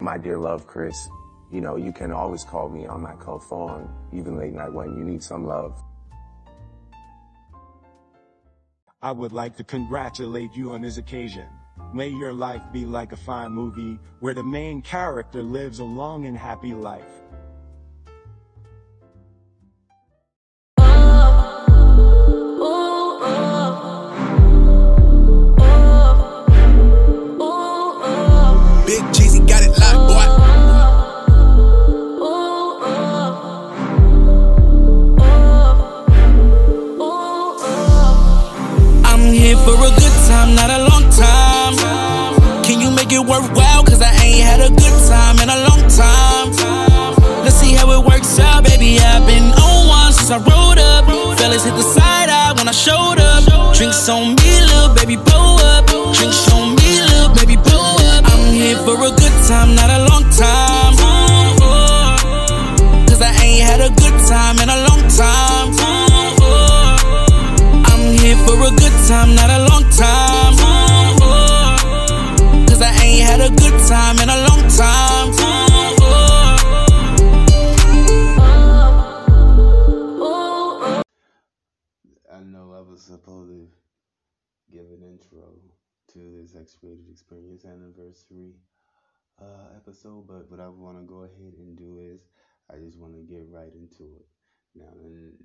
[0.00, 1.08] My dear love, Chris,
[1.52, 4.88] you know, you can always call me on my cell phone, even late night when
[4.96, 5.80] you need some love.
[9.00, 11.46] I would like to congratulate you on this occasion.
[11.92, 16.26] May your life be like a fine movie where the main character lives a long
[16.26, 17.22] and happy life.
[43.04, 43.84] Make it worthwhile?
[43.84, 46.48] Cause I ain't had a good time in a long time.
[47.44, 48.98] Let's see how it works out, baby.
[48.98, 51.04] I've been on one since I rolled up.
[51.38, 53.74] Fellas hit the side eye when I showed up.
[53.74, 55.86] Drinks on me, little baby, blow up.
[56.16, 58.24] Drinks on me, little baby, blow up.
[58.32, 60.94] I'm here for a good time, not a long time.
[61.04, 63.08] Ooh, ooh.
[63.08, 65.68] Cause I ain't had a good time in a long time.
[65.76, 70.33] Oh, oh, I'm here for a good time, not a long time.
[73.14, 75.28] Ain't had a good time in a long time.
[82.32, 83.68] I know I was supposed to
[84.72, 85.54] give an intro
[86.12, 88.54] to this X-Rated Experience anniversary
[89.40, 92.20] uh, episode, but what I want to go ahead and do is
[92.70, 94.26] I just want to get right into it.
[94.74, 94.90] Now,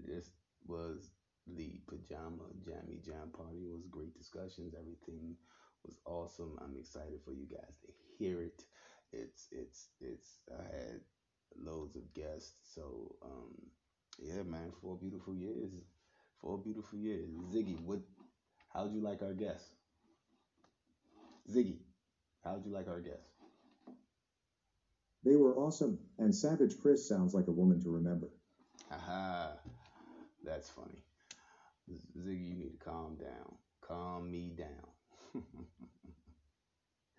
[0.07, 0.31] this
[0.65, 1.11] was
[1.45, 3.65] the Pajama Jammy Jam Party.
[3.65, 4.73] It was great discussions.
[4.77, 5.35] Everything
[5.85, 6.57] was awesome.
[6.61, 8.63] I'm excited for you guys to hear it.
[9.11, 10.39] It's it's it's.
[10.51, 11.01] I had
[11.57, 13.55] loads of guests, so um,
[14.19, 15.71] yeah, man, four beautiful years.
[16.41, 17.29] Four beautiful years.
[17.53, 17.99] Ziggy, what?
[18.73, 19.69] How'd you like our guests?
[21.51, 21.79] Ziggy,
[22.43, 23.31] how'd you like our guests?
[25.23, 28.29] They were awesome, and Savage Chris sounds like a woman to remember.
[28.89, 29.53] Haha,
[30.43, 31.03] that's funny.
[32.17, 33.57] Ziggy, you need to calm down.
[33.81, 35.43] Calm me down.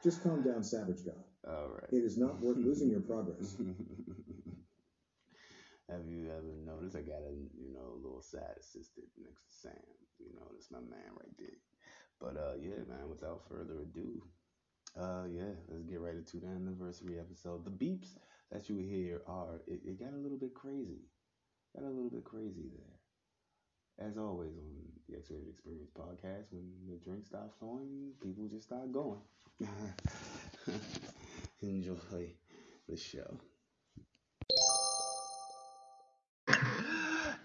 [0.02, 1.22] Just calm down, Savage God.
[1.46, 1.92] All right.
[1.92, 3.56] It is not worth losing your progress.
[5.90, 9.52] Have you ever noticed I got a you know a little side assistant next to
[9.52, 9.72] Sam?
[10.18, 11.58] You know, that's my man right there.
[12.20, 14.22] But uh yeah, man, without further ado,
[14.96, 17.64] uh yeah, let's get right into the anniversary episode.
[17.64, 18.14] The beeps
[18.52, 21.08] that you hear are it, it got a little bit crazy.
[21.74, 24.06] Got a little bit crazy there.
[24.08, 24.64] As always on
[25.08, 29.20] the X-Rated Experience podcast, when the drink stops flowing, people just start going.
[31.62, 32.32] Enjoy
[32.88, 33.36] the show.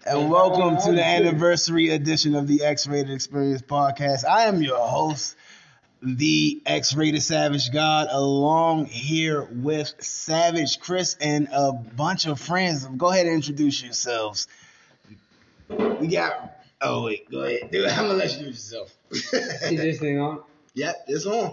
[0.06, 4.24] And welcome to the anniversary edition of the X Rated Experience podcast.
[4.24, 5.36] I am your host,
[6.02, 12.86] the X Rated Savage God, along here with Savage Chris and a bunch of friends.
[12.86, 14.47] Go ahead and introduce yourselves.
[15.68, 16.62] We got.
[16.80, 17.72] Oh wait, go ahead.
[17.72, 18.96] Dude, I'm gonna let you introduce yourself.
[19.12, 20.44] Is this thing on?
[20.75, 21.52] Yep, it's on.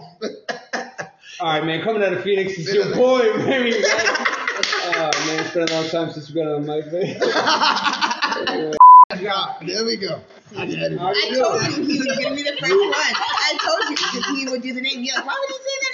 [1.39, 1.81] All right, man.
[1.83, 3.73] Coming out of Phoenix, it's your boy, Mary.
[3.75, 8.73] Oh man, it's been a long time since we got on the mic, man.
[9.19, 10.21] Yeah, there we go.
[10.57, 12.93] I got I told you he was gonna be the first one.
[12.95, 15.03] I told you because he would do the name.
[15.03, 15.91] You're like, why would he say the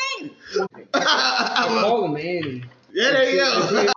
[0.64, 0.88] name?
[0.94, 2.64] I call him Andy.
[2.94, 3.92] yeah, there you go.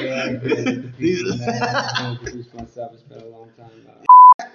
[0.00, 0.96] Yeah, I did.
[0.96, 2.92] These- I introduced myself.
[2.94, 3.70] It's been a long time.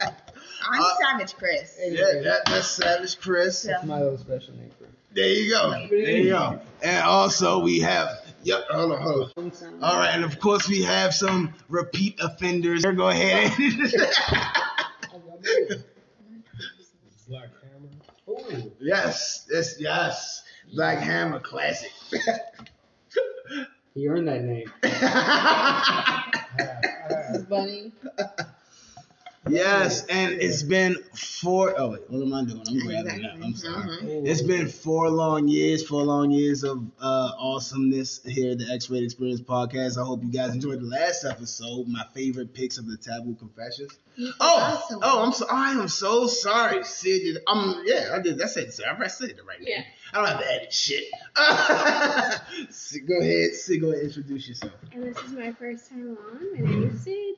[0.01, 0.11] Uh,
[0.69, 1.77] I'm Uh, Savage Chris.
[1.79, 3.63] Yeah, that, that's Savage Chris.
[3.63, 5.71] That's my little special name for There you go.
[5.89, 6.59] There you go.
[6.81, 8.09] And also we have
[8.43, 9.51] yep, hold on, hold on.
[9.83, 12.83] All right, and of course we have some repeat offenders.
[12.83, 13.51] Here, Go ahead.
[17.27, 17.89] Black Hammer.
[18.29, 18.71] Ooh.
[18.79, 20.43] yes, yes, yes.
[20.73, 21.91] Black Hammer classic.
[23.93, 24.71] He earned that name.
[27.49, 27.91] Bunny.
[29.49, 32.63] Yes, and it's been four oh wait, what am I doing?
[32.67, 33.37] I'm grabbing it up.
[33.43, 33.97] I'm sorry.
[33.97, 34.27] Mhm.
[34.27, 39.05] It's been four long years, four long years of uh, awesomeness here at the X-Rated
[39.05, 39.97] Experience podcast.
[40.01, 43.97] I hope you guys enjoyed the last episode, my favorite picks of the Taboo Confessions.
[44.19, 44.99] Oh, Awesome.
[45.03, 47.37] oh, I'm so I am so sorry, Sid.
[47.47, 48.37] I'm yeah, I did.
[48.39, 48.73] That's it.
[48.73, 48.85] Sid.
[48.87, 49.57] I said it right.
[49.61, 49.83] Yeah.
[50.13, 51.03] I don't have to edit shit.
[53.07, 53.81] Go ahead, Sid.
[53.81, 54.73] Go ahead, introduce yourself.
[54.91, 56.53] And this is my first time on.
[56.53, 57.35] My name is Sid.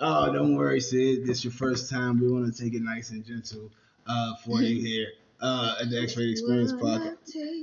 [0.00, 1.26] Oh, don't worry, Sid.
[1.26, 2.20] This your first time.
[2.20, 3.70] We want to take it nice and gentle
[4.06, 5.08] uh, for you here
[5.42, 7.16] uh, at the X-Rated Experience podcast.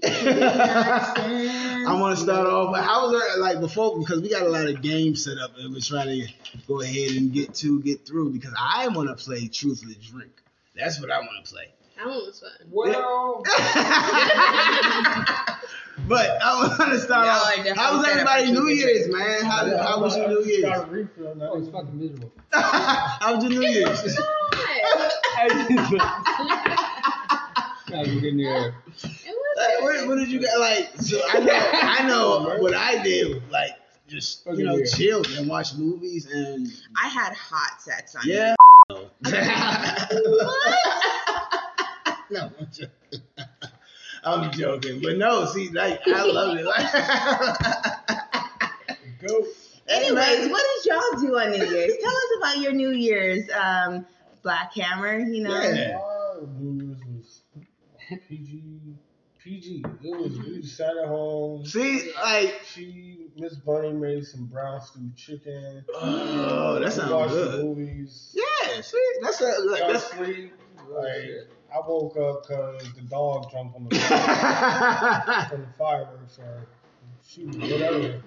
[1.87, 2.75] I want to start off.
[2.77, 3.97] How was like before?
[3.97, 6.27] Because we got a lot of games set up, and we're trying to
[6.67, 8.29] go ahead and get to get through.
[8.31, 10.31] Because I want to play Truth or Drink.
[10.75, 11.73] That's what I want to play.
[11.97, 12.51] That one was fun.
[12.69, 13.41] Well,
[16.07, 17.57] but I want to start Y'all off.
[17.57, 19.43] are How was set everybody New Year's, man?
[19.45, 20.61] How, how was your New Year's?
[20.61, 20.91] Got a
[21.55, 22.31] was fucking miserable.
[22.51, 24.03] how was your New Year's?
[27.87, 28.75] That was a good New Year.
[29.57, 30.59] Like, what, what did you got?
[30.59, 33.41] Like, so I know, I know what I did.
[33.49, 33.71] Like,
[34.07, 36.67] just you know, Okay, chill and watch movies and
[37.01, 38.53] I had hot sex on yeah.
[38.91, 39.09] you.
[42.31, 43.21] no, I'm joking.
[44.23, 45.45] I'm joking, but no.
[45.45, 46.65] See, like, I love it.
[46.65, 46.91] Like,
[49.27, 49.45] Go.
[49.87, 51.93] Anyways, what did y'all do on New Year's?
[52.01, 54.05] Tell us about your New Year's um,
[54.43, 55.17] Black Hammer.
[55.19, 55.97] You know, Yeah.
[55.97, 57.41] Our New Year's was
[58.27, 58.63] PG.
[59.39, 59.83] PG.
[60.03, 61.65] It was we just sat at home.
[61.65, 65.85] see, like, She Miss Bunny made some brown stew chicken.
[65.95, 67.63] oh, that We sounds watched good.
[67.65, 68.35] movies.
[68.35, 70.11] Yeah, see, that's a like, Got that's.
[70.11, 70.53] sleep.
[70.89, 73.95] Like I woke up because the dog jumped on the
[75.49, 76.67] from the fireworks or
[77.27, 78.21] shoot whatever.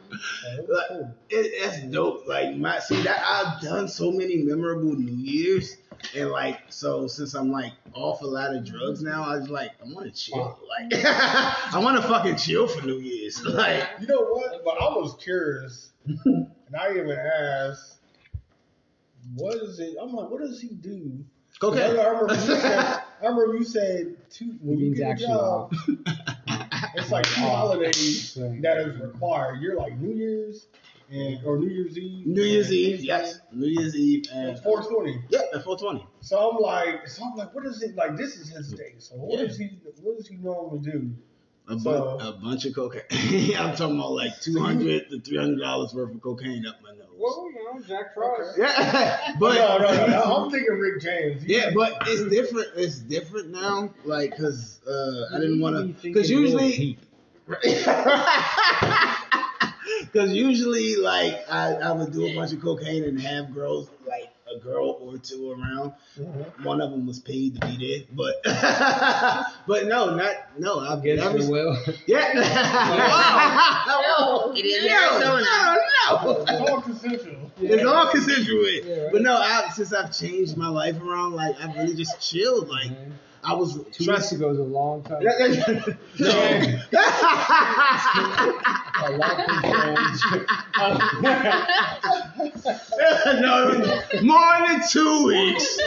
[0.68, 2.26] Like, it that's dope.
[2.26, 5.76] Like my see that I've done so many memorable New Years,
[6.14, 9.70] and like so since I'm like off a lot of drugs now, I was like
[9.80, 10.58] I want to chill.
[10.68, 13.42] Like I want to fucking chill for New Year's.
[13.44, 14.64] Like You know what?
[14.64, 17.98] But I was curious, and I even asked,
[19.34, 21.24] "What is it?" I'm like, "What does he do?"
[21.62, 23.00] okay.
[23.22, 25.74] I remember you said, I remember you said two, when you get a actually job,
[26.94, 29.60] it's like two holidays that is required.
[29.60, 30.66] You're like New Year's
[31.10, 32.26] and or New Year's Eve.
[32.26, 33.40] New Year's Eve, yes.
[33.52, 35.24] New Year's Eve and It's 420.
[35.28, 36.06] yeah, at 420.
[36.20, 38.16] So I'm like, so I'm like, what is it like?
[38.16, 38.94] This is his day.
[38.98, 39.46] So what Yeah.
[39.46, 39.70] does he?
[40.02, 41.12] What does he normally do?
[41.70, 43.02] A, bu- So- a bunch of cocaine.
[43.56, 47.06] I'm talking about like 200 to 300 dollars worth of cocaine up my nose.
[47.16, 48.58] Well, you know, Jack Frost.
[48.58, 50.22] Yeah, but no, no, no, no.
[50.44, 51.44] I'm thinking Rick James.
[51.44, 52.68] You- Yeah, but it's different.
[52.76, 56.98] It's different now, like, cause uh, I didn't want to, cause usually,
[60.12, 64.29] cause usually, like, I, I would do a bunch of cocaine and have girls, like,
[64.54, 65.92] a girl or two around.
[66.18, 66.64] Mhm.
[66.64, 68.34] One of them was paid to be there, but,
[69.66, 70.80] but no, not no.
[70.80, 71.76] I've Gets never, the will.
[72.06, 72.34] yeah.
[73.86, 75.44] No, it is no, Arizona.
[75.44, 75.76] No,
[76.22, 76.42] no.
[76.42, 77.50] It's all consensual.
[77.60, 78.68] It's all consensual.
[78.68, 79.12] Yeah, right.
[79.12, 82.68] But no, I, since I've changed my life around, like I've really just chilled.
[82.68, 83.18] Like Man.
[83.42, 84.32] I was Two weeks trust.
[84.32, 85.22] ago is a long time.
[85.22, 85.30] no.
[89.02, 89.38] A lot
[93.40, 95.78] no, more than two weeks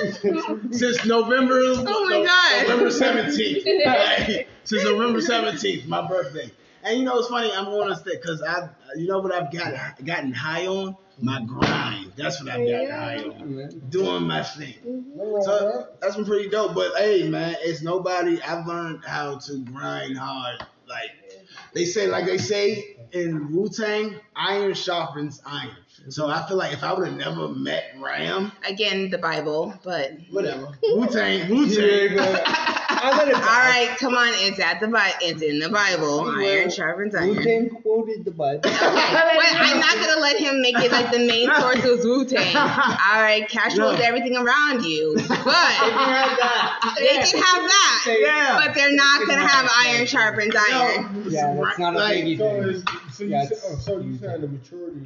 [0.72, 1.60] since November.
[1.62, 2.64] Oh my God.
[2.70, 3.66] November seventeenth.
[3.86, 6.52] Like, since November seventeenth, my birthday.
[6.84, 7.52] And you know it's funny.
[7.52, 11.42] I'm on this thing because I, you know what I've got gotten high on my
[11.46, 12.12] grind.
[12.16, 13.82] That's what I've gotten high on.
[13.90, 14.76] Doing my thing.
[14.84, 16.02] Nothing wrong with So that.
[16.02, 16.74] that's been pretty dope.
[16.76, 18.42] But hey, man, it's nobody.
[18.42, 20.66] I've learned how to grind hard.
[20.88, 21.12] Like
[21.74, 25.76] they say, like they say in Wu Tang, iron sharpens iron.
[26.10, 30.12] So I feel like if I would have never met Ram, Again, the Bible, but
[30.30, 30.78] whatever.
[30.84, 32.20] Wu Tang, Wu Tang.
[32.96, 35.16] I let it all right, come on, it's at the Bible.
[35.22, 36.22] It's in the Bible.
[36.30, 37.30] Iron sharpens iron.
[37.30, 38.62] Wu-Tang quoted the Bible.
[38.66, 42.26] Okay, but I'm not gonna let him make it like the main source was Wu
[42.26, 42.56] Tang.
[42.56, 44.06] All right, casual is No.
[44.06, 46.96] everything around you, but they can have that.
[46.98, 48.62] They can have that, Yeah.
[48.66, 51.26] but they're not gonna have iron sharpens iron.
[51.30, 52.84] Yeah, that's not a Like, biggie So, thing.
[53.12, 55.00] so you Yeah, said, oh, so you saying the maturity?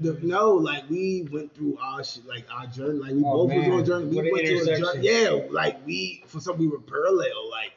[0.00, 2.98] The, no, like we went through our shit, like our journey.
[3.00, 4.06] Like we Oh, both was on a journey.
[4.06, 5.08] We What went through a journey.
[5.08, 7.50] Yeah, like we for some we were parallel.
[7.50, 7.72] Like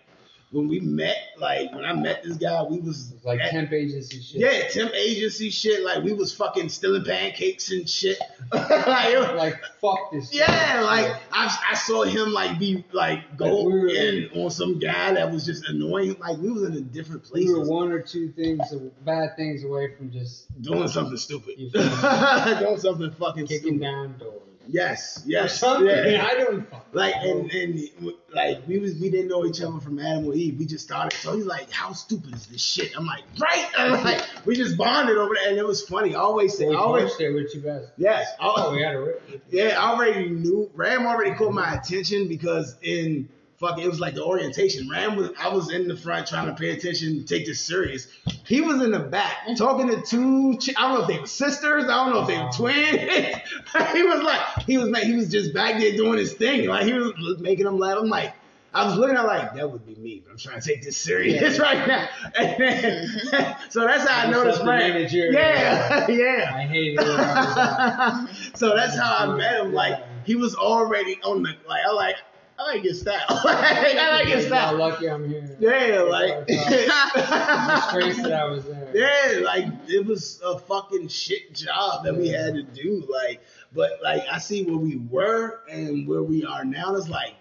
[0.54, 4.22] when we met, like when I met this guy, we was like at- temp agency
[4.22, 4.40] shit.
[4.40, 5.84] Yeah, temp agency shit.
[5.84, 8.18] Like we was fucking stealing pancakes and shit.
[8.54, 10.30] like, Like fuck this.
[10.32, 10.42] shit.
[10.48, 14.52] yeah, like I, I saw him like be like go Like, we were- in on
[14.52, 16.16] some guy that was just annoying.
[16.20, 18.72] Like we was in a different place, we were one or two things,
[19.04, 23.82] bad things away from just doing something stupid, doing something fucking kicking stupid.
[23.82, 24.40] down doors.
[24.68, 25.88] Yes, yes, Something.
[25.88, 26.26] yeah.
[26.30, 26.66] I don't.
[26.94, 27.90] Like and, and
[28.34, 30.58] like we was we didn't know each other from Adam or Eve.
[30.60, 31.18] We just started.
[31.20, 34.78] So he's like, "How stupid is this shit?" I'm like, "Right." I'm like, we just
[34.78, 36.16] bonded over there, and it was funny.
[36.16, 37.88] I always say, We I always there with you guys.
[37.98, 38.28] yes.
[38.40, 39.16] I- Oh, we had a.
[39.50, 40.70] Yeah, I already knew.
[40.76, 43.28] Ram already caught my attention because in
[43.64, 44.90] fuck, it was like the orientation.
[44.90, 48.08] Ram was, I was in the front trying to pay attention, take this serious.
[48.46, 50.58] He was in the back talking to two.
[50.58, 51.86] Ch- I don't know if they were sisters.
[51.86, 52.88] I don't know if they were twins.
[53.94, 56.68] he was like, he was like, he was just back there doing his thing.
[56.68, 57.98] Like he was making them laugh.
[58.00, 58.34] I'm like.
[58.76, 60.98] I was looking at like that would be me, but I'm trying to take this
[60.98, 62.10] serious right now.
[62.36, 63.54] And then, mm-hmm.
[63.70, 64.94] so that's how I You noticed Ram.
[64.94, 65.30] manager.
[65.32, 66.52] Yeah, yeah.
[66.56, 67.08] I hated it.
[67.08, 68.00] I out.
[68.00, 69.74] Uh, so that's how I met him.
[69.74, 72.16] Like he was already on the like I like
[72.60, 73.20] I like your style.
[73.30, 74.76] I like your style.
[74.78, 75.58] lucky I'm here.
[75.60, 78.92] Yeah, like Disgrace that I was there.
[78.94, 83.06] yeah, like it was a fucking shit job that we had to do.
[83.10, 83.42] Like,
[83.74, 86.96] but like I see where we were and where we are now.
[86.96, 87.34] It's like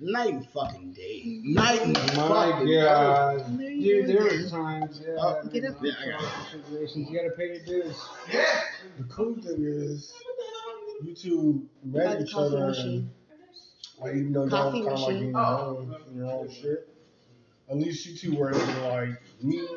[0.00, 2.12] night and fucking day, night and My
[2.50, 2.82] fucking day.
[2.82, 5.00] God, dude, there were times.
[5.06, 5.76] Yeah, Oh, Get up.
[5.82, 6.64] Yeah, I got it.
[6.64, 7.08] situations.
[7.10, 7.96] You gotta pay your dues.
[8.32, 8.44] Yeah.
[8.98, 10.12] The cool thing is,
[11.04, 12.74] you two met each other.
[14.02, 15.28] Like even though Coffee y'all kind of like machine.
[15.28, 16.88] in your own, in your own shit,
[17.70, 19.68] at least you two were able to like meet,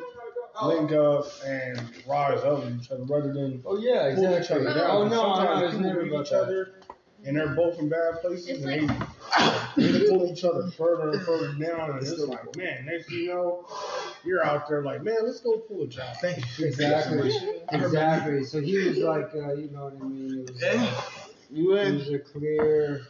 [0.62, 4.66] link up, and rise up with each other rather than Oh yeah, pull each exactly.
[4.66, 4.90] other down.
[4.90, 6.42] Oh no, no, Sometimes it was people never meet about each that.
[6.42, 6.72] other,
[7.24, 8.98] and they're both in bad places, It's and like
[9.76, 13.18] they, they pull each other further and further down, and it's like, man, next thing
[13.18, 13.66] you know,
[14.24, 16.16] you're out there like, man, let's go pull a job.
[16.20, 16.66] Thank you.
[16.66, 17.32] Exactly.
[17.72, 18.44] Exactly.
[18.44, 20.38] So he was like, uh, you know what I mean?
[20.46, 21.02] It was, uh,
[21.54, 21.66] it
[21.96, 23.02] was a clear.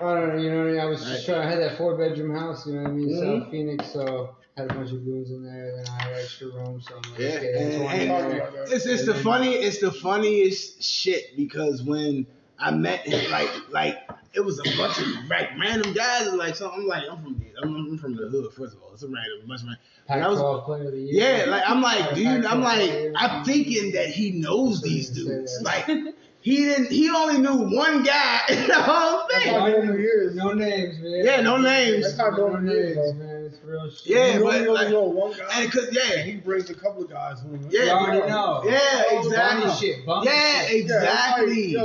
[0.00, 0.80] I don't know, you know what I mean?
[0.80, 1.40] I was just trying.
[1.46, 3.08] I had that four bedroom house, you know what I mean?
[3.10, 3.40] Mhm.
[3.42, 5.76] South Phoenix, so had a bunch of goons in there.
[5.76, 8.72] Then I had extra room, so I'm like, Yeah, and- into one in and-.
[8.72, 12.26] It's it's the funny it's the funniest shit because when
[12.58, 13.98] I met him like like
[14.32, 17.74] it was a bunch of like random guys like so I'm like I'm from I'm,
[17.74, 20.28] I'm from the hood first of all it's a random bunch of random- and I
[20.28, 23.12] was- Pac-12 the yeah like I'm like dude I'm like.
[23.16, 25.86] I'm thinking that he knows these dudes like
[26.42, 30.06] he didn't he only knew one guy in the whole That's thing how normal he.
[30.34, 31.24] No names, man.
[31.24, 32.04] Yeah, no names.
[32.04, 32.96] That's how No normal is.
[32.96, 33.12] names, though.
[33.24, 33.44] man.
[33.46, 34.06] It's real shit.
[34.06, 36.74] Yeah, you but, only like- know one guy, and cause yeah and he brings a
[36.74, 37.40] couple of guys.
[37.42, 38.62] Who, Yeah, You already know.
[38.64, 40.06] yeah Bummy exactly shit.
[40.06, 40.80] Bummy yeah shit.
[40.82, 41.80] exactly Yeah,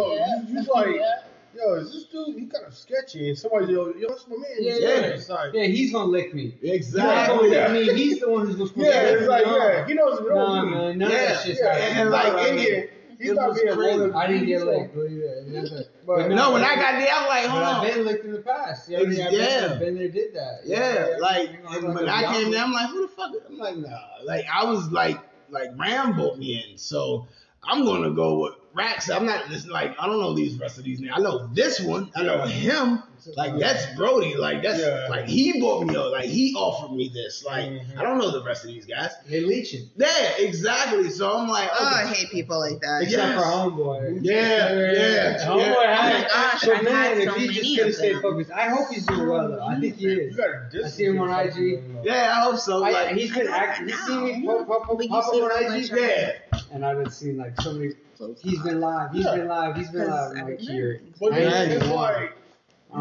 [0.60, 1.02] it's like, yo, you, you like,
[1.58, 2.36] yo, is this dude?
[2.40, 3.30] He kind of sketchy.
[3.30, 4.46] And somebody, yo, yo, that's my man.
[4.60, 5.36] Yeah, He's yeah.
[5.36, 6.56] like- Yeah, he's gonna lick me.
[6.62, 7.94] He's exactly gonna lick me.
[7.96, 9.58] He's the one who's supposed to yeah, lick it's like, No.
[9.58, 12.02] yeah, he knows what Nah, man, none Yeah, of that shit's Yeah, happening.
[12.02, 12.66] and like right, in right.
[12.68, 14.12] here He's it was crazy.
[14.14, 14.94] I didn't get he's licked.
[14.94, 15.88] believe it.
[16.06, 18.40] But no when I got there I'm like But hold I've been licked in the
[18.40, 18.90] past.
[18.90, 19.70] You know, what I been, Yeah.
[19.72, 20.60] I've been there, did that.
[20.66, 23.02] Yeah, like You know, and I'm when like a I came there, I'm like, who
[23.02, 23.32] the fuck?
[23.48, 23.98] I'm like, nah.
[24.24, 25.20] Like I was like,
[25.50, 27.28] like Rambo me in, so
[27.64, 29.10] I'm gonna go with Rax.
[29.10, 31.14] I'm not just like I don't know these rest of these names.
[31.16, 32.12] I know this one.
[32.16, 33.02] I know him.
[33.36, 34.36] Like that's Brody.
[34.36, 35.08] Like that's Yeah.
[35.10, 36.12] like he bought me up.
[36.12, 37.44] Like he offered me this.
[37.46, 37.98] Like Mhm.
[37.98, 39.12] I don't know the rest of these guys.
[39.30, 39.90] They leeching.
[39.98, 41.10] Yeah, exactly.
[41.10, 43.04] So I'm like, Oh, I hate people like that.
[43.04, 43.38] Except Yes.
[43.40, 44.20] for homeboy.
[44.22, 45.32] Yeah, yeah, Homeboy yeah.
[45.32, 45.48] had.
[45.50, 48.14] Oh my gosh, but I've man, had if so he many just could of stay
[48.14, 48.22] them.
[48.22, 49.66] focused, I hope he's doing well though.
[49.66, 50.36] I think he You is.
[50.36, 51.84] gotta I see him on IG.
[52.04, 52.84] Yeah, I hope so.
[52.84, 53.88] I, Like, he's been acting.
[53.88, 55.92] He's seen me pop, pop, pop, pop up on IG.
[55.92, 56.32] much yeah.
[56.72, 57.94] And I've been seeing like so many.
[58.42, 59.12] He's been live.
[59.12, 59.76] He's been live.
[59.76, 60.32] He's been live.
[60.38, 61.02] I'm like here.
[61.20, 61.84] But I ain't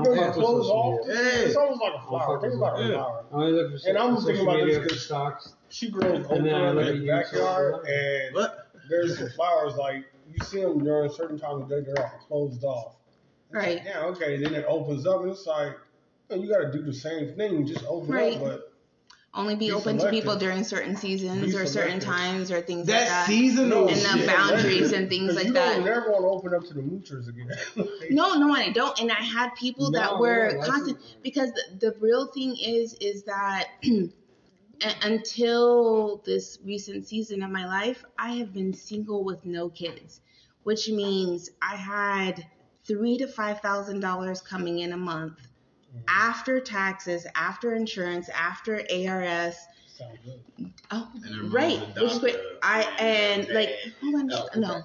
[0.01, 1.07] it's, even like, I you don't know, your fuck with clothes off.
[1.09, 1.23] media.
[1.23, 1.39] Yeah.
[1.47, 2.33] It's almost like a flower.
[2.35, 3.25] with Think about a social flower.
[3.31, 5.55] I only look for And I'm social thinking about this media for 'cause- stocks.
[5.69, 8.49] She grows And then I in look the backyard, and
[8.89, 11.81] there's some flowers like you see them during certain times of day.
[11.81, 12.97] They're all closed off.
[13.49, 13.77] It's Right.
[13.77, 14.05] Like, yeah.
[14.07, 14.37] Okay.
[14.43, 15.77] Then it opens up, and it's like
[16.31, 17.67] you, you got to do the same thing.
[17.67, 18.35] Just open Right.
[18.37, 18.73] up, but
[19.37, 22.05] Only be Be open to people during certain seasons Be or certain selective.
[22.05, 23.27] times or things like That that.
[23.27, 24.27] seasonal And the shit.
[24.29, 25.83] boundaries and things like you that.
[25.83, 27.51] never want to open up to the moochers again.
[27.77, 28.99] Like, No, no, I don't.
[29.01, 33.25] And I had people that were that's- constant because the, the real thing is is
[33.25, 33.65] that
[35.03, 40.21] until this recent season of my life, I have been single with no kids,
[40.63, 42.47] which means I had
[42.87, 45.39] three to five thousand dollars coming in a month
[46.09, 49.57] after taxes, after insurance, after ARS.
[50.25, 50.73] Good.
[50.91, 52.37] Oh, And right, which is great.
[52.63, 53.71] I and like
[54.03, 54.83] hold on, Oh, no.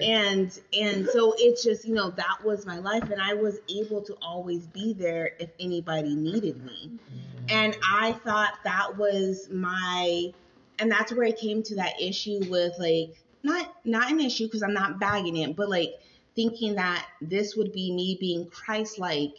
[0.00, 4.00] and and so it's just you know that was my life and i was able
[4.02, 7.46] to always be there if anybody needed me mm-hmm.
[7.50, 10.32] and i thought that was my
[10.78, 14.62] and that's where i came to that issue with like not not an issue because
[14.62, 15.94] i'm not bagging it but like
[16.36, 19.34] thinking that this would be me being christ-like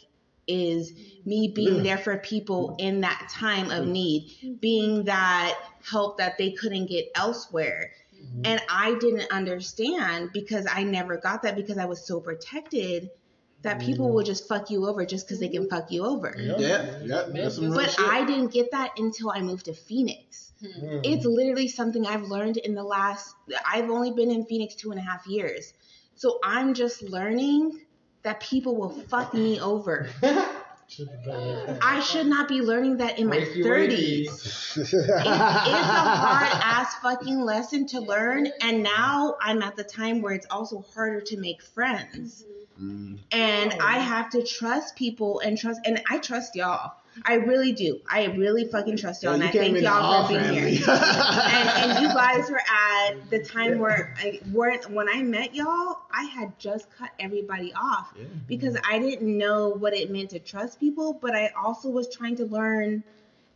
[0.46, 0.92] is
[1.24, 1.82] me being mm.
[1.82, 7.06] there for people in that time of need being that help that they couldn't get
[7.14, 8.42] elsewhere mm-hmm.
[8.44, 13.10] and I didn't understand because I never got that because I was so protected
[13.62, 13.86] that mm-hmm.
[13.86, 16.34] people will just fuck you over just because they can fuck you over.
[16.38, 16.58] Yeah,
[17.02, 18.00] yeah, that's some But shit.
[18.00, 20.52] I didn't get that until I moved to Phoenix.
[20.62, 21.00] Mm.
[21.04, 23.34] It's literally something I've learned in the last,
[23.66, 25.72] I've only been in Phoenix two and a half years.
[26.18, 27.80] So I'm just learning
[28.24, 30.08] that people will fuck me over.
[31.80, 33.88] I should not be learning that in my Wakey, 30s.
[33.88, 34.26] wakey.
[34.26, 38.48] It's, it's a hard ass fucking lesson to learn.
[38.60, 42.44] And now I'm at the time where it's also harder to make friends.
[42.82, 43.20] Mm.
[43.30, 46.94] And I have to trust people and trust, and I trust y'all.
[47.24, 48.00] I really do.
[48.10, 50.74] I really fucking trust y'all, Yeah, and I thank y'all for being family.
[50.76, 50.86] here.
[50.90, 55.98] and, and you guys were at the time where I weren't when I met y'all.
[56.10, 58.12] I had just cut everybody off
[58.46, 62.36] because I didn't know what it meant to trust people, but I also was trying
[62.36, 63.02] to learn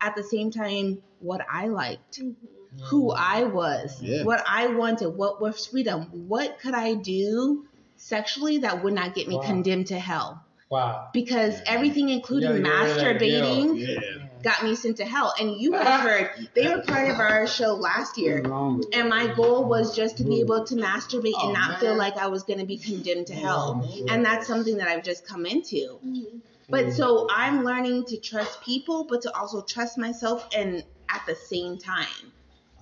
[0.01, 2.83] at the same time what I liked, mm-hmm.
[2.85, 4.25] who I was, Yeah.
[4.25, 7.67] what I wanted, what was freedom, what could I do
[7.97, 9.43] sexually that would not get me Wow.
[9.43, 10.43] condemned to hell.
[10.73, 11.09] Wow.
[11.13, 14.05] Because everything, including You gotta get rid of that masturbating, guilt.
[14.43, 15.35] got me sent to hell.
[15.39, 18.39] And you guys heard they were part of our show last year.
[18.39, 22.29] And my goal was just to be able to masturbate and not feel like I
[22.29, 23.87] was going to be condemned to hell.
[24.09, 25.99] And that's something that I've just come into.
[26.03, 26.39] Mm-hmm.
[26.71, 31.35] But so I'm learning to trust people, but to also trust myself and at the
[31.35, 32.33] same time.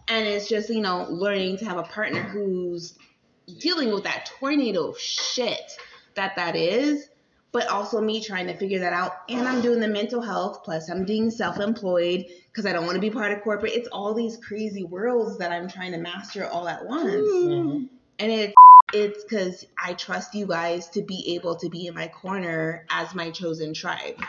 [0.06, 2.96] And it's just, you know, learning to have a partner who's
[3.58, 5.72] dealing with that tornado shit
[6.14, 7.09] that that is,
[7.52, 9.12] but also me trying to figure that out.
[9.28, 13.00] And I'm doing the mental health, plus I'm being self-employed because I don't want to
[13.00, 13.72] be part of corporate.
[13.72, 17.06] It's all these crazy worlds that I'm trying to master all at once.
[17.06, 17.84] Mm-hmm.
[18.18, 18.54] And it's
[18.92, 23.14] it's because I trust you guys to be able to be in my corner as
[23.14, 24.20] my chosen tribe.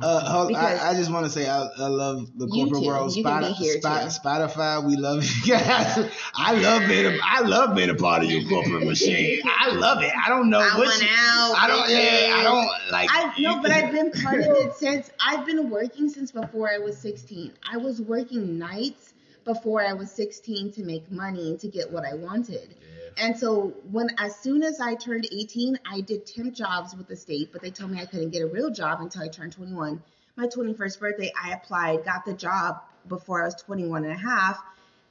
[0.00, 2.86] Uh, hold, I, I just want to say I, I love the corporate too.
[2.88, 3.16] world.
[3.16, 4.02] You Spot- Spot-
[4.50, 6.10] Spotify, we love you guys.
[6.34, 9.42] I love being a, I love being a part of your corporate machine.
[9.46, 10.12] I love it.
[10.14, 11.54] I don't know I what went you- out.
[11.58, 11.90] I don't.
[11.90, 13.08] Yeah, I don't like.
[13.12, 16.78] I no, but I've been part of it since I've been working since before I
[16.78, 17.52] was 16.
[17.72, 19.14] I was working nights
[19.44, 22.74] before I was 16 to make money to get what I wanted.
[23.18, 27.16] And so when as soon as I turned 18, I did temp jobs with the
[27.16, 30.02] state, but they told me I couldn't get a real job until I turned 21.
[30.36, 34.62] My 21st birthday, I applied, got the job before I was 21 and a half,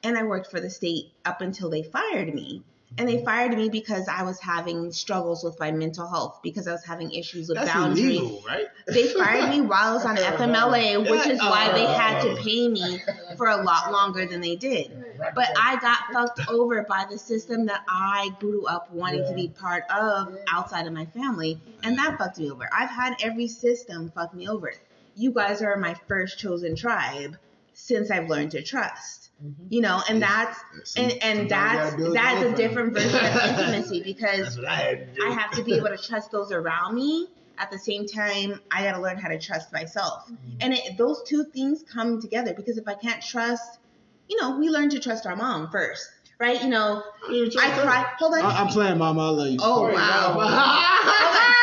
[0.04, 2.64] and I worked for the state up until they fired me.
[2.98, 3.26] And they mm-hmm.
[3.26, 7.12] fired me because I was having struggles with my mental health because I was having
[7.12, 8.06] issues with That's boundaries.
[8.06, 8.68] illegal, right?
[8.88, 12.36] They fired me while I was on FMLA, which is why they had to oh.
[12.38, 13.02] pay me
[13.36, 15.05] for a lot longer than they did.
[15.18, 19.50] But I got fucked over by the system that I grew up wanting to be
[19.50, 22.70] part of outside of my family, and that fucked me over.
[22.72, 24.74] I've had every system fuck me over.
[25.16, 27.38] You guys are my first chosen tribe
[27.74, 29.30] since I've learned to trust.
[29.44, 29.68] Mm-hmm.
[29.70, 30.58] You know, and that's
[30.96, 35.00] and, and Sometimes you gotta that's that's a different version of intimacy because I had
[35.00, 35.28] to do.
[35.28, 37.28] I have to be able to trust those around me.
[37.58, 40.26] At the same time, I got to learn how to trust myself.
[40.26, 40.58] Mm-hmm.
[40.60, 43.80] And it, those two things come together because if I can't trust,
[44.28, 46.10] you know, we learn to trust our mom first,
[46.40, 46.62] right?
[46.62, 48.06] You know, I cry.
[48.20, 48.42] Hold on.
[48.42, 49.22] I, am playing, Mama.
[49.22, 49.58] I love you.
[49.62, 50.38] Oh wow!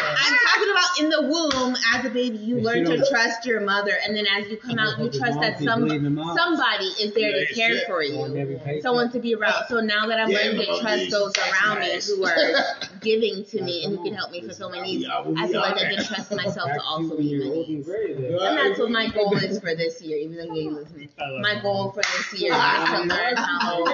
[0.00, 3.46] I'm talking about in the womb as a baby, you If learn you to trust
[3.46, 6.36] your mother, and then as you come out, you trust that some believing him out.
[6.36, 7.86] somebody is there to care shit.
[7.86, 9.64] for you, someone to be around.
[9.68, 12.64] So now that I'm Yeah, learning to trust these those around me who are
[13.00, 15.94] giving to me and who can help me fulfill my needs, I feel like I
[15.94, 17.88] can trust myself to to also when meet my and needs.
[17.88, 21.08] And that's what my goal is for this year, even though you ain't listening.
[21.40, 23.84] My goal for this year is to learn how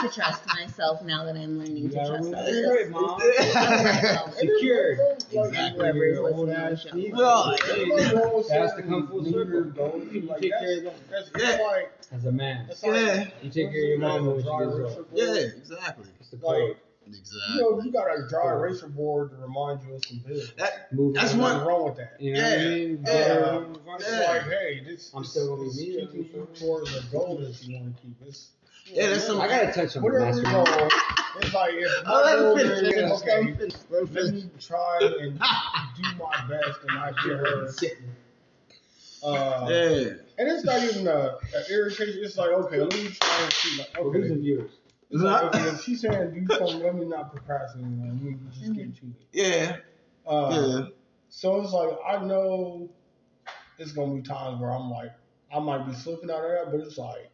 [0.00, 2.62] to trust myself now that I'm learning to trust others.
[2.62, 3.18] the gray, mom.
[3.18, 4.34] Myself.
[4.34, 4.98] Secured.
[5.32, 5.86] Exactly.
[6.46, 8.08] Whoever is Your old listening to the ass show.
[8.08, 8.14] Steve.
[8.14, 10.02] Well, That has to come full circle.
[10.12, 11.64] You Like, take care of that That's Yeah.
[11.64, 12.66] like as a man.
[12.70, 13.28] it's like Yeah.
[13.42, 15.06] You take care of your mom when she gets old.
[15.14, 16.06] Yeah, exactly.
[16.20, 16.76] It's the Like.
[17.08, 17.38] Exactly.
[17.54, 20.50] you know, you got a dry eraser board to remind you of some business.
[20.58, 21.38] That, That's on.
[21.38, 22.16] one- wrong with that.
[22.20, 22.68] You know what I Yeah.
[22.68, 23.04] mean?
[23.06, 23.60] Yeah.
[24.00, 24.26] Yeah.
[24.28, 26.38] like, hey, this I'm this still gonna be is me, keeping though.
[26.40, 28.16] you towards the goal that you want to keep.
[28.26, 28.48] It's
[28.92, 29.40] yeah, that's some.
[29.40, 30.72] I gotta touch on the whatever you master.
[30.72, 30.88] go.
[31.38, 33.42] It's like if my Oh, let goal is Let okay.
[33.90, 37.68] Let him let me try and do my best and I get her.
[39.22, 40.10] Uh, Yeah.
[40.38, 42.20] And it's not even a, a irritation.
[42.22, 43.78] It's like, okay, let me try and see.
[43.78, 44.70] Like, We're losing viewers.
[45.10, 47.86] it's like, okay, if she's saying do something, let me not procrastinate.
[48.12, 49.12] Let me just get to it.
[49.32, 49.76] Yeah.
[50.30, 50.86] Uh, Yeah.
[51.30, 52.88] So it's like I know
[53.78, 55.10] it's gonna be times where I'm like
[55.52, 57.30] I might be slipping out of that, but it's like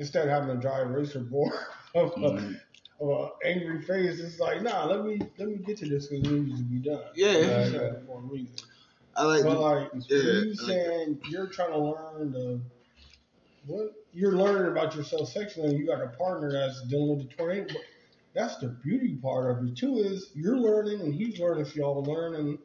[0.00, 1.52] instead of having a dry eraser board
[1.94, 2.54] of, Mm-hmm.
[3.00, 6.08] a, of a angry face, it's like nah, let me let me get to this
[6.08, 7.04] because it needs to be done.
[7.14, 7.28] Yeah.
[7.28, 8.56] It's done for a reason.
[9.16, 9.44] I like.
[9.44, 12.60] But like yeah, you I like saying you're trying to learn the
[13.66, 17.34] what you're learning about yourself sexually, and you got a partner that's dealing with the
[17.34, 17.66] tornado.
[17.68, 17.82] But
[18.34, 19.98] that's the beauty part of it too.
[19.98, 21.64] Is you're learning and he's learning.
[21.66, 22.58] So y'all learning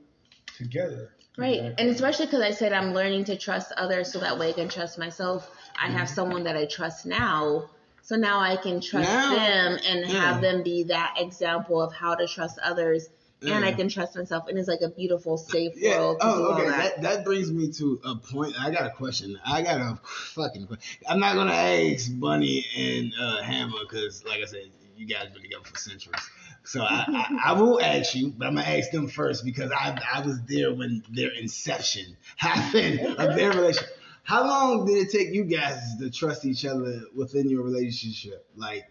[0.58, 1.12] together.
[1.38, 1.74] Right.
[1.78, 4.69] And especially because I said I'm learning to trust others so that way I can
[4.69, 5.50] trust myself.
[5.81, 7.69] I have someone that I trust now.
[8.01, 10.19] So now I can trust Now- them and yeah.
[10.19, 13.09] have them be that example of how to trust others.
[13.41, 14.47] And I can trust myself.
[14.47, 15.99] And it's like a beautiful, safe Yeah.
[15.99, 16.65] world to do Oh, okay.
[16.67, 16.77] that.
[16.95, 17.01] That.
[17.03, 18.59] that brings me to a point.
[18.59, 19.39] I got a question.
[19.45, 20.65] I got a fucking.
[20.65, 20.99] question.
[21.07, 24.61] I'm not gonna ask Bunny and uh, Hammer because, like I said,
[24.97, 26.21] you guys been together for centuries.
[26.63, 29.95] So I, I, I will ask you, but I'm gonna ask them first because I
[30.11, 33.95] I was there when their inception happened of their relationship.
[34.25, 38.45] How long did it take you guys to trust each other within your relationship?
[38.55, 38.83] Like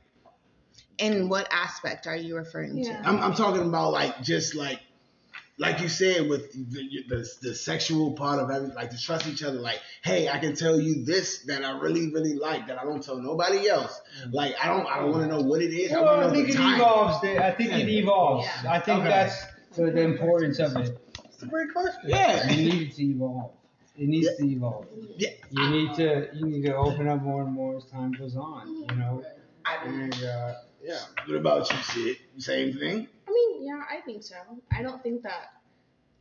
[0.99, 3.03] In what aspect are you referring Yeah.
[3.03, 3.09] to?
[3.09, 4.81] I'm, I'm talking about like just like
[5.59, 9.43] like you said with the, the the sexual part of every like to trust each
[9.43, 12.85] other like hey I can tell you this that I really really like that I
[12.85, 14.33] don't tell nobody else mm-hmm.
[14.33, 16.33] like I don't I don't want to know what it is I Well, want I
[16.35, 17.25] think it time evolves.
[17.25, 18.47] I think it evolves.
[18.65, 18.73] Yeah.
[18.73, 19.09] I think Okay.
[19.09, 19.45] that's
[19.77, 20.97] the, the importance of it.
[21.25, 22.03] It's a great question.
[22.05, 23.51] yeah You need it to evolve.
[23.97, 24.87] It needs to evolve.
[25.17, 25.31] Yeah.
[25.51, 28.85] You need to you need to open up more and more as time goes on.
[28.89, 29.25] You know.
[29.85, 30.99] And uh, yeah.
[31.27, 34.37] what about you Sid same thing I mean, yeah, I think so.
[34.73, 35.51] I don't think that.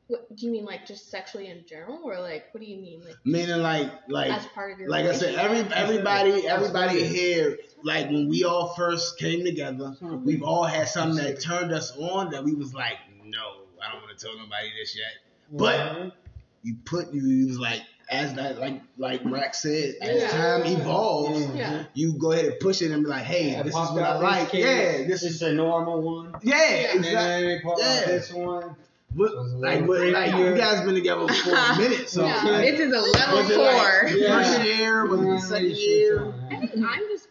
[0.08, 3.02] What do you mean, like just sexually in general, or like what do you mean,
[3.06, 4.90] like meaning like like as part of your?
[4.90, 10.44] like I said, every everybody everybody here, like when we all first came together, we've
[10.44, 14.18] all had something that turned us on that we was like, no, I don't want
[14.18, 15.14] to tell nobody this yet.
[15.50, 16.14] But
[16.64, 20.28] you put you, you was like as that like like Rack said, as Yeah.
[20.30, 21.84] time evolves, Yeah.
[21.94, 24.50] you go ahead and push it and be like, hey, this is what I like.
[24.52, 24.60] kid.
[24.60, 26.36] Yeah, this This is is a normal one.
[26.44, 26.56] yeah,
[26.92, 27.12] And exactly.
[27.14, 28.06] then they pop out Yeah.
[28.06, 28.76] this one.
[29.16, 32.44] What, was like, little what, like you guys been together for a minute, so Yeah.
[32.46, 33.78] like, This is a level was it like
[34.10, 34.18] four.
[34.18, 34.44] Yeah.
[34.44, 36.34] first year, was it the second year?
[36.50, 37.28] I think I'm just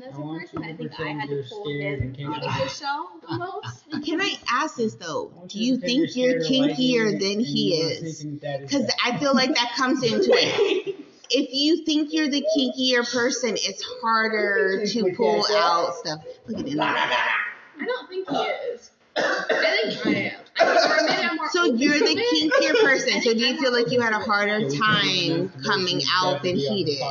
[0.00, 0.62] relatively open as I a person.
[0.64, 3.84] I think I had to pull scared him can't out of the shell the most.
[4.06, 5.32] Can I ask this though?
[5.42, 8.20] I Do you think you're scared of kinkier than he is?
[8.20, 8.90] thinking that is Because.
[9.04, 10.96] I feel like that comes into it.
[11.28, 16.24] If you think you're the kinkier person, it's harder to pull out stuff.
[16.46, 16.80] Look at him.
[16.80, 18.90] I don't think he is.
[19.16, 20.40] I think I am.
[20.56, 23.22] I think, or maybe I'm more So you're the kinkier person.
[23.22, 24.34] So do you feel like you had a open to it.
[24.36, 27.02] harder time coming out than he did?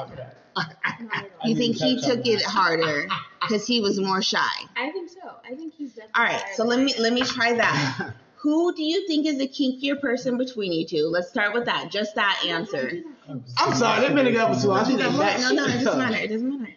[0.56, 1.50] Not at all.
[1.50, 3.08] You think he took it harder
[3.42, 4.40] because he was more shy?
[4.76, 5.32] I think so.
[5.46, 6.12] I think he's definitely.
[6.16, 8.14] All right, so let me let me try that.
[8.38, 11.08] Who do you think is the kinkier person between you two?
[11.12, 11.90] Let's start with that.
[11.92, 13.02] Just that answer.
[13.28, 14.80] I'm sorry, they've been together for too long.
[14.80, 16.18] I think No, they no, no, it doesn't matter.
[16.18, 16.74] It doesn't matter.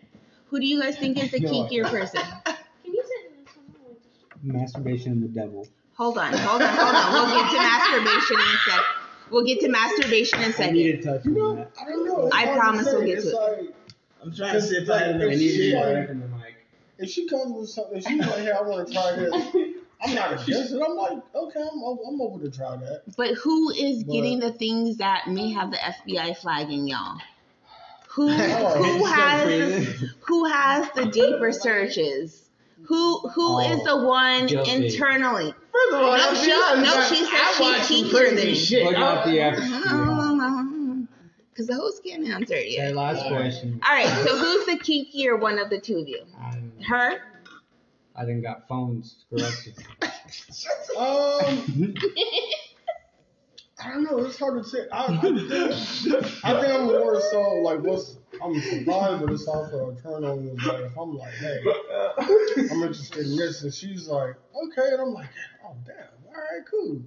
[0.47, 2.23] Who do you guys think is the kinkier person?
[2.45, 2.55] Can
[2.95, 4.61] you sit in this one?
[4.61, 5.67] Masturbation and the devil.
[5.95, 7.13] Hold on, hold on, hold on.
[7.13, 8.85] We'll get to masturbation in a sec.
[9.31, 10.75] We'll get to masturbation in a I second.
[10.75, 11.73] need to touch on that.
[12.33, 12.55] I don't know.
[12.55, 13.35] I promise we'll get to it.
[13.35, 13.75] like,
[14.23, 15.73] I'm trying to see if I had I enough need to shit.
[15.73, 16.55] get back in the mic.
[16.99, 19.33] if she comes with something, if she's like, "Hey, I want to try this,"
[20.03, 20.81] I'm not against it.
[20.85, 23.03] I'm like, okay, I'm o- I'm open to try that.
[23.17, 27.19] But who is But- getting the things that may have the FBI flagging y'all?
[28.11, 32.45] Who Oh, who has who has the deeper searches?
[32.87, 34.87] Who who oh, is the one Guilty.
[34.87, 35.53] internally?
[35.73, 37.97] First of all, No, that's she- honest, no, but she said I she watch some
[37.97, 38.55] kinkier crazy than me.
[38.55, 38.85] shit.
[38.85, 39.59] What about the F?
[41.59, 42.95] Because the host can't answer it Okay, yet.
[42.95, 43.81] last question.
[43.85, 46.23] All right, so who's the kinkier one of the two of you?
[46.41, 47.21] I'm, Her?
[48.15, 49.75] I done got phones corrupted.
[50.99, 51.95] Um,
[53.79, 54.19] I don't know.
[54.25, 54.87] It's hard to say.
[54.93, 59.91] I, I, think, I think I'm more so like what's I'm surprised, but it's also
[59.91, 60.41] a turn on.
[60.49, 61.63] Is like if I'm like, hey,
[62.19, 65.29] I'm interested in this, and she's like, okay, and I'm like,
[65.65, 67.03] oh damn, all right, cool.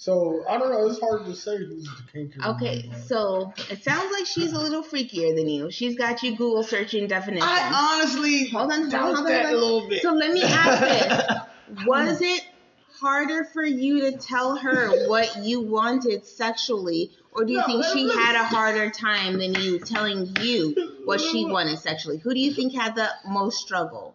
[0.00, 0.86] So I don't know.
[0.88, 2.56] It's hard to say who's the kinkier.
[2.56, 5.70] Okay, one, so it sounds like she's a little freakier than you.
[5.70, 7.44] She's got you Google searching definitions.
[7.46, 10.00] I honestly Hold on, hold on, hold on, that a little bit.
[10.00, 10.80] So let me ask
[11.68, 11.84] this.
[11.86, 12.42] Was it
[12.98, 17.84] harder for you to tell her what you wanted sexually, or do you No, think
[17.92, 22.16] she let- had a harder time than you telling you what she wanted sexually?
[22.16, 24.14] Who do you think had the most struggle?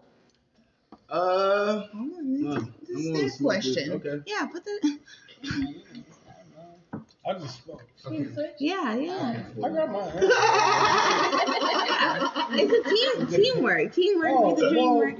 [1.08, 3.92] Uh, Hold this, this is their question.
[3.92, 4.22] Okay.
[4.26, 4.98] Yeah, but the
[7.28, 7.84] I just smoke.
[8.60, 9.44] yeah, yeah.
[9.64, 10.12] I got my.
[12.58, 13.94] It's a team teamwork.
[13.94, 15.16] Teamwork Oh, makes the dream well, work.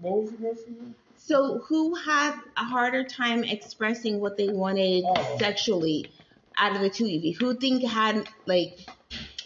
[0.00, 0.94] what was the question?
[1.16, 5.36] So who had a harder time expressing what they wanted Oh.
[5.38, 6.10] sexually
[6.58, 7.34] out of the two of you?
[7.40, 8.78] Who think had like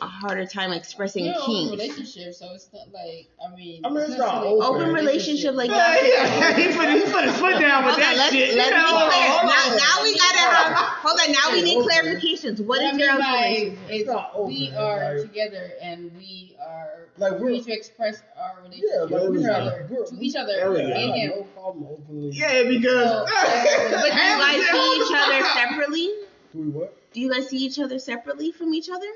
[0.00, 1.70] a harder time expressing You're in a kink?
[1.72, 3.84] relationship, so it's not like I mean.
[3.84, 4.82] I mean, it's it's not really- open.
[4.82, 6.02] Open relationship like Yeah, that.
[6.04, 8.54] yeah, he put he put his foot down with Hold on, that let's, shit.
[8.56, 9.28] let's You be clear.
[9.28, 9.76] hold Now, on.
[9.76, 10.76] now we gotta have.
[11.02, 11.32] Hold on.
[11.32, 11.88] Now we need Okay.
[11.88, 12.58] clarifications.
[12.60, 13.90] What What I is your open by relationship?
[13.90, 18.22] is not open, we are like- together and we are Like, we're- free to express
[18.38, 20.94] our Yeah, relationship like to we each have other, we're- to each other yeah, and
[20.94, 21.30] I him.
[21.30, 22.30] no problem openly.
[22.30, 23.26] Yeah, because So,
[23.90, 26.10] But do you guys see each other separately?
[26.54, 26.94] Do we what?
[27.12, 29.06] Do you guys see each other separately from each other?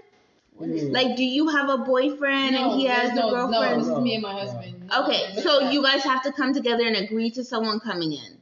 [0.56, 0.92] What do you mean?
[0.92, 3.80] Like, do you have a boyfriend no, and he has there's a no, no, girlfriend?
[3.80, 4.88] this No, is me and my husband.
[4.88, 8.38] No, Okay, so you guys have to come together and agree to someone coming in.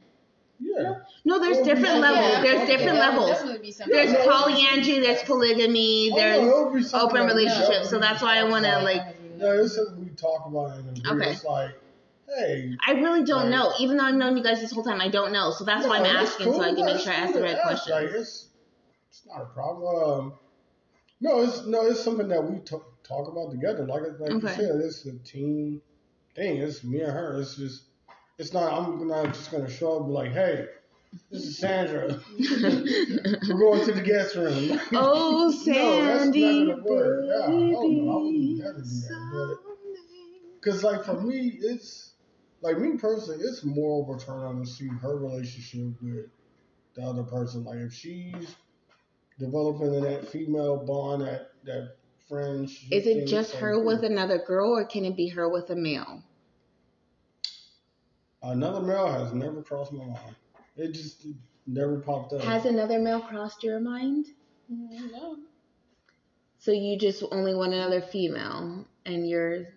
[0.59, 0.95] yeah.
[1.23, 2.25] No, there's Well, different yeah, levels.
[2.31, 3.29] Yeah, There's okay, different that levels.
[3.31, 3.95] definitely be something.
[3.95, 4.25] There's Yeah.
[4.25, 7.35] polyandry, there's polygamy, Oh, there's no, it'll be something open like that.
[7.35, 7.89] relationships.
[7.89, 9.03] So that's why I want to like.
[9.37, 11.21] Yeah, it's something we talk about and agree.
[11.21, 11.31] Okay.
[11.31, 11.79] It's like,
[12.27, 12.75] hey.
[12.85, 13.73] I really don't Like- know.
[13.79, 15.51] Even though I've known you guys this whole time, I don't know.
[15.51, 17.41] So that's why I'm No, that's asking, so I can make sure I ask the
[17.41, 17.61] right ask.
[17.63, 17.89] questions.
[17.91, 18.47] Like, it's,
[19.09, 20.03] it's not a problem.
[20.19, 20.33] Um,
[21.21, 23.85] no, it's no, it's something that we t- talk about together.
[23.85, 24.47] Like like Okay.
[24.49, 25.81] you said, it's a team
[26.35, 26.57] thing.
[26.57, 27.39] It's me and her.
[27.39, 27.83] It's just,
[28.37, 28.73] it's not.
[28.73, 30.65] I'm not just gonna show up like, hey,
[31.31, 32.19] this is Sandra.
[32.39, 34.79] We're going to the guest room.
[34.93, 35.79] Oh, Sandy.
[35.79, 37.25] no, that's not gonna work.
[37.27, 39.57] Yeah, hell no, I would never do that.
[40.55, 42.13] Because like for me, it's
[42.61, 46.25] like me personally, it's more of a turn on to see her relationship with
[46.95, 47.63] the other person.
[47.63, 48.55] Like if she's
[49.41, 51.95] developing in that female bond, that that
[52.29, 52.91] friendship.
[52.91, 53.85] Is it just her cool.
[53.85, 56.23] with another girl, or can it be her with a male?
[58.43, 60.35] another male has never crossed my mind.
[60.75, 61.27] It just
[61.67, 62.41] never popped up.
[62.41, 64.25] Has another male crossed your mind?
[64.67, 65.37] No.
[66.57, 69.67] So you just only want another female, and you're,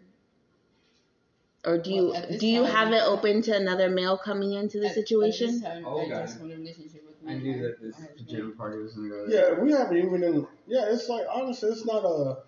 [1.67, 4.53] or do you Well, at do you time- have it open to another male coming
[4.55, 5.61] into the At- at this situation?
[5.61, 6.27] time, Oh, I God.
[6.27, 8.27] just want a relationship with I knew that this my husband.
[8.29, 9.25] pajama party was gonna go.
[9.29, 10.47] Yeah, we haven't even in.
[10.67, 12.39] Yeah, it's like honestly, it's not a.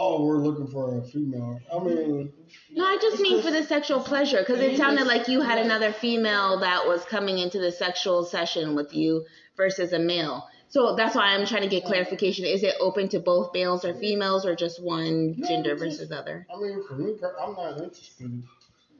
[0.00, 1.58] Oh, we're looking for a female.
[1.74, 2.32] I mean,
[2.70, 5.58] No, I just mean just- for the sexual pleasure, because it sounded like you had
[5.58, 9.24] another female that was coming into the sexual session with you
[9.56, 10.46] versus a male.
[10.68, 12.44] So that's why I'm trying to get clarification.
[12.44, 15.96] Is it open to both males or females, or just one No, gender it's just-
[15.98, 16.46] versus other?
[16.54, 18.42] I mean, for me, I'm not interested.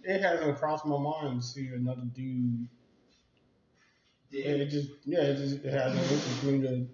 [0.03, 2.67] It hasn't crossed my mind to see another dude.
[4.31, 6.87] It just, yeah, it just it hasn't interested me to,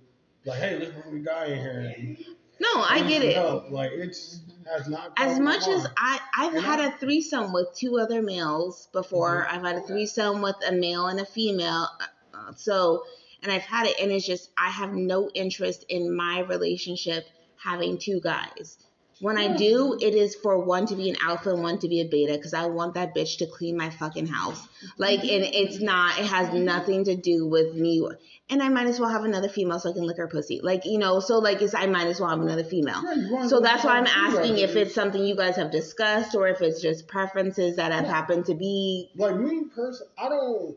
[0.51, 1.95] like, hey, let's bring the guy in here.
[1.97, 2.17] And
[2.61, 3.35] No, I get it.
[3.35, 3.71] help.
[3.71, 5.13] Like, it's has not.
[5.17, 5.87] As much as.
[5.97, 9.47] I, I've And had I- a threesome with two other males before.
[9.51, 11.89] I've had a threesome with a male and a female.
[12.33, 13.03] Uh, so,
[13.43, 17.99] and I've had it, and it's just I have no interest in my relationship having
[17.99, 18.79] two guys.
[19.21, 22.01] When I do, it is for one to be an alpha and one to be
[22.01, 24.67] a beta because I want that bitch to clean my fucking house.
[24.99, 25.45] Like, mm-hmm.
[25.45, 28.07] and it's not, it has nothing to do with me.
[28.51, 30.61] And I might as well have another female so I can lick her pussy.
[30.63, 33.03] Like, you know, so like, it's, I might as well have another female.
[33.05, 36.61] Yeah, So that's why I'm asking if it's something you guys have discussed or if
[36.61, 39.11] it's just preferences that have happened to be.
[39.17, 40.77] like me person, I don't.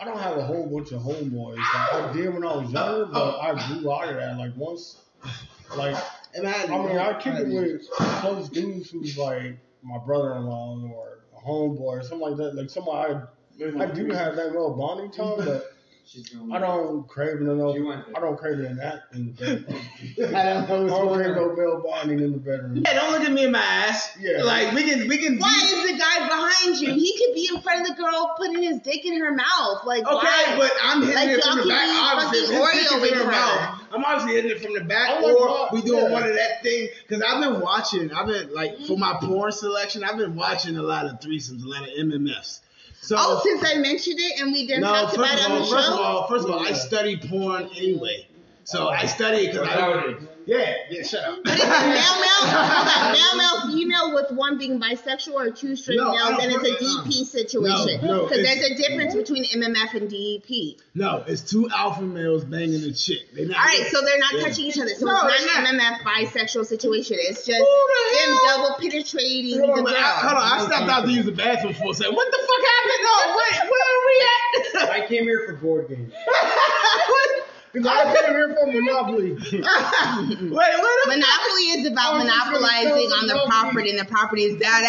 [0.00, 1.58] I don't have a whole bunch of homeboys.
[1.58, 4.38] Like, I did when I was younger, but I grew out of that.
[4.38, 4.96] Like once,
[5.76, 5.94] like
[6.46, 11.40] I, I mean, I kick it with close dudes who's like my brother-in-law or a
[11.46, 12.54] homeboy or something like that.
[12.54, 15.72] Like somebody, I, I do have that little bonding time, but
[16.52, 17.76] I don't crave it enough.
[18.16, 20.34] I don't crave it in that in the bedroom.
[20.36, 22.76] I don't know I don't crave no male bonding in the bedroom.
[22.84, 24.16] Yeah, don't look at me in my ass.
[24.20, 24.42] Yeah.
[24.42, 25.38] Like we can we can.
[25.38, 26.92] Why is the guy behind you?
[26.94, 29.84] He could be in front of the girl putting his dick in her mouth.
[29.86, 30.56] Like, Okay, why?
[30.58, 31.86] but I'm hitting Like, it from the back.
[31.86, 33.30] be Obviously, fucking his dick is in her her.
[33.30, 36.12] mouth, I'm obviously hitting it from the back, oh I like or we doing yeah.
[36.12, 36.88] one of that thing.
[37.06, 38.12] Because I've been watching.
[38.12, 39.26] I've been like for my mm-hmm.
[39.26, 40.04] porn selection.
[40.04, 42.60] I've been watching a lot of threesomes, a lot of MMFs.
[43.02, 45.58] So oh, since I mentioned it and we didn't no, talk about it on all,
[45.60, 48.26] the first of all, first of all, I study porn anyway.
[48.70, 50.10] So I study it because Without I.
[50.10, 50.18] it.
[50.46, 51.38] Yeah, yeah, shut up.
[51.44, 55.76] But it's a male, male, hold male, male, female with one being bisexual or two
[55.76, 57.02] straight No, males, and it's a know.
[57.04, 58.00] DP situation.
[58.02, 60.80] No, no, Because it's- there's a difference between MMF and E DEP.
[60.94, 63.32] No, it's two alpha males banging a chick.
[63.34, 64.44] They not, All right, so they're not Yeah.
[64.48, 64.94] touching each other.
[64.94, 66.00] So No, it's not an not.
[66.00, 67.16] MMF bisexual situation.
[67.20, 69.94] It's just them double penetrating Hold the on, girl.
[69.96, 72.14] I, hold on, I stepped out to use the bathroom for a second.
[72.14, 73.02] What the fuck happened?
[73.02, 75.04] No, wait, where are we at?
[75.04, 76.12] I came here for board games.
[77.72, 79.32] Because I came here for Monopoly.
[79.34, 83.50] wait, wait a Monopoly is about I was just gonna monopolizing on the Monopoly.
[83.50, 84.82] property, and the property is that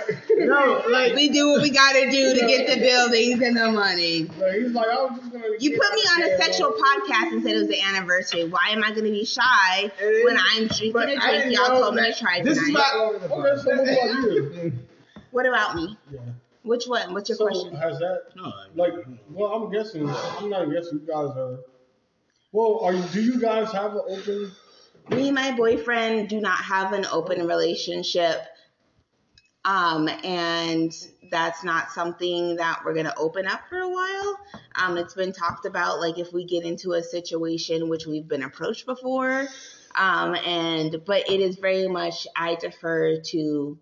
[0.00, 0.16] ass.
[0.38, 4.24] No, like We do what we gotta do to get the buildings and the money.
[4.24, 5.44] Like, he's like, I was just gonna.
[5.60, 8.44] You put me on a that sexual podcast and said it was the anniversary.
[8.48, 9.90] Why am I gonna be shy
[10.24, 12.56] when I'm drinking But a I drink didn't y'all told me that- to try this
[12.56, 12.80] is tonight?
[13.20, 14.72] about- Okay, so what about you?
[15.30, 15.94] What about me?
[16.10, 16.20] Yeah.
[16.62, 17.12] Which one?
[17.12, 17.76] What's your So question?
[17.76, 18.94] has that No, like?
[19.30, 20.08] Well, I'm guessing.
[20.08, 21.00] I'm not guessing.
[21.00, 21.58] You guys are.
[22.52, 23.04] Well, are you?
[23.12, 24.52] Do you guys have an open?
[25.10, 28.42] me and my boyfriend do not have an open relationship
[29.64, 30.92] um and
[31.30, 34.38] that's not something that we're going to open up for a while
[34.76, 38.42] um it's been talked about like if we get into a situation which we've been
[38.42, 39.46] approached before
[39.96, 43.78] um and but it is very much i defer to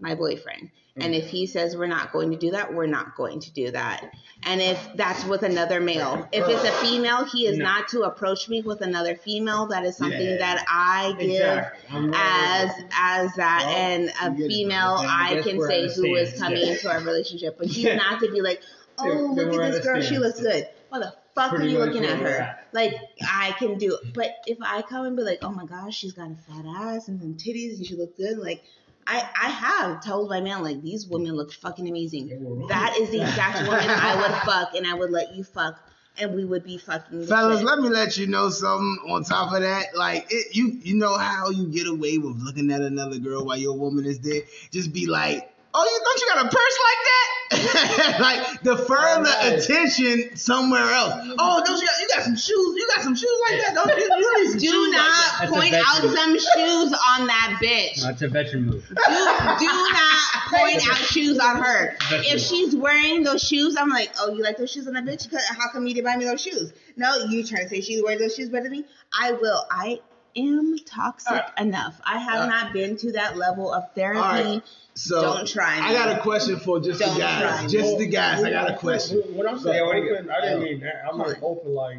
[0.00, 3.40] my boyfriend and if he says we're not going to do that we're not going
[3.40, 4.10] to do that
[4.44, 7.64] and if that's with another male if it's a female he is No.
[7.64, 10.36] not to approach me with another female that is something Yeah.
[10.38, 12.10] that i give Exactly.
[12.14, 16.72] As as that Well, and a female I can say who is coming Yeah.
[16.72, 17.96] into our relationship, but she's Yeah.
[17.96, 18.60] not to be like,
[18.98, 20.66] oh look at this girl, she looks good.
[20.88, 22.28] What the fuck Pretty are you looking at her?
[22.28, 22.68] at.
[22.72, 25.96] Like I can do it, but if I come and be like, oh my gosh,
[25.96, 28.62] she's got a fat ass and some titties and she looks good, like
[29.08, 32.66] I, I have told my man like these women look fucking amazing.
[32.68, 35.80] That is the exact woman I would fuck, and I would let you fuck,
[36.18, 37.26] and we would be fucking.
[37.26, 37.66] Fellas, shit.
[37.66, 39.96] let me let you know something on top of that.
[39.96, 43.56] Like it, you you know how you get away with looking at another girl while
[43.56, 44.42] your woman is there?
[44.70, 47.28] Just be like, oh, you don't you got a purse like that?
[48.20, 51.14] like defer the attention somewhere else.
[51.38, 52.76] Oh, don't you got you got some shoes?
[52.76, 53.74] You got some shoes like that?
[53.74, 54.02] Don't you?
[54.02, 58.02] you need some Do shoes not like point out some shoes on that bitch.
[58.02, 58.86] That's a veteran move.
[58.88, 61.96] Do, do not point out shoes on her.
[62.10, 65.32] If she's wearing those shoes, I'm like, oh, you like those shoes on that bitch?
[65.48, 66.72] How come you didn't buy me those shoes?
[66.96, 68.84] No, you trying to say she's wearing those shoes better than me?
[69.18, 69.64] I will.
[69.70, 70.00] I
[70.36, 72.00] am toxic enough.
[72.04, 72.62] I have All right.
[72.64, 74.18] not been to that level of therapy.
[74.18, 74.62] All right.
[74.94, 75.86] So Don't try me.
[75.86, 77.64] I got a question for just Don't the try guys.
[77.72, 77.78] me.
[77.78, 78.42] Just the guys.
[78.42, 79.18] I got a question.
[79.36, 81.04] When I So- say Yeah, what do you open, I didn't mean that.
[81.10, 81.98] I'm meant open like.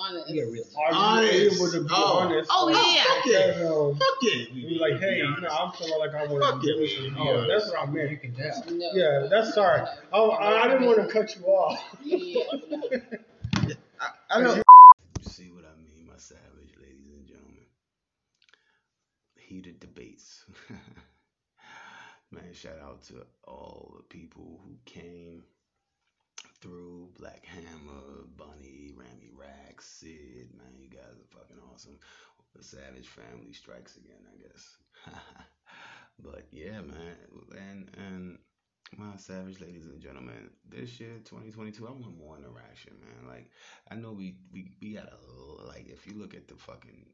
[0.00, 0.28] Honest.
[0.28, 0.62] You get real.
[0.78, 1.34] Are Honest.
[1.56, 2.18] able to be Oh.
[2.18, 2.48] honest?
[2.52, 3.02] Oh, oh Like, oh, oh, yeah.
[3.02, 3.56] Fuck it.
[3.58, 4.54] you Fuck it.
[4.54, 6.72] Be like, hey, you know, I'm feeling like I want Fuck to it.
[6.76, 6.98] do this.
[7.08, 8.20] and Oh, that's what I You meant.
[8.22, 8.62] can tell.
[8.76, 8.90] No.
[8.94, 9.82] Yeah, that's sorry.
[10.12, 11.82] Oh, I, I didn't want to cut you off.
[12.04, 12.44] Yeah.
[12.70, 13.74] no.
[14.30, 14.54] I know.
[14.54, 14.62] You
[15.22, 17.66] see what I mean, my savage ladies and gentlemen.
[19.48, 20.44] Heated debates.
[22.30, 25.42] Man, shout out to all the people who came
[26.60, 30.50] through Black Hammer, Bunny, Rami Rack, Sid.
[30.54, 31.98] Man, you guys are fucking awesome.
[32.54, 34.76] The Savage family strikes again, I guess.
[36.22, 37.16] but yeah, man,
[37.56, 38.38] and and
[38.98, 43.26] my savage ladies and gentlemen, this year, 2022, I want more interaction, man.
[43.26, 43.50] Like,
[43.90, 47.06] I know we we we got a like if you look at the fucking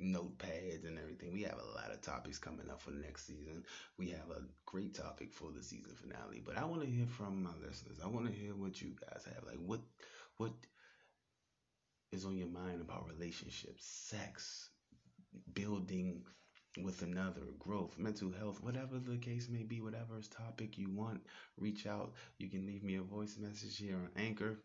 [0.00, 3.64] notepads and everything, we have a lot of topics coming up for next season.
[3.98, 7.42] We have a great topic for the season finale, but I want to hear from
[7.42, 7.98] my listeners.
[8.02, 9.44] I want to hear what you guys have.
[9.46, 9.80] Like, what
[10.38, 10.52] what
[12.12, 14.70] is on your mind about relationships, sex,
[15.54, 16.22] building
[16.82, 21.20] with another, growth, mental health, whatever the case may be, whatever topic you want,
[21.58, 22.12] reach out.
[22.38, 24.58] You can leave me a voice message here on Anchor.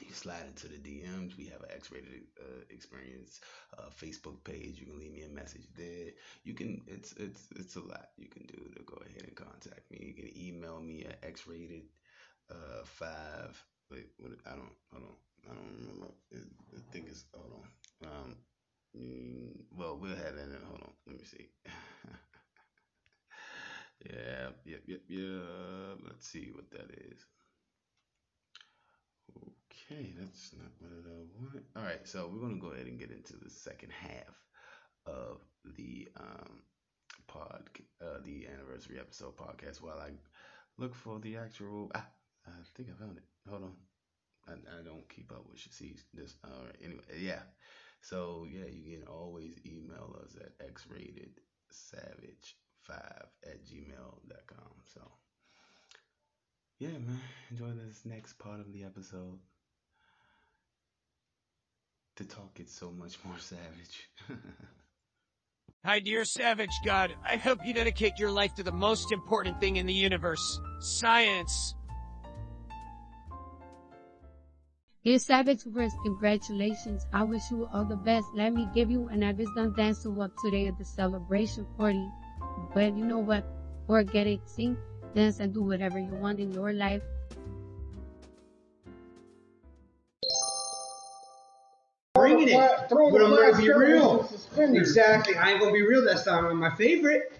[0.00, 1.36] You slide into the DMs.
[1.36, 3.40] We have an X-rated uh, experience
[3.78, 4.78] uh, Facebook page.
[4.78, 6.10] You can leave me a message there.
[6.44, 6.82] You can.
[6.86, 9.98] It's it's it's a lot you can do to go ahead and contact me.
[10.06, 11.82] You can email me at X-rated
[12.50, 13.62] uh, five.
[13.90, 14.32] Wait, what?
[14.46, 14.74] I don't.
[14.94, 15.18] I don't.
[15.50, 16.06] I don't remember.
[16.34, 17.24] I think it's.
[17.34, 17.52] Hold
[18.02, 18.08] on.
[18.10, 18.36] Um.
[18.96, 20.58] mm, Well, we'll have that in.
[20.68, 20.92] Hold on.
[21.06, 21.48] Let me see.
[24.04, 24.48] yeah.
[24.64, 24.82] Yep.
[24.86, 25.00] Yep.
[25.08, 25.98] Yep.
[26.06, 27.26] Let's see what that is.
[29.90, 31.64] Okay, that's not what I want.
[31.76, 34.34] All right, so we're gonna go ahead and get into the second half
[35.06, 35.38] of
[35.76, 36.62] the um
[37.28, 37.68] pod,
[38.02, 39.80] uh, the anniversary episode podcast.
[39.80, 40.10] While I
[40.76, 42.04] look for the actual, ah,
[42.46, 43.24] I think I found it.
[43.48, 43.76] Hold on,
[44.48, 46.34] I, I don't keep up with sees this.
[46.42, 47.42] All right, anyway, yeah.
[48.00, 54.82] So yeah, you can always email us at xratedSavage5 at gmail.com.
[54.92, 55.12] So
[56.80, 57.20] yeah, man,
[57.52, 59.38] enjoy this next part of the episode.
[62.16, 64.08] The talk gets so much more savage.
[65.84, 67.14] Hi, dear Savage God.
[67.22, 71.74] I hope you dedicate your life to the most important thing in the universe science.
[75.04, 77.06] Dear Savage Verse, congratulations.
[77.12, 78.26] I wish you all the best.
[78.34, 82.08] Let me give you an Avis done dance to up today at the celebration party.
[82.72, 83.44] But you know what?
[83.86, 84.40] Forget it.
[84.48, 84.78] Sing,
[85.14, 87.02] dance, and do whatever you want in your life.
[92.34, 92.88] Bringing it.
[92.88, 94.18] Throw But I'm gonna be real.
[94.18, 94.88] with the suspenders.
[94.88, 95.36] Exactly.
[95.36, 96.46] I ain't gonna be real this time.
[96.46, 97.32] I'm my favorite.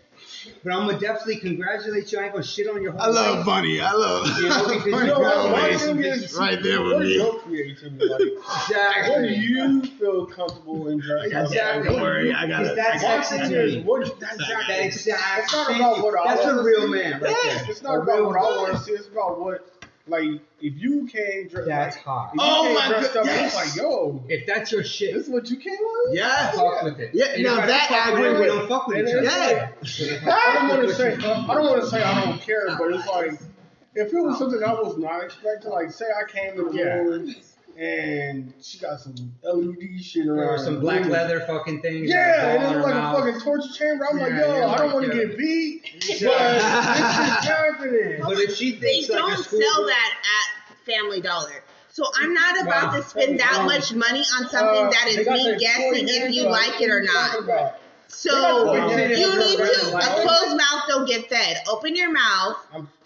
[0.65, 2.19] But I'm gonna definitely congratulate you.
[2.19, 3.47] I ain't gonna shit on your whole I love life.
[3.47, 3.81] Bunny.
[3.81, 4.27] I love.
[4.39, 5.51] You know, because You you know what?
[5.51, 6.23] My graduated some thing bitches.
[6.25, 7.15] is, Right there with what is me.
[7.17, 8.21] your creativity like?
[8.21, 9.11] Exactly.
[9.11, 11.47] What do you feel comfortable in dressing up?
[11.47, 11.89] Exactly.
[11.91, 12.77] Don't worry, I got it.
[12.77, 13.49] that I got it.
[13.49, 13.83] to me?
[13.83, 14.75] What, That's exactly.
[14.79, 15.43] exactly.
[15.43, 16.89] It's not about what I That's want a to real see.
[16.89, 17.71] man right Yeah, there.
[17.71, 18.93] it's not about real what I want to see.
[18.93, 19.67] It's about what,
[20.09, 20.25] like,
[20.61, 21.69] if you came dressed.
[21.69, 22.29] That's like, hot.
[22.29, 23.47] If you Oh came my dressed God, up, yes.
[23.47, 26.15] it's like, yo, If that's your shit, this is what you came with.
[26.17, 26.51] Yeah.
[26.53, 27.11] fuck with it.
[27.13, 28.49] Yeah, And now I that don't I agree it, we with.
[28.49, 30.23] don't fuck with And each it's other.
[30.25, 30.35] Yeah.
[30.37, 31.15] I don't want to say.
[31.15, 33.33] I don't want to say I don't care, but it's like
[33.95, 34.39] if it was oh.
[34.39, 35.71] something I was not expecting.
[35.71, 36.85] Like, say I came to the Yeah.
[36.99, 37.35] room
[37.79, 42.11] and she got some LED shit around, Or some black leather fucking things.
[42.11, 43.19] Yeah, and ball it was her like mouth.
[43.19, 44.07] a fucking torture chamber.
[44.11, 47.35] I'm like, yo, yeah, I don't like, want to get beat, but this Yeah.
[47.35, 48.21] shit's happening.
[48.25, 51.63] But if she They thinks like don't school sell that at Family Dollar.
[51.91, 53.01] So I'm not about Wow.
[53.01, 56.09] to spend that Um, much money on something Uh, that they is got me guessing
[56.09, 57.81] if you like it or What are not.
[58.09, 58.31] So
[58.73, 59.97] They got toy you need to.
[59.97, 61.59] A closed mouth don't get fed.
[61.69, 62.57] Open your mouth.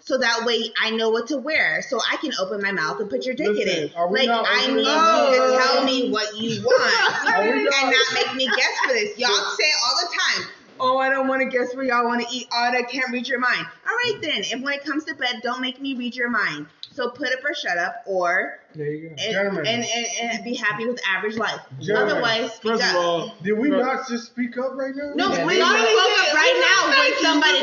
[0.03, 1.81] So that way I know what to wear.
[1.83, 3.93] So I can open my mouth and put your dick in it.
[4.27, 8.45] Like I need you to tell me what you want and not- not make me
[8.47, 9.17] guess for this.
[9.19, 10.47] Y'all say it all the time,
[10.81, 12.47] oh I don't want to guess where y'all want to eat.
[12.51, 13.65] Oh, I can't read your mind.
[13.87, 14.41] All right then.
[14.43, 16.67] If when it comes to bed, don't make me read your mind.
[16.93, 19.15] So put up or shut up, or There you go.
[19.17, 21.61] and, and, and, and be happy with average life.
[21.79, 22.89] Gentlemen, Otherwise, speak first up.
[22.89, 25.13] of all, did we not just speak up right now?
[25.15, 27.59] No, Yeah, we they all really spoke up right We now when really somebody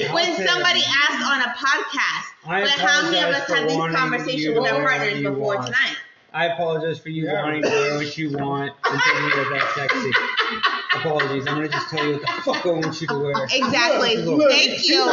[0.00, 0.12] did.
[0.12, 2.26] when I'll somebody asked on a podcast.
[2.48, 5.66] I but how many of us for had these conversations with our partners before want.
[5.66, 5.96] tonight?
[6.36, 7.42] I apologize for you Yeah.
[7.44, 10.10] wanting to wear what you want and thinking you're that sexy.
[10.96, 11.46] Apologies.
[11.46, 13.32] I'm gonna just tell you what the fuck I want you to wear.
[13.54, 14.16] Exactly.
[14.18, 15.04] Look, Thank she's you.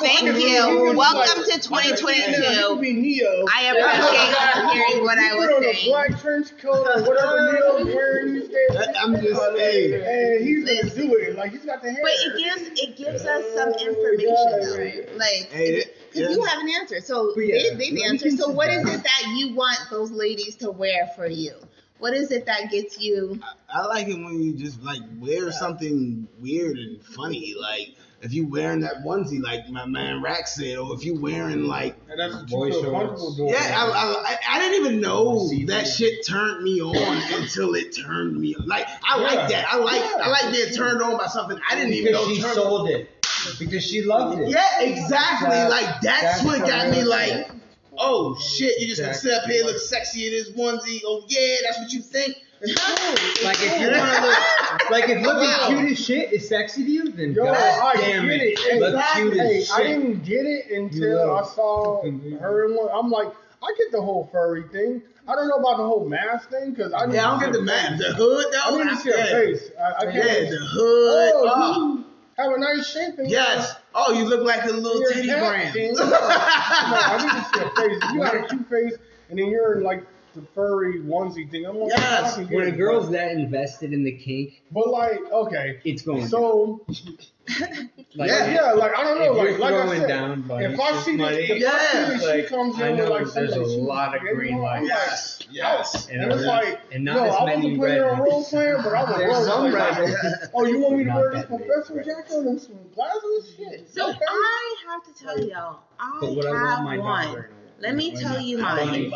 [0.00, 0.92] Thank you.
[0.94, 2.42] Welcome like- to 2022.
[2.42, 5.90] You could be I appreciate hearing what I You was put on a saying.
[5.90, 8.76] black trench coat or whatever Neo's wearing these days.
[9.02, 10.36] I'm just hey.
[10.36, 11.36] And he's gonna do it.
[11.38, 12.02] Like he's got the hair.
[12.02, 14.26] But it gives it gives us some information
[14.60, 15.16] though.
[15.16, 15.84] Like Hey,
[16.18, 16.42] because yeah.
[16.42, 17.00] you have an answer.
[17.00, 18.32] So yeah, they, they've answered.
[18.32, 21.52] So consider what is it that you want those ladies to wear for you?
[21.98, 23.40] What is it that gets you?
[23.68, 27.54] I like it when you just like wear something weird and funny.
[27.60, 31.64] Like if you wearing that onesie, like my man Rack said, or if you wearing
[31.64, 32.98] like and that's what Boy you feel shorts.
[33.08, 33.48] comfortable doing.
[33.50, 37.94] yeah, I, I, I- I didn't even know that shit turned me on until it
[37.96, 38.66] turned me on.
[38.68, 39.22] Like I Yeah.
[39.26, 39.66] like that.
[39.68, 42.28] I like I like being turned on by something I didn't even know.
[42.28, 43.10] She turned- sold it.
[43.58, 44.48] Because she loved it.
[44.48, 45.50] Yeah, exactly.
[45.50, 47.60] That- like that's, that's what got me like, thing.
[47.98, 49.54] oh shit, you just gonna sit up Exactly.
[49.54, 51.00] here look sexy in this onesie.
[51.04, 52.36] Oh yeah, that's what you think.
[52.60, 55.66] Like if you wanna look like if looking Wow.
[55.68, 58.58] cute as shit is sexy to you, then Yo, god I damn get it.
[58.58, 58.82] it.
[58.82, 59.22] Exactly.
[59.30, 62.88] cute Hey, as I didn't get it until I saw her in one.
[62.92, 63.28] I'm like,
[63.62, 65.02] I get the whole furry thing.
[65.28, 67.62] I don't know about the whole mask thing because I Yeah, I don't get the
[67.62, 67.98] mask.
[67.98, 68.58] The hood though.
[68.64, 68.82] I though.
[68.82, 69.70] need to see her face.
[69.78, 70.50] I, I Yeah, can't.
[70.50, 71.32] the hood.
[71.34, 72.04] Oh, Oh, you
[72.38, 73.18] have a nice shape.
[73.18, 73.72] in yes.
[73.72, 75.72] Uh, oh, you look like a little your teddy cat brand.
[75.74, 75.94] thing.
[75.98, 78.02] Uh, no, I need to see her face.
[78.14, 78.98] You got a cute face
[79.30, 82.38] and then you're in like the furry onesie thing, I'm like, Yes.
[82.38, 86.02] I can When a girl's but- that invested in the kink, But like, okay, it's
[86.02, 86.84] going so
[88.18, 91.02] like yeah, yeah, like I don't know, like like I said, down buddy, if I
[91.02, 93.32] see money, that, if I see that like, she comes I in with know like
[93.32, 94.88] there's a lot of green getting lights.
[94.88, 95.38] Yes.
[95.50, 96.08] Yes.
[96.08, 98.38] And, And it's like, and not no, as I many wasn't playing red a role
[98.38, 98.50] lights.
[98.50, 101.32] playing, but I was There's role some red Like, oh, you want me to wear
[101.32, 103.54] this professor red jacket and some glasses?
[103.56, 103.88] Shit.
[103.88, 104.18] So okay.
[104.28, 107.44] I have to tell y'all, I But what I want my have one.
[107.80, 109.12] Let me tell you mine.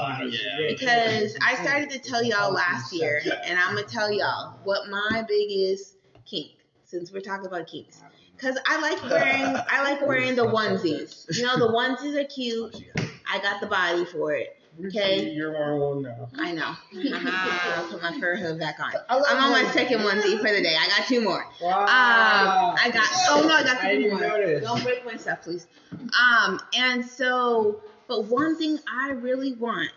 [0.69, 5.25] Because I started to tell y'all last year, and I'm gonna tell y'all what my
[5.27, 6.53] biggest kink,
[6.85, 8.01] since we're talking about kinks.
[8.43, 11.25] Cause I like wearing, I like wearing the onesies.
[11.37, 12.75] You know, the onesies are cute.
[13.33, 14.59] I got the body for it.
[14.85, 15.31] Okay.
[15.31, 16.29] You're wearing one now.
[16.37, 16.75] I know.
[16.93, 18.93] I'll put my fur hood back on.
[19.09, 19.73] I like I'm on my onesies.
[19.75, 20.75] second onesie for the day.
[20.77, 21.47] I got two more.
[21.61, 21.83] Wow.
[21.83, 23.07] Um, I got.
[23.29, 24.21] Oh no, I got I three more.
[24.21, 24.65] notice.
[24.65, 25.67] Don't break my stuff, please.
[25.93, 29.91] Um, and so, but one thing I really want,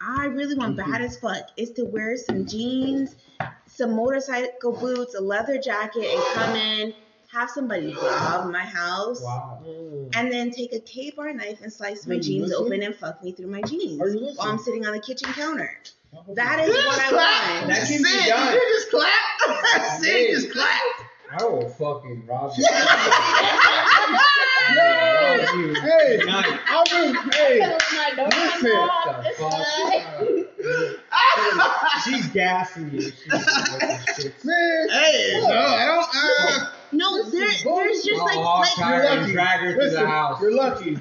[0.00, 3.14] I really want bad as fuck, is to wear some jeans,
[3.66, 6.94] some motorcycle boots, a leather jacket, and come in,
[7.36, 9.58] have somebody rob my house, Wow.
[10.14, 12.66] and then take a KA-BAR knife and slice my jeans listening?
[12.66, 14.34] open and fuck me through my jeans while?
[14.48, 15.70] I'm sitting on the kitchen counter.
[16.34, 17.66] That is what just I want.
[17.68, 18.54] That can be done.
[18.54, 19.12] You just clap.
[20.00, 20.80] Sid just clap.
[21.38, 22.64] I will fucking rob you.
[24.68, 24.72] No,
[25.54, 25.74] you.
[25.74, 26.28] hey, I
[26.80, 26.90] was,
[27.36, 27.60] hey,
[28.26, 28.78] listen.
[29.22, 29.62] The fuck?
[32.04, 33.00] She's gassing you.
[33.02, 36.08] She's Man, Hey, no, I don't.
[36.14, 39.32] Uh, No, there, there's just like, Oh, like Tyler, You're lucky.
[39.32, 40.40] drag her to Listen, the house.
[40.40, 40.98] You're lucky.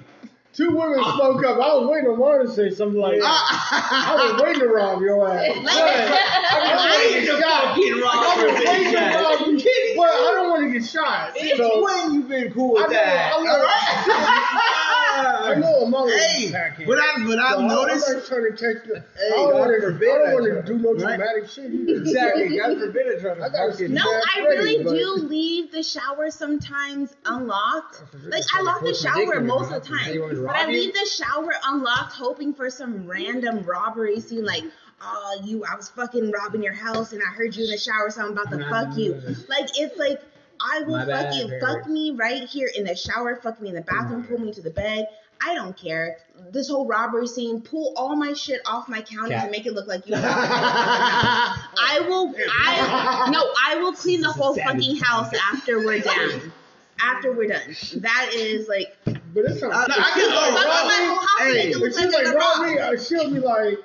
[0.53, 1.57] Two women spoke up.
[1.57, 3.25] I was waiting on Martin to say something like, that.
[3.27, 5.49] I was waiting to rob your ass.
[5.49, 7.63] Like- But I I didn't ain't get the shot.
[7.75, 9.15] fucking I robber, was waiting to bitch.
[9.19, 11.35] rob you, but I don't want to get shot.
[11.37, 13.33] Since So, when you been cool I with know, that?
[13.35, 13.59] I know,
[15.17, 16.87] I know a mother hey, attacking.
[16.87, 18.07] what I what I've So noticed.
[18.09, 18.99] I'm not trying to catch the.
[19.17, 19.81] Hey, I don't want to.
[19.91, 21.17] forbid I don't I want to do no Right?
[21.17, 21.73] dramatic shit.
[21.73, 21.93] either.
[22.01, 22.57] Exactly.
[22.57, 23.93] God forbid I try to I gotta fucking.
[23.93, 28.03] No, I ready, really but- do leave the shower sometimes unlocked.
[28.27, 30.21] Like I I lock the force my dick shower most of the and now you
[30.21, 34.45] want time, but I leave the shower unlocked, hoping for some random robbery scene.
[34.45, 34.63] Like,
[35.01, 38.09] oh, you, I was fucking robbing your house, and I heard you in the shower,
[38.09, 39.13] so I'm about to fuck you.
[39.15, 39.35] nah, nah.
[39.49, 40.21] Like, it's like
[40.59, 41.61] I will My bad, fucking Barry.
[41.61, 44.61] fuck me right here in the shower, fuck me in the bathroom, pull me to
[44.61, 45.07] the bed.
[45.45, 46.17] I don't care.
[46.51, 49.45] This whole robbery scene, pull all my shit off my counter Cat.
[49.45, 50.15] to make it look like you.
[50.17, 52.33] I will.
[52.51, 53.41] I no.
[53.67, 56.51] I will clean the whole fucking house after we're done.
[56.99, 57.75] After we're done.
[57.97, 58.95] That is like.
[59.05, 59.73] But it's not.
[59.91, 62.37] I, I can Fuck my whole house, hey, make it If look like like a
[62.37, 62.67] rob rob.
[62.71, 63.77] me, uh, she'll be like,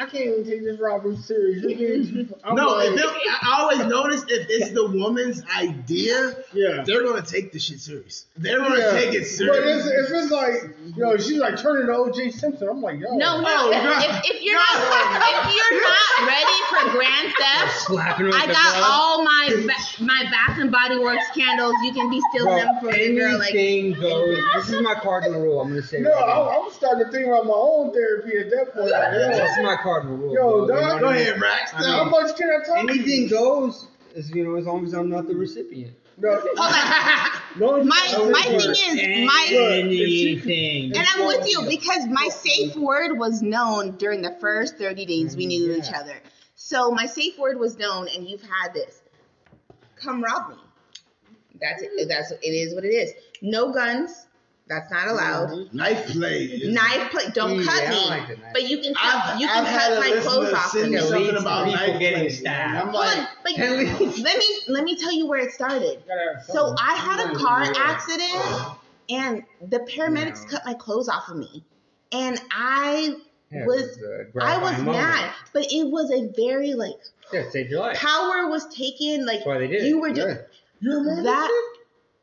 [0.00, 1.64] I can't even take this robbery serious.
[2.44, 3.00] I'm no, like, if
[3.42, 6.84] I always notice if it's the woman's idea, Yeah.
[6.86, 8.26] they're gonna take the shit serious.
[8.36, 8.90] They're gonna Yeah.
[8.92, 9.86] take it But serious.
[9.86, 13.16] it's, if it's like, yo, she's like turning to OJ Simpson, I'm like, yo.
[13.16, 13.46] No, no.
[13.48, 18.32] Oh, if, if, if you're not if you're not ready for grand theft, Slapping her
[18.32, 18.84] with I got glove.
[18.88, 21.74] all my ba- my Bath and Body Works candles.
[21.82, 23.38] You can be stealing Bro, them for your girl.
[23.40, 24.38] Like anything goes.
[24.54, 25.60] This is my cardinal rule.
[25.60, 25.98] I'm gonna say.
[26.00, 26.22] No, right.
[26.56, 28.90] I'm, I'm starting to think about my own therapy at that point.
[29.48, 30.34] Like, This is yo, my cardinal rule.
[30.34, 31.74] Yo, bro, you know dog, Go ahead, Rax.
[31.74, 32.78] I how much can I talk?
[32.78, 33.86] anything goes.
[34.16, 35.94] As you know, as long as I'm not the recipient.
[36.20, 36.30] No,
[37.58, 40.96] no, my my no, thing is my Anything.
[40.96, 45.36] and I'm with you because my safe word was known during the first 30 days
[45.36, 46.16] we mm, knew each other.
[46.56, 49.00] So my safe word was known, and you've had this.
[49.96, 50.56] Come rob me.
[51.60, 52.08] That's it.
[52.08, 53.12] That's it is what it is.
[53.42, 54.26] No guns.
[54.68, 55.48] That's not allowed.
[55.48, 55.76] Mm-hmm.
[55.76, 56.60] Knife play.
[56.64, 57.24] Knife play.
[57.32, 58.06] Don't Yeah, cut me.
[58.08, 59.14] like but you can cut.
[59.14, 60.70] I've, you can I've cut my clothes off.
[60.70, 61.08] send me of me.
[61.08, 62.76] something leads to about people knife getting stabbed.
[62.88, 66.02] I'm like, on, but At least- let me let me tell you where it started.
[66.46, 66.74] So.
[66.78, 71.64] I had a car accident, and the paramedics cut my clothes off of me,
[72.12, 73.14] and I
[73.50, 73.98] Yeah, was was
[74.36, 74.98] a I was moment.
[74.98, 76.92] mad, but it was a very like
[77.32, 77.96] Yeah, saved your life.
[77.96, 79.24] power was taken.
[79.24, 80.42] Like That's why they did you were just Yeah.
[80.80, 81.74] You remember that, that?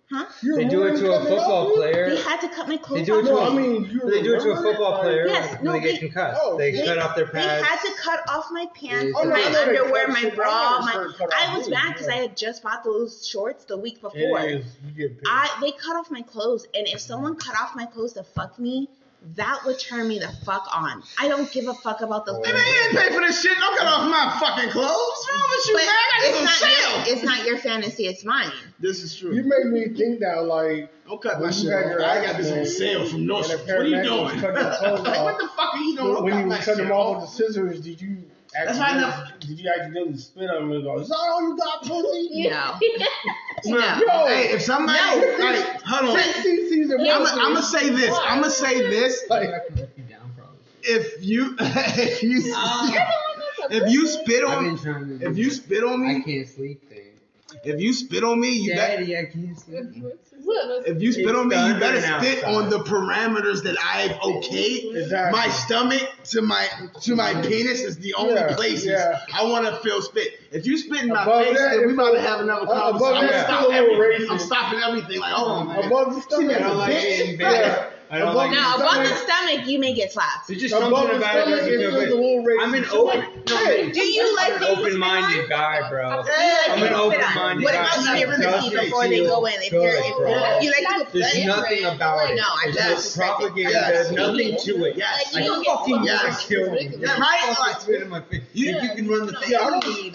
[0.10, 0.26] Huh?
[0.44, 2.10] You They do it to a football up player.
[2.10, 3.26] They had to cut my They clothes do it off.
[3.26, 4.72] to No, a, I mean, they do it to a remember it?
[4.74, 6.40] football player Yes, when no, they get concussed.
[6.44, 7.48] oh, they They, cut off their pants.
[7.62, 10.80] they had to cut off my pants, Yeah, my so underwear, my bra.
[10.82, 12.14] My I was mad because yeah.
[12.14, 14.40] I had just bought those shorts the week before.
[14.40, 14.66] It is.
[14.86, 15.24] You get paid.
[15.28, 18.58] I they cut off my clothes, and if someone cut off my clothes to fuck
[18.60, 18.90] me,
[19.36, 21.04] that would turn me the fuck on.
[21.20, 22.42] I don't give a fuck about those.
[22.46, 23.58] man, you didn't pay for this shit.
[23.58, 24.88] Don't cut off my fucking clothes.
[24.90, 25.90] What's wrong with you, But man?
[25.90, 27.14] I got it's this not on your, sale.
[27.16, 28.52] it's not your fantasy, it's mine.
[28.80, 29.34] This is true.
[29.34, 32.38] You made me think that like, Don't cut my when shit had your I got
[32.38, 33.68] this on sale from and the Nordstrom.
[33.68, 34.40] What are you doing?
[34.40, 36.14] cut your clothes like, what the fuck are you doing?
[36.14, 37.16] Don't when you my cut them off.
[37.18, 38.18] off with the scissors, did you
[38.54, 41.16] That's why I accidentally, never- did you accidentally spit on them and go, is that
[41.18, 42.50] all you got, pussy?
[42.50, 42.74] No.
[43.66, 43.78] No.
[43.80, 44.28] No.
[44.28, 45.28] Hey, if somebody, No.
[45.40, 46.24] like, hold on.
[46.42, 48.18] See, Caesar I'm gonna say this.
[48.24, 49.24] I'm gonna say this.
[49.30, 50.58] Like, I can look you down, probably.
[50.84, 52.42] If you, if you,
[53.72, 55.18] if you spit I've been on, trying to.
[55.18, 55.56] do if you that.
[55.56, 57.05] spit on me, I me, can't sleep thing.
[57.66, 59.04] If you spit on me, you better.
[59.04, 59.80] Daddy, I can't sleep.
[60.88, 64.96] If you spit It's on me, you better spit on the parameters that I've okayed.
[64.96, 65.40] Exactly.
[65.40, 66.68] My stomach to my
[67.02, 69.20] to my penis is the only Yeah, places yeah.
[69.34, 70.40] I want to feel spit.
[70.52, 72.68] If you spit in my Above face, that, then we it's about to have another
[72.68, 73.16] uh, above conversation.
[73.16, 74.32] I'm, that, gonna it's stop a little everything.
[74.32, 75.20] I'm stopping everything.
[75.20, 76.56] Like, oh man, above the See stomach.
[76.56, 77.18] I don't like bitch.
[77.28, 77.90] being Yeah.
[78.10, 78.16] Bad.
[78.16, 78.50] I don't Above like.
[78.52, 80.48] the Now, above the stomach- stomach, you may get slapped.
[80.48, 81.42] There's just Above something the about it.
[81.42, 82.62] stomach, that it's you just a feel little good.
[82.62, 83.20] I'm an open.
[83.48, 86.24] No, hey, do you like an open-minded guy, bro.
[86.24, 86.30] You
[86.70, 89.54] I'm an open-minded What about you It pussy before they go in?
[89.62, 92.36] If you're, if you like to go There's nothing about it.
[92.36, 93.72] No, I just propaganda.
[93.72, 93.92] Yes.
[93.92, 94.96] There's nothing to it.
[94.98, 95.34] Yes.
[95.36, 96.24] You I don't get fucking Yes.
[96.24, 96.98] want to kill you.
[97.00, 97.40] Yeah, right?
[97.42, 98.42] Fucking Like- spit in my face.
[98.54, 99.50] You can run the thing?
[99.52, 100.14] Yeah, I I don't- don't need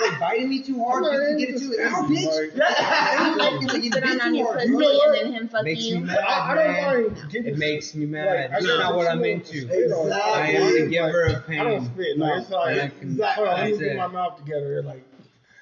[0.00, 1.92] Like biting me too hard I'm to get it into to it.
[1.92, 2.26] Ow, bitch.
[2.26, 5.48] like- You like to be spit on on your pussy You know and then him
[5.48, 6.00] fuck Makes me you?
[6.00, 6.84] mad, I, I don't man.
[6.84, 8.50] mind It makes me mad.
[8.52, 9.60] Like, I not what I'm into.
[9.62, 10.12] spit on.
[10.12, 11.60] I am the giver of pain.
[11.60, 12.18] I don't spit.
[12.18, 14.82] Like, it's like, And I can- hold on, let me that's get my mouth together.
[14.82, 15.02] Like,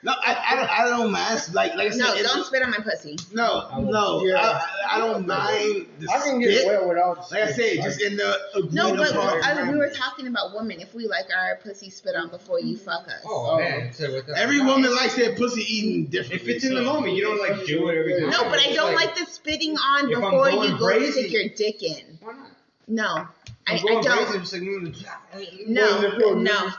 [0.04, 0.70] No, I, I don't.
[0.70, 1.40] I don't mind.
[1.54, 3.16] Like, like I said, No, if- don't spit on my pussy.
[3.32, 4.36] No, no, Yeah.
[4.36, 6.66] I, I don't mind the I can get spit.
[6.66, 7.30] wet without.
[7.30, 10.26] Like I spit, said, just in the agreed No, but upon I, we were talking
[10.26, 10.80] about women.
[10.82, 13.24] If we like our pussy spit on before you fuck us.
[13.26, 13.58] Oh, oh.
[13.58, 13.92] man.
[13.94, 16.50] So Every woman likes their pussy eaten differently.
[16.50, 18.30] If it's in the moment, you don't like do it every time.
[18.30, 21.82] No, but I don't like the spitting on before you go brazy- stick your dick
[21.82, 22.18] in.
[22.20, 22.50] Why not?
[22.86, 23.26] No,
[23.66, 24.34] I, I'm going I crazy, don't.
[24.34, 26.70] I'm just like, mm, No, Does it feel no.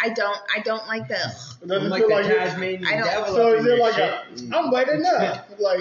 [0.00, 0.38] I don't.
[0.56, 1.14] I don't like the.
[1.16, 3.34] Does I'm it like feel the like you're- Tasmanian I don't- devil.
[3.34, 4.24] So up is it like a,
[4.56, 5.48] I'm wet enough?
[5.58, 5.78] Like,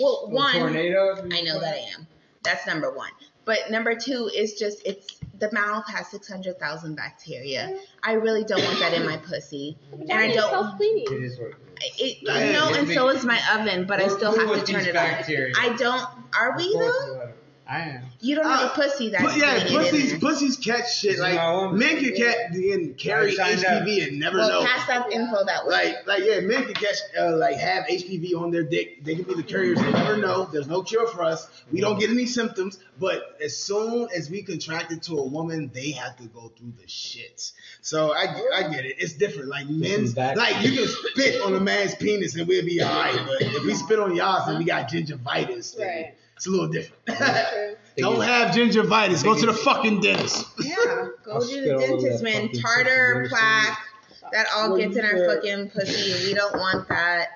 [0.00, 1.20] Well, Little one, tornadoes.
[1.32, 2.06] I know that I am.
[2.42, 3.10] That's number one.
[3.44, 7.78] But number two is just it's the mouth has six hundred thousand bacteria.
[8.02, 10.50] I really don't want that in my pussy, and I don't.
[10.50, 11.06] Self-cleaning.
[11.10, 11.52] It is what
[11.98, 14.84] It, you know, and so is my oven, but I We're still have to turn
[14.84, 15.04] it on.
[15.58, 16.04] I don't.
[16.38, 17.32] Are we though?
[17.68, 17.74] You.
[17.74, 18.04] I am.
[18.20, 21.18] You don't have a pussy that's But yeah, getting it in pussies, pussies catch shit.
[21.18, 23.82] Like my men can catch and carry I signed up.
[23.86, 24.66] HPV and never Well, know.
[24.66, 25.72] pass that info that way.
[25.72, 29.04] Like, like yeah, men can catch, uh, like, have HPV on their dick.
[29.04, 29.78] They can be the carriers.
[29.78, 30.46] They never know.
[30.50, 31.46] There's no cure for us.
[31.70, 32.78] We don't get any symptoms.
[32.98, 36.72] But as soon as we contract it to a woman, they have to go through
[36.80, 37.52] the shits.
[37.80, 38.96] So I, I get it.
[38.98, 39.48] It's different.
[39.50, 43.14] Like men's, like you can spit on a man's penis and we'll be alright.
[43.26, 46.14] But if we spit on y'all's and we got gingivitis, then Right.
[46.38, 47.04] It's a little different.
[47.08, 47.76] True.
[47.96, 49.24] don't have gingivitis.
[49.24, 50.46] Go to the fucking dentist.
[50.60, 50.76] Yeah,
[51.24, 52.52] go I'll to the dentist, man.
[52.52, 53.78] Tartar, plaque,
[54.30, 57.30] that all gets in our fucking pussy, we don't want that.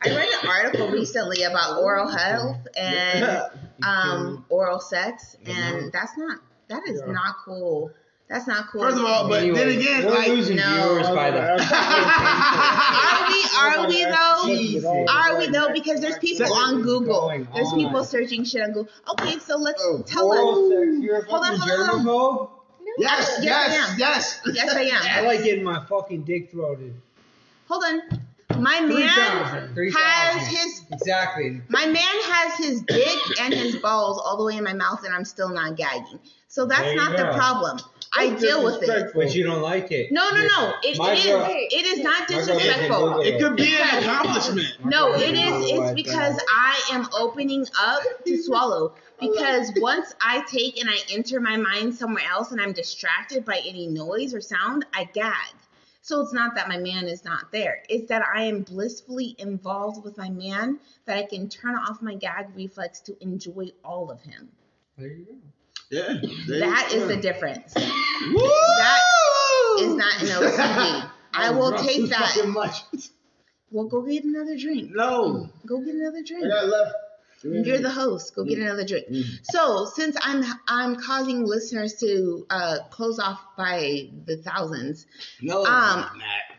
[0.00, 3.42] I read an article recently about oral health and
[3.82, 6.38] um, oral sex, and that's not
[6.68, 7.90] that is not cool.
[8.28, 8.82] That's not cool.
[8.82, 10.62] First of all, but then again, we're like, losing No.
[10.64, 11.40] viewers by the.
[11.48, 13.44] Are we?
[13.58, 14.42] Are we though?
[14.46, 14.84] Jesus.
[14.84, 15.72] Are we though?
[15.72, 17.20] Because there's people on Google.
[17.20, 18.92] going There's people searching shit on Google.
[19.12, 20.02] Okay, so let's oh.
[20.06, 20.78] tell Oral us.
[20.92, 22.50] sex, you're Hold on, hold on, germaphobe?
[22.98, 23.98] yes, Yes, I yes, am.
[23.98, 24.40] yes.
[24.52, 25.24] Yes, I am.
[25.24, 26.94] I like getting my fucking dick throated.
[27.68, 28.02] Hold on.
[28.62, 29.74] My Three man thousand.
[29.74, 30.54] Three has thousand.
[30.56, 31.60] his Exactly.
[31.68, 35.14] my man has his dick and his balls all the way in my mouth, and
[35.14, 36.18] I'm still not gagging.
[36.48, 37.78] So that's There you not the problem.
[38.16, 39.12] I deal with it.
[39.14, 40.10] But you don't like it.
[40.12, 40.74] No, no, no.
[40.82, 41.24] It, My it is.
[41.26, 43.20] girl- It is not my girl doesn't disrespectful.
[43.20, 44.68] It could be an accomplishment.
[44.84, 45.70] No, My girl it doesn't is.
[45.72, 46.40] Google It's because.
[46.48, 48.94] I am opening up to swallow.
[49.20, 53.60] Because once I take and I enter my mind somewhere else and I'm distracted by
[53.66, 55.34] any noise or sound, I gag.
[56.02, 57.82] So it's not that my man is not there.
[57.88, 62.14] It's that I am blissfully involved with my man that I can turn off my
[62.14, 64.48] gag reflex to enjoy all of him.
[64.96, 65.34] There you go.
[65.90, 66.14] Yeah.
[66.60, 67.74] That is the difference.
[67.74, 68.38] Woo!
[68.78, 69.00] That
[69.80, 71.10] is not an OCD.
[71.34, 72.44] I will take that.
[72.48, 72.82] much.
[73.70, 74.90] Well, go get another drink.
[74.94, 75.48] No.
[75.66, 76.44] Go get another drink.
[76.44, 76.94] I left.
[77.42, 78.34] You're the host.
[78.34, 79.06] Go get another drink.
[79.44, 85.06] So since I'm I'm causing listeners to uh, close off by the thousands,
[85.40, 85.64] No.
[85.64, 86.06] Um,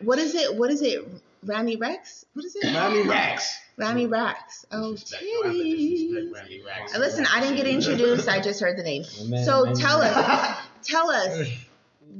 [0.00, 0.56] what is it?
[0.56, 1.06] What is it?
[1.44, 2.24] Rami Rex?
[2.32, 2.74] What is it?
[2.74, 3.58] Rami Rax.
[3.80, 4.66] Rami Rex.
[4.70, 5.24] Oh, Disrespect.
[5.24, 6.34] Don't have to disrespect titties.
[6.34, 6.94] Rami Rax.
[6.94, 8.28] Uh, Listen, I didn't get introduced.
[8.28, 9.04] I just heard the name.
[9.26, 11.48] man, So man, tell us, tell us,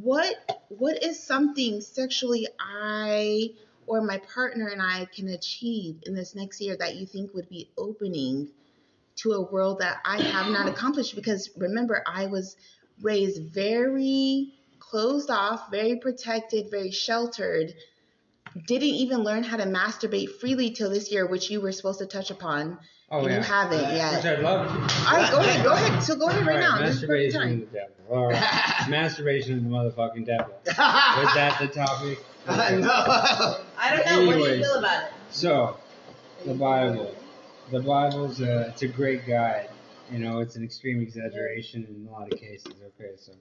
[0.03, 3.51] what what is something sexually I
[3.87, 7.49] or my partner and I can achieve in this next year that you think would
[7.49, 8.49] be opening
[9.17, 11.15] to a world that I have not accomplished?
[11.17, 12.57] Because remember, I was
[13.03, 17.75] raised very closed off, very protected, very sheltered.
[18.67, 22.07] Didn't even learn how to masturbate freely till this year, which you were supposed to
[22.07, 22.79] touch upon.
[23.13, 23.37] Oh, and yeah.
[23.37, 24.25] you haven't Which yet.
[24.25, 24.69] I'd love.
[24.69, 26.03] All right, go ahead, go ahead.
[26.03, 26.79] So go ahead right now.
[26.79, 27.95] This is perfect masturbation is the devil.
[28.09, 28.87] All right.
[28.89, 30.55] masturbation is the motherfucking devil.
[30.67, 32.25] Was that the topic?
[32.47, 32.89] I know.
[33.79, 34.27] I don't know.
[34.27, 35.13] What do you feel about it?
[35.31, 35.77] So,
[36.45, 37.15] the Bible.
[37.71, 39.71] The Bible's a, it's a great guide.
[40.11, 42.75] You know, it's an extreme exaggeration in a lot of cases.
[42.99, 43.33] Okay, so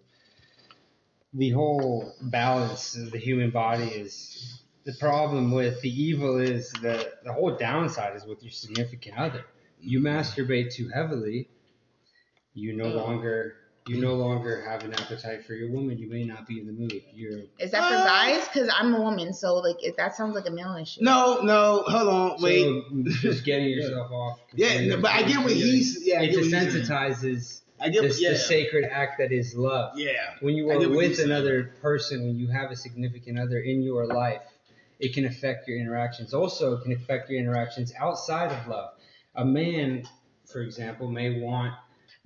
[1.33, 7.11] the whole balance of the human body is the problem with the evil is the
[7.23, 9.45] the whole downside is with your significant other.
[9.81, 10.07] You mm-hmm.
[10.07, 11.49] masturbate too heavily,
[12.53, 13.55] you no longer
[13.87, 15.97] you no longer have an appetite for your woman.
[15.97, 17.01] You may not be in the mood.
[17.13, 18.05] You're Is that for ah!
[18.05, 18.47] guys?
[18.47, 21.01] Because I'm a woman, so like it, that sounds like a male issue.
[21.01, 22.63] No, no, hold on, wait.
[22.63, 24.39] So just getting yourself off.
[24.53, 26.69] Yeah, no, but I get what he's- yeah, it get what he's saying.
[26.69, 28.31] desensitizes I get- this, yeah.
[28.31, 29.97] the sacred act that is love.
[29.97, 30.11] Yeah.
[30.41, 33.57] When you are get what he's with another person, when you have a significant other
[33.57, 34.41] in your life,
[34.99, 36.33] it can affect your interactions.
[36.33, 38.91] Also, it can affect your interactions outside of love.
[39.35, 40.03] A man,
[40.45, 41.73] for example, may want.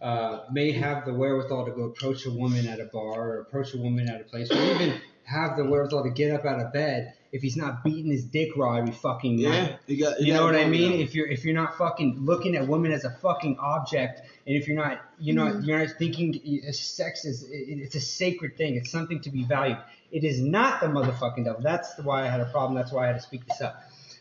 [0.02, 3.74] Uh, may have the wherewithal to go approach a woman at a bar or approach
[3.74, 6.74] a woman at a place, or even have the wherewithal to get up out of
[6.74, 9.80] bed if he's not beating his dick raw every fucking Yeah, night.
[9.88, 10.94] you got- you You know what I mean?
[10.94, 10.98] yeah.
[11.06, 14.68] If you're if you're not fucking looking at women as a fucking object, and if
[14.68, 15.66] you're not you're not Mhm.
[15.66, 16.42] you're not thinking
[16.74, 18.76] sex is it, it's a sacred thing.
[18.76, 19.78] It's something to be valued.
[20.14, 21.62] It is not the motherfucking devil.
[21.62, 22.76] That's why I had a problem.
[22.76, 23.76] That's why I had to speak this up.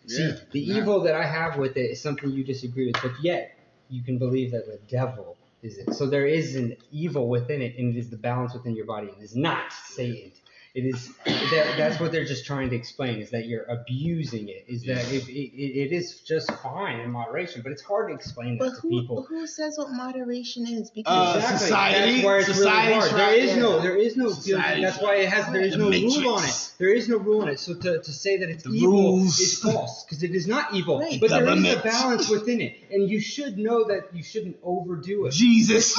[0.06, 0.34] See, Yeah.
[0.52, 3.58] the evil that I have with it is something you disagree with, but yet
[3.90, 5.94] you can believe that the devil is it.
[5.94, 9.08] So there is an evil within it, and it is the balance within your body.
[9.08, 10.32] It is not Satan.
[10.74, 14.64] It is that, that's what they're just trying to explain is that you're abusing it.
[14.68, 18.56] Is that it, it, it is just fine in moderation, but it's hard to explain
[18.56, 19.26] that But to who people.
[19.28, 20.88] who says what moderation is?
[20.88, 21.58] Uh, Because Exactly.
[21.66, 23.10] society- That's where it's really society hard.
[23.10, 23.60] try- There is yeah.
[23.62, 24.30] no, there is no.
[24.30, 25.52] Society that's why it has.
[25.52, 26.16] There is The no matrix.
[26.16, 26.70] rule on it.
[26.78, 27.60] There is no rule on it.
[27.60, 29.38] So to, to say that it's The evil rules.
[29.40, 31.00] is false because it is not evil.
[31.00, 31.20] Right.
[31.20, 31.80] But there is Government.
[31.80, 35.32] a balance within it, and you should know that you shouldn't overdo it.
[35.34, 35.94] Jesus.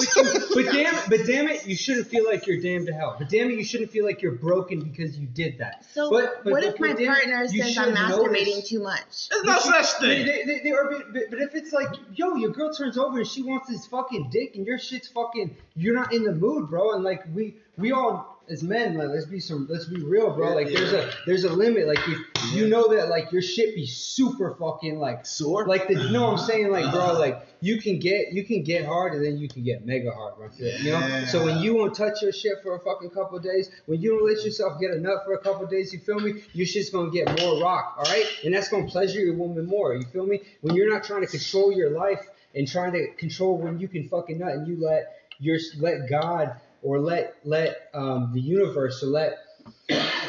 [0.55, 3.15] But damn, but damn it, you shouldn't feel like you're damned to hell.
[3.19, 5.85] But damn it, you shouldn't feel like you're broken because you did that.
[5.93, 9.29] so But- but- what if my but partner says I'm masturbating notice- too much?
[9.29, 10.25] There's no such They, thing.
[10.25, 13.27] they, they, they are, but, but if it's like, yo, your girl turns over and
[13.27, 16.93] she wants this fucking dick, and your shit's fucking, you're not in the mood, bro.
[16.93, 20.53] And like we, we all as men, like let's be some, let's be real, bro.
[20.53, 21.87] Like there's a, there's a limit.
[21.87, 25.65] Like if you know that like your shit be super fucking like Sore?
[25.65, 27.19] Like the, no, I'm saying like, bro, uh-huh.
[27.19, 30.35] like you can get, you can get hard, and then you can get mega hard,
[30.35, 30.49] bro.
[30.57, 31.25] You know.
[31.25, 34.27] So when you won't touch your shit for a fucking couple days, when you don't
[34.27, 36.43] let yourself get a nut for a couple days, you feel me?
[36.53, 38.25] Your shit's gonna get more rock, all right?
[38.43, 39.95] And that's gonna pleasure your woman more.
[39.95, 40.41] You feel me?
[40.61, 44.09] When you're not trying to control your life and trying to control when you can
[44.09, 49.07] fucking nut, and you let your let God or let let um, the universe or
[49.07, 49.37] let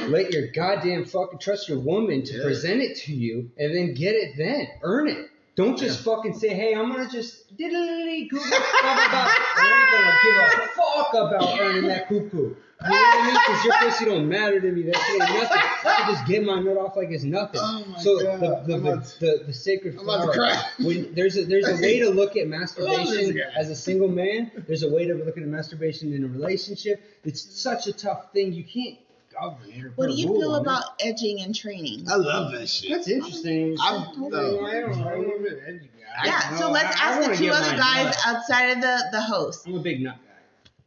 [0.09, 2.43] let your goddamn fucking trust your woman to Yeah.
[2.45, 5.29] present it to you, and then get it then, earn it.
[5.57, 9.29] Don't just fucking say, hey, I'm gonna just diddly Google blah blah blah.
[9.29, 12.55] I ain't gonna give a fuck about earning that cuckoo.
[12.85, 13.35] You know what I mean?
[13.47, 14.83] Because your pussy don't matter to me.
[14.83, 15.59] That shit ain't nothing.
[15.87, 17.61] I can just get my nut off like it's nothing.
[17.63, 18.41] Oh my so God.
[18.41, 20.49] the the, the, about the, the sacred I'm about to flower.
[20.51, 20.63] cry.
[20.81, 24.51] When there's a there's a way to look at masturbation as a single man.
[24.67, 27.03] There's a way to look at masturbation in a relationship.
[27.25, 28.53] It's such a tough thing.
[28.53, 28.99] You can't
[29.33, 30.63] govern it or What do you feel on it.
[30.63, 32.07] about edging and training?
[32.11, 32.91] I love that shit.
[32.91, 33.77] That's interesting.
[33.83, 34.31] I'm, I no.
[34.31, 35.79] don't, I don't know.
[36.25, 38.17] Yeah, so let's I- I ask wanna the two other guys nut.
[38.27, 39.67] outside of the the host.
[39.67, 40.17] I'm a big nut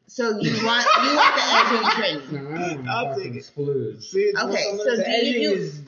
[0.09, 1.93] So you want you want the edging and
[2.31, 2.49] training?
[2.49, 3.37] No, I don't I'll take it.
[3.37, 4.01] explode.
[4.01, 5.81] See, Okay, so do you do is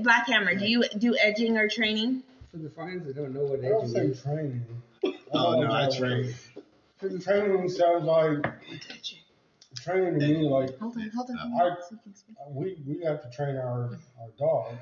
[0.00, 0.54] Black Hammer?
[0.54, 2.22] Do you do edging or training?
[2.50, 4.22] for the fans that don't know what I don't edging say is.
[4.22, 4.66] training.
[5.32, 6.34] Oh no, I don't train.
[7.00, 8.44] Training training sounds like
[9.82, 11.60] training to me like Hold on, hold on.
[11.60, 11.74] I, uh,
[12.50, 14.76] we we have to train our our dog.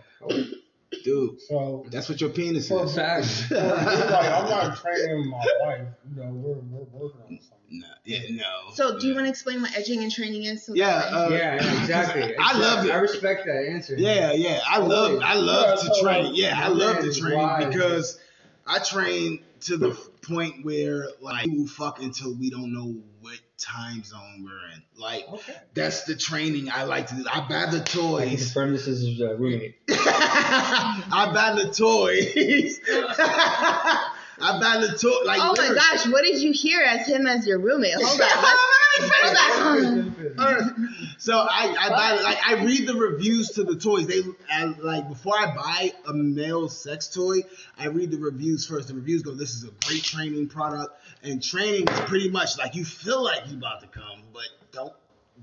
[1.05, 2.95] Dude, So that's what your penis for, is.
[2.95, 5.87] for, for like I'm not training my wife.
[6.13, 7.59] You know, we're we're working on something.
[7.71, 8.73] No, yeah, no.
[8.75, 10.67] So do you want to explain what edging and training is?
[10.67, 12.35] So Yeah, uh, Yeah, yeah, exactly.
[12.41, 12.91] I love it.
[12.91, 13.95] I respect that answer.
[13.97, 14.61] Yeah, yeah.
[14.67, 16.35] I love I love to train.
[16.35, 17.65] Yeah, I love to train Why?
[17.65, 18.19] because
[18.67, 19.91] I train to the
[20.23, 24.83] point where like we fuck until we don't know what time zone we're in.
[24.97, 25.27] Like
[25.73, 27.25] that's the training I like to do.
[27.33, 28.45] I buy the toys.
[28.45, 29.77] confirm this is his uh, roommate.
[29.89, 32.81] I buy the toys.
[34.41, 35.23] I buy the.
[35.25, 37.95] Like oh my gosh, what did you hear as him as your roommate?
[37.95, 38.43] Hold on.
[38.43, 38.61] Let's,
[39.59, 40.11] hold on.
[40.39, 40.73] Alright.
[41.19, 44.07] So I, I buy like I read the reviews to the toys.
[44.07, 47.41] They I, like before I buy a male sex toy,
[47.79, 48.89] I read the reviews first.
[48.89, 52.75] The reviews go, "This is a great training product," and training is pretty much like
[52.75, 54.95] you feel like you about to come, but don't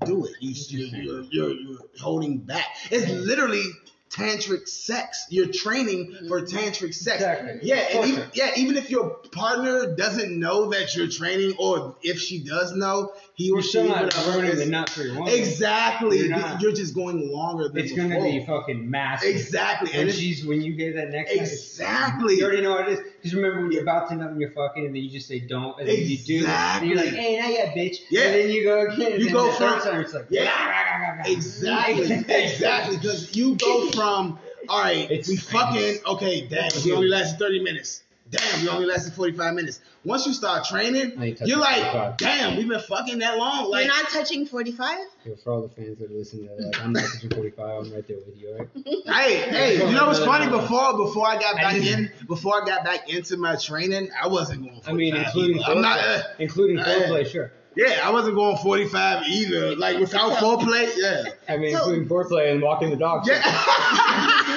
[0.04, 0.32] do it.
[0.40, 2.66] You you're, you're, you're, you're holding back.
[2.90, 3.64] It's literally
[4.10, 5.26] tantric sex.
[5.28, 6.56] You're training for mm-hmm.
[6.56, 7.16] tantric sex.
[7.16, 7.60] Exactly.
[7.62, 8.50] Yeah, and even, yeah.
[8.56, 13.52] Even if your partner doesn't know that you're training, or if she does know, he
[13.52, 15.32] or she not is- the nut for your woman.
[15.32, 16.18] Exactly.
[16.18, 19.30] You're You're, just going longer than It's gonna be fucking massive.
[19.30, 19.92] Exactly.
[19.96, 22.34] When And she's when you get that next Exactly.
[22.34, 23.00] You already know what it is.
[23.16, 25.38] Because remember when you're about to nut and you're fucking, and then you just say
[25.38, 27.16] don't, and then you do, and you're like, Exactly.
[27.16, 27.98] hey, now yeah, bitch.
[28.10, 28.22] Yeah.
[28.22, 29.20] And then you go again.
[29.20, 31.22] You go from- time it's like, Yeah.
[31.24, 32.12] Exactly.
[32.28, 32.96] exactly.
[32.96, 37.62] Because you go from all right, It's we fucking okay, damn, we only last 30
[37.62, 38.02] minutes.
[38.30, 39.80] Damn, we only lasted 45 minutes.
[40.04, 42.16] Once you start training, I ain't touching you're like, 45.
[42.18, 43.70] damn, we've been fucking that long.
[43.70, 44.98] Like You're not touching 45?
[45.24, 47.86] Yo, for all the fans that listen to that, I'm not touching 45.
[47.86, 48.68] I'm right there with you, alright?
[49.06, 50.50] Hey, hey, you know what's funny?
[50.50, 54.10] Before before I got I back just- in, before I got back into my training,
[54.20, 54.80] I wasn't going.
[54.82, 55.72] 45 I mean, including either.
[55.72, 55.98] I'm not.
[55.98, 57.52] Uh, including uh, foreplay, sure.
[57.76, 59.74] yeah, I wasn't going 45 either.
[59.76, 61.24] Like without foreplay, yeah.
[61.48, 63.26] I mean, So- including foreplay and walking the dog.
[63.26, 63.40] Yeah.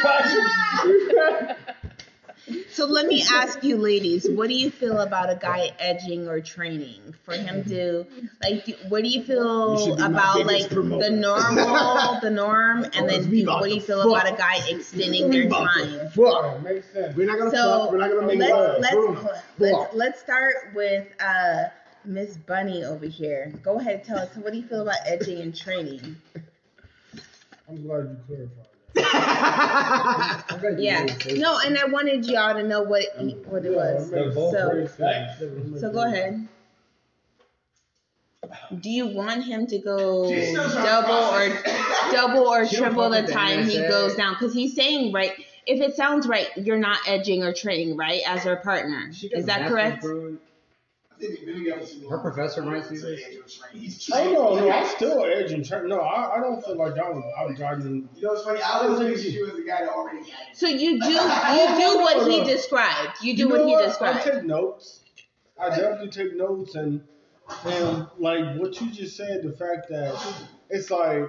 [2.80, 6.40] So let me ask you, ladies, what do you feel about a guy edging or
[6.40, 8.06] training for him to
[8.42, 8.64] like?
[8.64, 11.10] Do, what do you You feel my about like promoter.
[11.10, 14.22] the normal, the norm, and then do, what do you feel fuck.
[14.22, 16.08] about a guy extending their time?
[16.08, 16.62] Fuck.
[16.62, 17.14] Makes sense.
[17.14, 17.92] We're not gonna So fuck.
[17.92, 21.64] We're not gonna make let's let's, let's let's start with uh
[22.06, 23.52] Miss Bunny over here.
[23.62, 26.16] Go ahead, and tell us what do you feel about edging and training?
[27.68, 28.69] I'm glad you clarified.
[30.78, 34.10] Yeah, no, and I wanted y'all to know what he, what it was.
[34.10, 34.86] So
[35.78, 36.48] so go ahead.
[38.80, 41.48] Do you want him to go She's still trying to double or
[42.12, 44.34] double or triple the time he goes down?
[44.34, 45.32] Because he's saying right.
[45.66, 49.10] If it sounds right, you're not edging or training right as her partner.
[49.10, 50.04] Is that correct?
[51.20, 52.10] Bro.
[52.10, 54.10] Her professor might see this.
[54.12, 55.64] Oh no, no, I'm still edging.
[55.64, 58.08] Tra- no, I, I don't feel like I'm I'm gotten.
[58.16, 58.60] You know what's funny?
[58.62, 60.56] I was looking at you as a guy that already had it.
[60.56, 63.22] So you do you do what he described.
[63.22, 64.18] You do You what know he described.
[64.26, 65.04] I take notes.
[65.60, 67.02] I definitely take notes, and
[67.64, 70.14] and like what you just said, the fact that
[70.68, 71.24] it's like.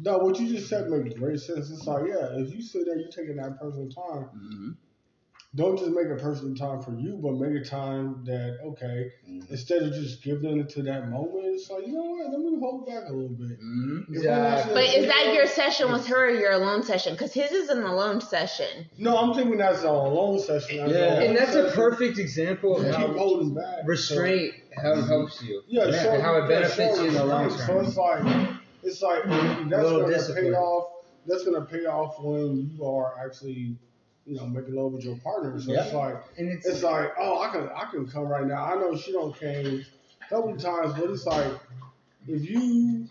[0.00, 1.72] No, what you just said makes great sense.
[1.72, 4.26] It's like, yeah, if you sit there, you're taking that personal time.
[4.26, 4.70] Mm-hmm.
[5.54, 9.50] Don't just make a personal time for you, but make a time that okay, Mm-hmm.
[9.52, 12.58] instead of just giving it to that moment, it's like you know what, let me
[12.60, 13.58] hold back a little bit.
[13.60, 14.14] Mm-hmm.
[14.14, 17.12] If But is that your session with her or your alone session?
[17.14, 18.86] Because his is an alone session.
[18.98, 20.78] No, I'm thinking that's a alone session.
[20.78, 23.86] That's Yeah, a and that's a perfect example of how holding back.
[23.86, 25.62] restraint how it helps you.
[25.66, 27.66] Yeah, and show, how it yeah, benefits you in the long restraint.
[27.68, 27.84] So term.
[27.86, 30.44] it's like it's like that's gonna discipline.
[30.44, 30.90] pay off.
[31.26, 33.76] That's gonna pay off when you are actually,
[34.28, 35.58] you know, making love with your partner.
[35.60, 38.62] So it's like And it's, it's like, oh, I can I can come right now.
[38.64, 39.84] I know she don't came
[40.20, 41.52] a couple times, but it's like
[42.26, 43.06] if you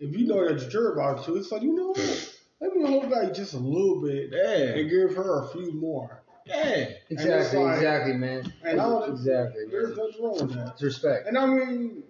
[0.00, 3.08] if you know that you're about to, it's like you know what, let me hold
[3.10, 4.80] back just a little bit Yeah.
[4.80, 6.22] and give her a few more.
[6.46, 6.88] Yeah.
[7.08, 8.52] Exactly, like- exactly, man.
[8.64, 9.62] And I don't, exactly.
[9.70, 10.72] There's nothing wrong with that.
[10.72, 11.28] It's respect.
[11.28, 12.02] And I mean,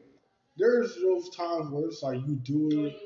[0.56, 2.96] there's those times where it's like you do it,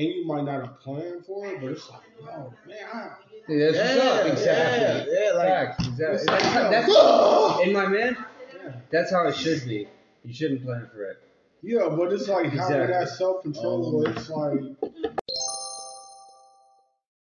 [0.00, 3.10] and you might not have planned for it, but it's like, yo, man, I,
[3.48, 4.26] Yeah, that's what's up.
[4.32, 5.12] Exactly.
[5.12, 5.88] yeah, yeah, like- Facts.
[5.88, 6.14] Exactly.
[6.16, 7.62] It's That's, like, how, that's oh!
[7.64, 8.16] in my man.
[8.64, 8.72] yeah.
[8.90, 9.88] That's how it should be.
[10.24, 11.16] You shouldn't plan for it.
[11.62, 12.86] yeah, but it's like having Exactly.
[12.88, 14.60] that self control where it's like,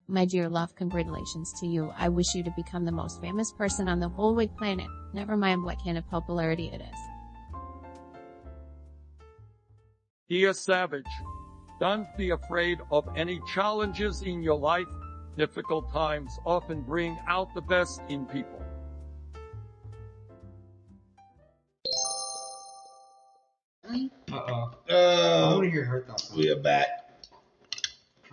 [0.07, 1.91] My dear love, congratulations to you.
[1.95, 4.87] I wish you to become the most famous person on the whole wide planet.
[5.13, 6.97] Never mind what kind of popularity it is.
[10.29, 11.05] Dear Savage,
[11.79, 14.87] don't be afraid of any challenges in your life.
[15.37, 18.61] Difficult times often bring out the best in people.
[24.31, 24.71] Uh-oh.
[24.89, 26.87] I Uh, want to hear her thoughts we are back.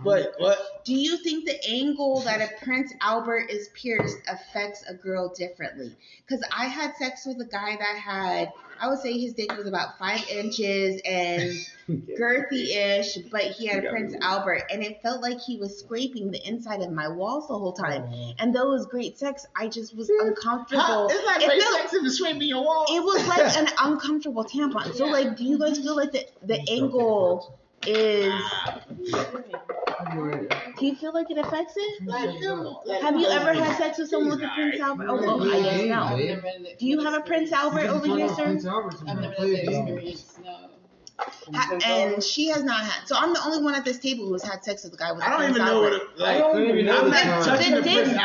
[0.05, 0.84] But what?
[0.84, 5.97] Do you think the angle that a Prince Albert is pierced affects a girl differently?
[6.26, 9.66] Because I had sex with a guy that had, I would say his dick was
[9.66, 11.53] about five inches and
[12.18, 16.47] girthy-ish, but he had a Prince Albert, and it felt like he was scraping the
[16.47, 18.05] inside of my walls the whole time.
[18.39, 20.29] And though it was great sex, I just was hmm.
[20.29, 20.83] uncomfortable.
[20.83, 22.87] How, it's not It great felt- sex if it's scraping your wall.
[22.89, 24.95] it was like an uncomfortable tampon.
[24.95, 28.33] So like, do you guys feel like the the angle is?
[28.33, 28.81] Ah.
[30.78, 32.11] Do you feel like it affects it?
[33.03, 35.07] Have you ever had sex with someone with a Prince Albert?
[35.09, 36.74] Oh, well, I guess no.
[36.78, 38.47] Do you have a Prince Albert over here, sir?
[38.47, 40.38] I've never had that experience.
[40.44, 40.57] No.
[41.55, 43.09] Ha- And she has not had.
[43.09, 45.12] So I'm the only one at this table who has had sex with a guy
[45.12, 46.05] with a I don't Prince even know what Albert.
[46.14, 46.36] it like.
[46.36, 47.47] I don't even know I'm what not it is.
[47.47, 48.16] touching The the dick print,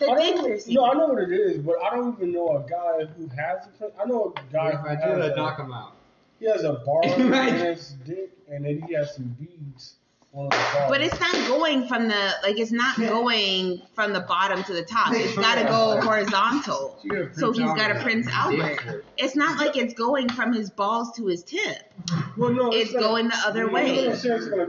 [0.00, 0.74] the I dick piercing.
[0.74, 3.64] no, I know what it is, but I don't even know a guy who has
[3.64, 3.94] a Prince.
[3.98, 5.92] I know a guy If who I has do, I'd a, knock him out.
[6.38, 7.00] he has a bar
[7.30, 7.52] Right.
[7.54, 10.03] his dick, and then he has some beads on the bar.
[10.34, 14.82] But it's not going from the like it's not going from the bottom to the
[14.82, 15.12] top.
[15.12, 16.98] It's got to go horizontal.
[17.04, 18.02] You got a So he's got a Albert.
[18.02, 19.04] Prince Albert.
[19.16, 21.78] It's not like it's going from his balls to his tip.
[22.36, 23.94] well, no, It's not- going the other you way.
[23.94, 24.66] It's it's go.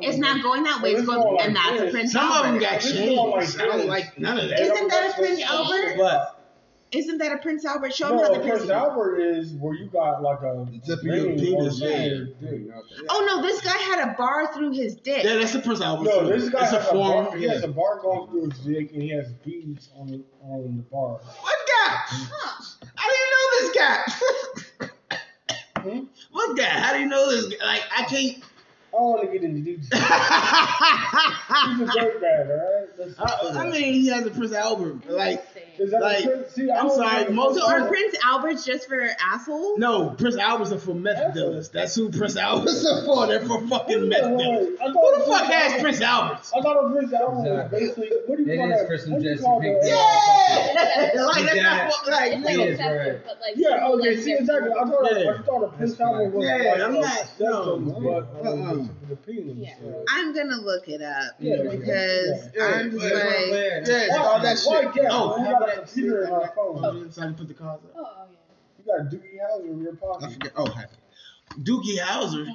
[0.00, 0.90] It's not going that way.
[0.92, 1.92] It's It's going, going like and that's a this.
[1.92, 3.60] Prince Some of them got It's going like chains.
[3.60, 4.60] I don't like none of that.
[4.60, 5.96] Isn't that a Prince Albert?
[5.98, 6.33] But
[6.94, 7.94] Isn't that a Prince Albert?
[7.94, 8.70] Show me No, how the Prince Prince.
[8.70, 12.04] Albert is where you got like a tip of your penis, on yeah.
[12.06, 12.28] your.
[13.08, 15.24] Oh no, this guy had a bar through his dick.
[15.24, 16.04] yeah, that's the Prince Albert.
[16.04, 16.40] No, too.
[16.40, 17.24] this guy it's a has a, form.
[17.26, 17.36] bar.
[17.36, 20.76] He has a bar going through his dick, and he has beads on the on
[20.76, 21.18] the bar.
[21.40, 22.00] What guy?
[22.96, 24.88] I didn't know this guy.
[25.84, 26.04] Hmm?
[26.32, 26.64] What guy?
[26.64, 27.66] How do you know this guy?
[27.66, 28.42] Like I can't.
[28.94, 29.88] I don't want to get into details.
[29.90, 32.88] He's a dirtbag, alright?
[32.98, 35.10] Let's I, I mean, he has a Prince Albert.
[35.10, 35.44] Like,
[35.78, 36.52] Is that like, the Prince?
[36.52, 37.30] See, I I'm don't sorry, know.
[37.32, 39.78] most So are Prince Alberts just for assholes?
[39.80, 41.70] no, Prince Alberts are for meth dealers.
[41.70, 43.26] That's who Prince Alberts are for.
[43.26, 44.78] They're for fucking meth dealers.
[44.80, 46.52] I thought Who the Prince fuck has Albert- Prince Alberts?
[46.56, 47.80] I thought a Prince Albert was Exactly.
[47.80, 48.86] basically what do you It call is that?
[48.86, 49.88] for some what do you Jesse call Pink that?
[49.88, 52.66] Yeah, like that's not what, like It nigga.
[52.66, 53.24] is, right.
[53.26, 54.70] But like, Yeah, okay, see exactly.
[54.70, 55.32] I thought Yeah.
[55.34, 56.32] I thought a Prince That's Albert fine.
[56.32, 58.28] was Yeah, like I'm not- septum, no.
[58.40, 59.56] but um, The, the penis.
[59.58, 59.92] Yeah.
[60.08, 62.64] I'm gonna look it up Yeah, because yeah.
[62.64, 63.14] I'm just Yeah.
[63.14, 64.94] like, Yeah, oh, all that Why shit.
[64.94, 66.54] can't Oh, we have got a that computer in our shit.
[66.54, 66.80] phone?
[66.84, 67.92] Oh, so I can put the cards up.
[67.96, 68.98] Oh, oh, yeah.
[68.98, 70.22] You got Doogie Howser in your I pocket.
[70.24, 70.52] Oh, forget.
[70.56, 70.96] Oh, happy.
[71.62, 72.46] Doogie Howser.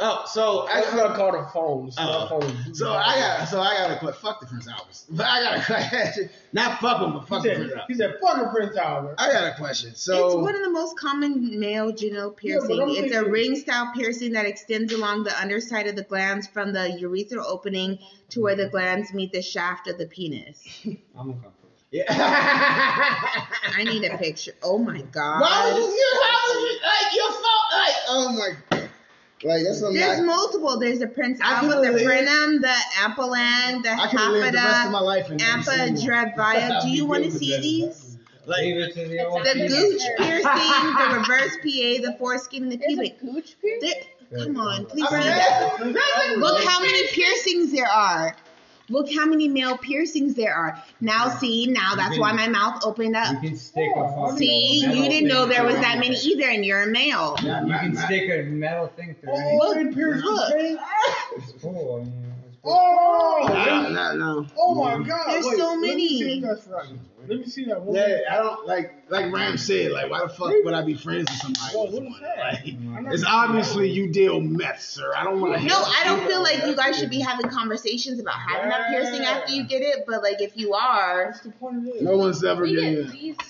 [0.00, 1.86] Oh, so That's I not called a phone.
[1.86, 2.02] It's Oh.
[2.02, 2.18] Uh-huh.
[2.18, 4.16] not called a Doogie so I got so I got to quit.
[4.16, 4.96] Fuck the Prince Albert.
[5.10, 6.30] But I got a question.
[6.52, 7.84] Not fuck him, but He fuck the Prince said, Albert.
[7.88, 9.14] he said, fuck a Prince Albert.
[9.18, 9.94] I got a question.
[9.94, 12.80] So it's one of the most common male genital piercing.
[12.82, 16.48] I'm it's a thinking- ring style piercing that extends along the underside of the glans
[16.50, 17.98] from the urethral opening
[18.30, 20.60] to where the glans meet the shaft of the penis.
[20.84, 21.52] I'm uncomfortable.
[21.92, 22.04] yeah.
[23.76, 24.52] I need a picture.
[24.62, 25.40] Oh my god.
[25.40, 25.88] Why would god.
[25.88, 26.20] you?
[26.22, 26.78] How would you?
[26.82, 27.44] Like your fault?
[27.72, 28.32] Like oh
[28.70, 28.73] my.
[29.44, 29.94] Like that's something.
[30.00, 30.78] There's I, multiple.
[30.78, 34.32] There's the Prince I Albert, could've the lived- frenum, the ampallang, the I could have
[34.32, 36.82] lived the rest of my hafada, life in Ampa Dravaya.
[36.82, 38.18] Do you want to see these?
[38.46, 42.96] Like Leave the old gooch piercing, the reverse PA, the foreskin, and the There's a
[42.96, 43.20] pubic.
[43.20, 43.88] gooch piercing?
[43.90, 44.04] There-
[44.46, 45.18] Come on, please I
[45.84, 46.34] mean, that.
[46.38, 48.34] Look how many piercings there are.
[48.88, 50.82] Look how many male piercings there are.
[51.00, 53.32] Now see, now that's why my mouth opened up.
[53.34, 56.64] You can stick a fucking See, you didn't know there was that many either, and
[56.64, 57.36] you're a male.
[57.42, 59.32] You can stick a metal thing through.
[59.34, 60.54] Oh, he pierced his Look.
[61.36, 62.00] It's cool.
[62.00, 62.33] I mean, it's cool.
[62.66, 64.46] Oh, No, no, no.
[64.58, 65.26] oh my God!
[65.28, 66.08] There's Wait, so Let me many.
[66.08, 66.88] see if that's right.
[67.26, 67.96] Let me see that one.
[67.96, 69.92] Yeah, I don't like like Ram said.
[69.92, 71.74] Like, why the fuck would I be friends with somebody?
[71.74, 72.38] Well, with what is that?
[72.38, 75.12] Like, it's obviously you deal meth, sir.
[75.16, 75.66] I don't want to.
[75.66, 79.24] No, I don't feel like you guys should be having conversations about having that piercing
[79.24, 82.02] after you get it, but like if you are, What's the point of this?
[82.02, 83.42] No one's ever We getting get it.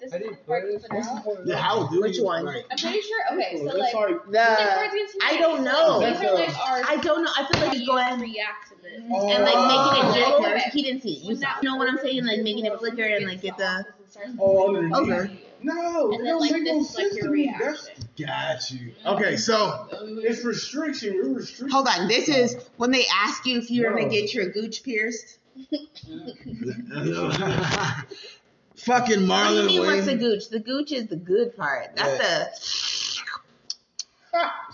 [0.00, 0.12] These.
[0.12, 1.46] Wait, this is the part you put out.
[1.46, 2.44] Yeah, how do Which you, one?
[2.44, 3.20] like- I'm pretty sure.
[3.34, 6.00] Okay, so like, like- The I don't know.
[6.00, 7.30] These are like our I don't know.
[7.36, 9.00] I feel like he's going react to this.
[9.00, 10.56] and like making it Oh, flicker.
[10.56, 10.70] okay.
[10.72, 11.22] He didn't see it.
[11.24, 12.24] You saw- know what I'm saying?
[12.24, 13.84] Like making it flicker and like get the
[14.40, 15.40] Oh, okay.
[15.62, 17.54] No, And then, like, make this no is, like, your to me.
[17.60, 17.88] That's,
[18.18, 18.92] Got you.
[19.06, 19.86] Okay, so
[20.22, 21.14] it's restriction.
[21.22, 21.68] We're restricting.
[21.70, 22.08] Hold on.
[22.08, 23.96] This is when they ask you if you're No.
[23.98, 25.38] gonna get your gooch pierced.
[28.84, 29.80] fucking What do you Marlon mean?
[29.86, 30.48] What's the gooch?
[30.48, 31.96] The gooch is the good part.
[31.96, 33.20] That's the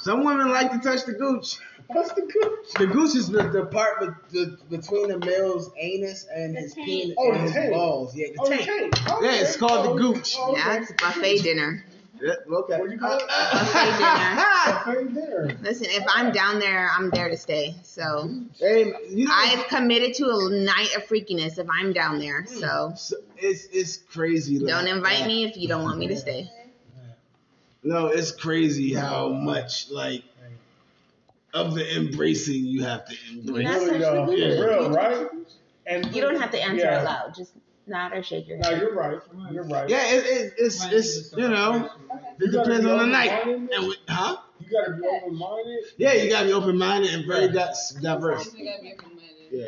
[0.00, 1.58] Some women like to touch the gooch.
[1.88, 2.72] What's the gooch?
[2.78, 7.14] The gooch is the, the part be, the, between the male's anus and his penis
[7.18, 7.72] Oh, and the his taint.
[7.72, 8.14] balls.
[8.16, 8.66] Yeah, the Oh, the taint.
[8.68, 9.10] taint.
[9.12, 9.26] Okay.
[9.26, 10.34] Yeah, it's called the gooch.
[10.38, 10.60] Oh, okay.
[10.60, 11.84] yeah, it's buffet dinner.
[12.22, 12.78] Yeah, okay.
[12.78, 13.28] What do you call it?
[13.28, 14.44] Buffet dinner.
[14.66, 15.58] Buffet dinner.
[15.62, 17.76] Listen, if I'm down there, I'm there to stay.
[17.82, 22.42] So Hey, you know, I've committed to a night of freakiness if I'm down there.
[22.42, 22.54] Hmm.
[22.58, 24.58] So so it's it's crazy.
[24.58, 26.50] like- don't invite me if you don't want me to stay.
[27.82, 30.24] No, it's crazy how much like
[31.54, 33.66] of the embracing you have to embrace.
[33.68, 34.22] That's Really, though.
[34.22, 35.26] actually For real, right?
[35.86, 36.98] And You don't have to answer yeah.
[36.98, 37.34] out loud.
[37.34, 37.52] Just
[37.86, 38.80] nod or shake your No, head.
[38.80, 39.18] you're right.
[39.52, 39.88] You're right.
[39.88, 41.90] Yeah, it, it, it's it's you know
[42.38, 43.30] it depends on the night.
[43.46, 44.36] And we, huh?
[44.60, 45.84] You gotta be open minded.
[45.96, 48.54] Yeah, you gotta be open minded and very di- diverse.
[49.50, 49.66] Yeah.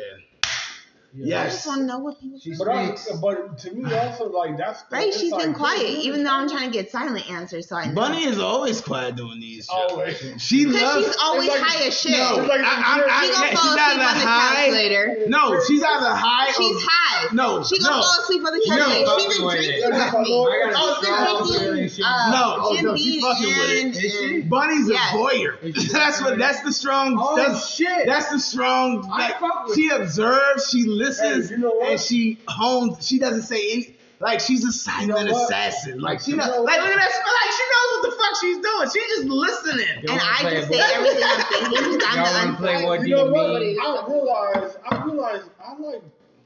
[1.11, 1.53] I Yes.
[1.53, 2.39] just want to know what people.
[2.59, 5.07] But, I, but to me, also like that's Right?
[5.07, 7.67] it's She's like, been quiet, dude, even though I'm trying to get silent answers.
[7.67, 7.95] So I know.
[7.95, 9.91] Bunny is always quiet doing these shows.
[9.91, 10.17] Always.
[10.41, 11.07] She loves.
[11.07, 12.11] she's always like- high as shit.
[12.11, 14.69] No, like I, I, I, She gonna fall she's asleep either on the couch high.
[14.69, 15.17] later.
[15.27, 16.51] No, she's either high.
[16.51, 17.27] She's or, high.
[17.33, 18.01] No, She gonna no.
[18.01, 18.79] fall asleep on the couch.
[18.79, 18.87] No.
[18.87, 19.19] later.
[19.19, 20.45] She been Fucking drinking with me.
[20.45, 22.05] I got a Oh, strong she's feeling drinking.
[22.05, 24.03] Uh, No, oh Jim she's Beam fucking with and- it.
[24.03, 24.41] Is she?
[24.41, 25.91] Bunny's a voyeur.
[25.91, 26.37] that's what.
[26.37, 27.17] That's the strong.
[27.19, 28.05] Oh, that's, shit.
[28.05, 29.09] That's the strong.
[29.11, 33.07] I fuck with she observes, she listens, Hey, you know and she hones.
[33.07, 33.95] She doesn't say any.
[34.21, 35.99] Like she's a silent You know assassin.
[36.01, 36.47] Like she You knows.
[36.47, 36.89] know Like what?
[36.89, 37.23] look at that.
[37.39, 38.89] Like she knows what the fuck she's doing.
[38.93, 40.03] She's just listening.
[40.03, 43.07] You And I just say everything I'm thinking I'm Y'all the wanna play what do
[43.07, 43.61] You know you what?
[43.61, 43.77] mean?
[43.79, 44.77] I realize.
[44.91, 45.41] I realize.
[45.63, 45.79] I like.
[45.81, 46.03] What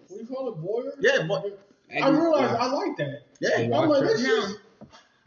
[0.10, 0.92] do you call it, voyeur?
[1.00, 1.60] Yeah, but
[2.00, 3.22] I realize I like that.
[3.42, 3.58] yeah.
[3.58, 4.36] I'm like, this No.
[4.38, 4.58] is.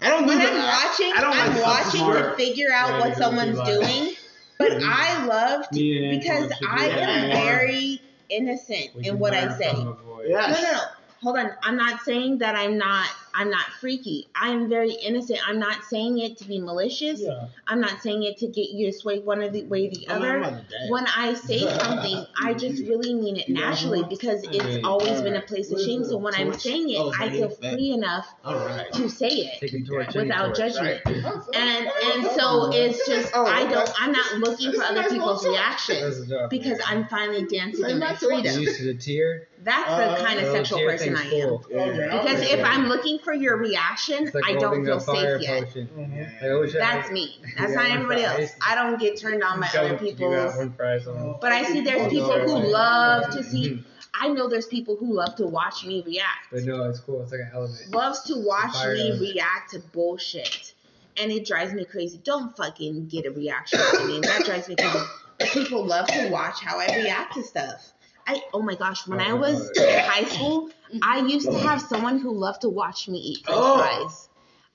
[0.00, 0.52] I don't do When that.
[0.52, 3.66] I'm watching, I don't I'm like watching something to figure out Yeah, what someone's like-
[3.66, 4.14] doing.
[4.58, 4.88] But mm-hmm.
[4.90, 9.70] I love to, because I am very innocent We in what I say.
[9.70, 10.26] from a voice.
[10.28, 10.46] Yeah.
[10.48, 10.80] No, no, no.
[11.22, 11.50] Hold on.
[11.62, 13.08] I'm not saying that I'm not
[13.38, 14.28] I'm not freaky.
[14.40, 15.38] I am very innocent.
[15.46, 17.20] I'm not saying it to be malicious.
[17.20, 17.48] Yeah.
[17.66, 20.08] I'm not saying it to get you to sway one or the way or the
[20.08, 20.40] I'm other.
[20.40, 20.62] not.
[20.88, 25.42] When I say something, I just really mean it naturally because it's always been a
[25.42, 26.02] place of shame.
[26.04, 28.90] So when I'm saying it, Oh, I feel free enough All right.
[28.94, 30.14] to say it torch.
[30.14, 30.58] without torch.
[30.74, 31.02] judgment.
[31.54, 35.52] And and so it's just Oh, I don't I'm not looking for other people's That's
[35.88, 38.60] reactions because I'm finally dancing in my You freedom.
[38.60, 39.48] used to the tear.
[39.62, 41.30] That's the Uh, kind of Oh, sexual person I am.
[41.48, 41.64] cool.
[41.68, 45.64] Because if I'm looking for your reaction, like I don't feel safe yet.
[45.64, 45.88] potion.
[45.96, 46.42] Mhm.
[46.42, 47.40] I wish I That's had- me.
[47.58, 48.50] That's Yeah, not one everybody else.
[48.64, 50.56] I don't get turned on by other them, You got people's.
[50.56, 53.70] one fry, so- But I see there's Oh, people who love to see.
[53.70, 53.84] Mhm.
[54.18, 56.46] I know there's people who love to watch me react.
[56.52, 57.20] But no, it's cool.
[57.22, 57.90] It's like an element.
[57.90, 59.20] Loves to watch me element.
[59.20, 60.72] react to bullshit.
[61.18, 62.18] And it drives me crazy.
[62.24, 64.20] Don't fucking get a reaction from me.
[64.20, 64.98] That drives me crazy.
[65.38, 67.92] But people love to watch how I react to stuff.
[68.26, 70.70] I oh my gosh, when I Oh, was in high school,
[71.02, 73.78] I used to have someone who loved to watch me eat french Oh.
[73.78, 74.28] fries.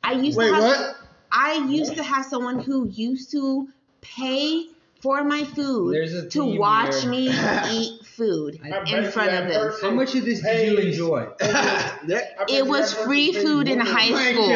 [0.04, 0.96] I used Wait, to have what?
[1.32, 3.70] I used to have someone who used to
[4.02, 4.66] pay
[5.02, 7.10] for my food to watch here.
[7.10, 7.28] me
[7.72, 9.74] eat food in front of them.
[9.82, 11.28] How much of this did you enjoy?
[11.40, 14.50] that, I bet It was free food in high school.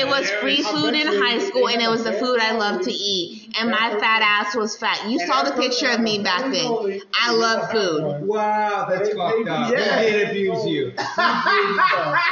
[0.00, 2.92] It was free food in high school, and it was the food I loved to
[2.92, 3.37] eat.
[3.58, 5.08] And my fat ass was fat.
[5.08, 7.00] You saw the picture of me back then.
[7.14, 8.26] I love food.
[8.26, 9.70] Wow, that's fucked up.
[9.70, 9.76] you.
[9.76, 10.92] They did abuse you.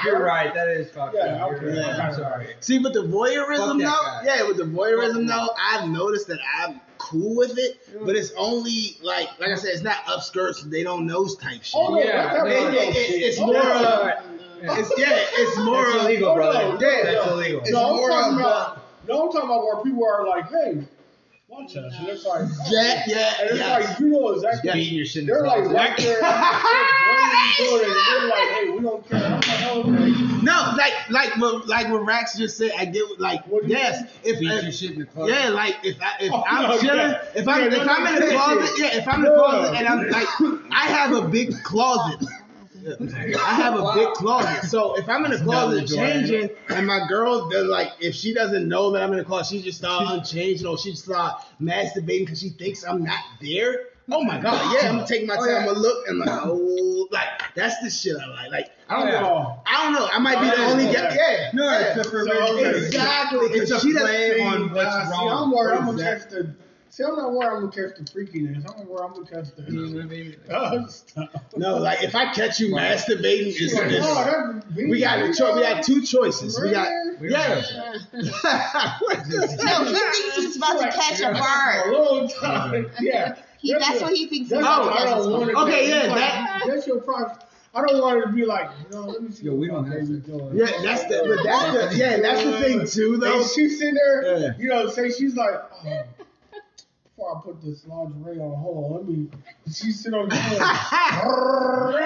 [0.04, 0.52] You're right.
[0.54, 1.60] That is fucked up.
[1.62, 1.80] You're okay.
[1.80, 2.00] right.
[2.00, 2.54] I'm sorry.
[2.60, 4.22] See, with the voyeurism though, guy.
[4.24, 8.96] yeah, with the voyeurism though, I've noticed that I'm cool with it, but it's only
[9.02, 10.62] like, like I said, it's not upskirts.
[10.70, 11.74] They don't know type shit.
[11.76, 14.18] Oh, Yeah, that- no, that- It- it- it's, it's Oh, more that's of, all right.
[14.80, 16.58] it's yeah, it's more oh, That's illegal, Oh, brother.
[16.58, 17.32] no, Yeah, That's no.
[17.34, 17.60] illegal.
[17.60, 18.82] It's No, I'm more talking of about.
[19.08, 20.84] No, I'm talking about where people are like, hey,
[21.48, 21.94] watch us.
[21.98, 23.88] And it's like, Yeah, yeah, and it's yes.
[23.90, 24.72] like, you know exactly.
[24.72, 25.76] Beating your shit in the They're like closet.
[25.76, 26.20] right there.
[26.20, 29.30] they're you, and they're like, hey, we don't care.
[29.30, 32.70] Like, no, like like what like what Rax just said.
[32.78, 35.06] I get what- like What do you yes, if, Beat if your shit in the
[35.06, 35.32] closet.
[35.34, 37.22] yeah, like if I if Oh, I'm no, chilling, yeah.
[37.34, 38.92] if I'm Yeah, if no, I'm in the closet, shit.
[38.94, 40.28] yeah, if I'm in the closet and I'm like
[40.70, 42.28] I have a big closet.
[42.86, 44.68] I have a big closet.
[44.68, 48.68] So if I'm in the closet changing and my girl does like if she doesn't
[48.68, 52.20] know that I'm in the closet, she just start unchanging or she just start masturbating
[52.26, 53.86] because she thinks I'm not there.
[54.10, 55.68] Oh my god, yeah, I'm gonna take my oh, time Oh, yeah.
[55.70, 57.26] and look and like oh like
[57.56, 58.50] That's the shit I like.
[58.52, 59.20] Like I don't Yeah.
[59.20, 59.60] know.
[59.66, 60.08] I don't know.
[60.12, 60.92] I might be the Oh, only yeah.
[61.08, 61.14] guy.
[61.16, 61.50] Yeah.
[61.54, 61.94] No, yeah.
[61.98, 62.56] it's a So.
[62.58, 63.38] Exactly.
[63.48, 65.42] It's a she doesn't play on what's Nah, see, wrong.
[65.44, 65.96] I'm worried I'm What
[66.86, 66.94] gonna is.
[66.94, 68.64] See, I'm not worried I'm gonna catch the freakiness.
[68.80, 70.36] I'm worried I'm gonna catch the.
[70.50, 70.86] Oh.
[71.56, 75.32] No, like if I catch you masturbating, it's, She's like, it's- oh, we got a
[75.34, 76.58] cho- we got two choices.
[76.60, 76.88] We got
[77.20, 77.62] yeah.
[78.12, 81.92] No, he thinks he's about to catch a A bird.
[81.92, 82.90] long time.
[83.00, 83.36] Yeah.
[83.58, 85.06] He, that's what he thinks he's That's about to I catch.
[85.08, 85.56] don't want it.
[85.56, 87.38] Okay, yeah, That's that- that's your problem.
[87.74, 89.84] I don't want it to be like, you know, let me see Yo, we don't
[89.84, 90.56] have baby's doing.
[90.56, 93.40] Yeah, that's the but that's the yeah, that's the thing too though.
[93.40, 94.52] And she's sitting there, Yeah.
[94.58, 95.50] you know, say she's like,
[95.84, 96.02] oh,
[97.26, 99.28] before I put this lingerie on, hold on, let me.
[99.72, 102.00] She sit on the floor.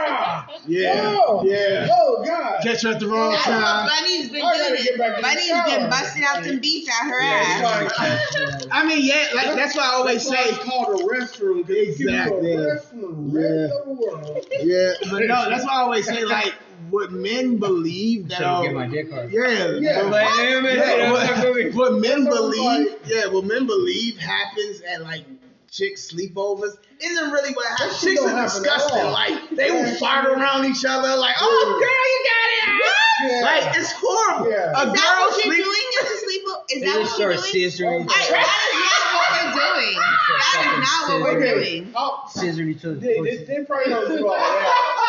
[0.67, 1.89] Yeah, Oh, yeah.
[1.91, 2.63] Oh God.
[2.63, 3.89] Catch her at the wrong That's what time.
[3.89, 4.83] Bunny's been I gotta doing.
[4.85, 5.79] get back in the Bunny's shower.
[5.81, 8.67] been busting out them beats out her ass.
[8.73, 11.61] I mean, yeah, like that's why I always That's why say it's called a restroom.
[11.63, 12.53] 'cause it's Exactly.
[12.53, 13.33] a restroom.
[13.33, 14.47] Rest of the world.
[14.61, 16.55] Yeah, but no, that's why I always say like
[16.91, 19.33] what men believe that So are get my dick hard.
[19.33, 20.03] yeah, Yeah.
[20.03, 24.19] what- Like, damn yeah, what, what men That's what I'm believe, yeah, what men believe
[24.19, 25.25] happens at like
[25.71, 27.99] chick sleepovers isn't really what happens.
[28.01, 29.05] shit Chicks are disgusting.
[29.13, 29.95] Like they will Yeah.
[29.95, 31.17] fart around each other.
[31.17, 32.97] Like, oh girl, you got it.
[33.23, 33.43] Yeah.
[33.43, 34.51] Like it's horrible.
[34.51, 34.73] Yeah.
[34.75, 35.65] A Is that girl what you're sleep.
[35.65, 36.63] doing as a sleepover?
[36.71, 37.43] Is that what you're doing?
[37.71, 38.09] scissoring.
[38.11, 39.95] I, that is not what we're doing.
[40.41, 41.55] That is not what we're Okay.
[41.81, 41.93] doing.
[41.97, 43.47] Oh, Scissoring each other's they, they, pussies.
[43.47, 45.00] they probably don't do all that.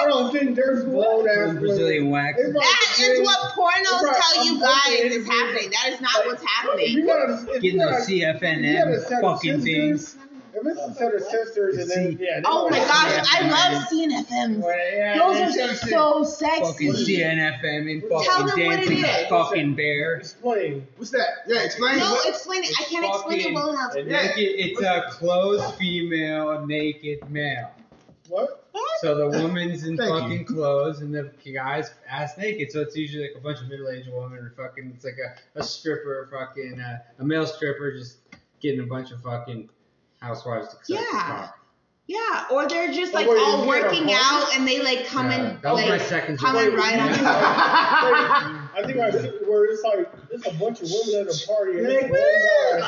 [0.00, 2.36] I don't think there's grown ass Brazilian wax.
[2.36, 5.70] They probably That is what pornos Right, tell you guys is happening.
[5.70, 6.88] That is not what's happening.
[6.92, 9.24] you got a, if you Getting got those a- if you got a CFNM set
[9.24, 10.00] of fucking things.
[10.08, 12.40] sisters, If it's a set of sisters and then yeah.
[12.44, 14.64] Oh my don't- gosh, I love CNFMs.
[14.96, 16.92] Yeah, Those are should've said- so Fucking.
[16.94, 20.14] CNFM and fucking them what it dancing fucking bear.
[20.16, 20.86] Explain.
[20.96, 21.28] What's that?
[21.46, 21.98] Yeah, explain.
[21.98, 22.72] No, what- explain it.
[22.80, 23.94] I can't explain it well enough.
[23.94, 27.70] naked, it's a clothed female, naked male.
[28.30, 28.64] What?
[29.00, 32.70] So the woman's in Thank fucking clothes and the guy's ass naked.
[32.70, 34.92] So it's usually like a bunch of middle-aged women or fucking.
[34.94, 38.18] It's like a, a stripper, fucking uh, a male stripper, just
[38.60, 39.68] getting a bunch of fucking
[40.20, 41.20] housewives to suck Yeah.
[41.20, 41.56] cock.
[42.06, 44.14] Yeah, or they're just Oh, like wait, all is it a working party?
[44.16, 46.66] out and they like come Yeah, and that was my like second come choice.
[46.66, 48.68] and ride on you.
[48.74, 51.78] I think I see where it's like it's a bunch of women at a party
[51.78, 52.82] and it's one guy.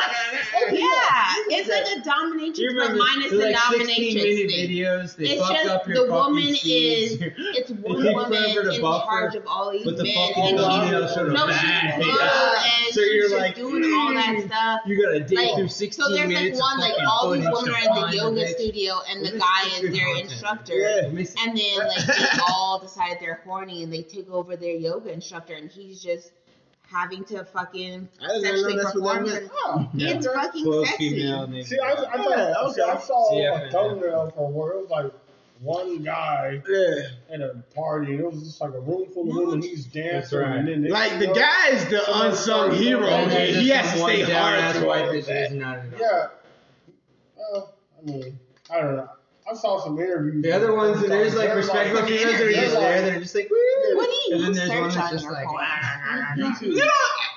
[0.54, 4.68] Oh, yeah, it's like a dominatrix, but minus the, the like 16 dominatrix thing.
[4.68, 5.16] videos?
[5.16, 7.12] They It's just up your the woman seeds.
[7.12, 7.20] is
[7.52, 10.58] it's It one woman forever in buffer, charge of all these but the men, and
[10.58, 12.00] female she's sort of no, she's bad.
[12.00, 12.62] good, Yeah.
[12.64, 14.80] and So she's you're just like, doing all that mm, stuff.
[14.84, 17.82] You gotta dig Like, through 16 so there's like one like all these women are
[17.82, 20.72] in the yoga studio and the guy is is their instructor
[21.38, 25.54] and then like they all decide they're horny and they take over their yoga instructor
[25.54, 26.32] and he's just
[26.90, 29.46] having to fucking I didn't know sexually that's what that perform meant.
[29.48, 30.36] for Oh, it's okay.
[30.36, 31.10] fucking Clothed sexy.
[31.10, 31.66] female naked.
[31.68, 32.82] See, I, I thought Yeah, okay.
[32.82, 32.90] okay.
[32.90, 35.12] I saw CFN, a thumbnail for where it was like
[35.60, 37.34] one guy Yeah.
[37.34, 39.62] at a party and it was just like a room full of women.
[39.62, 40.56] He's dancing right.
[40.56, 43.06] and then they, Like the guy is the unsung hero.
[43.06, 43.46] And here.
[43.52, 45.50] then He has to stay hard ass through white all of bitch that.
[45.50, 46.00] who's not enough.
[46.00, 46.26] Yeah.
[47.36, 48.38] Well, I mean,
[48.70, 49.08] I don't know.
[49.52, 50.42] I saw some interviews.
[50.42, 53.02] The other ones, and there's like They're respectful like- females that are just they're there.
[53.10, 53.48] They're just like.
[53.94, 55.46] What do you And then there's search one that's just like.
[56.36, 56.62] YouTube.
[56.62, 56.84] You know,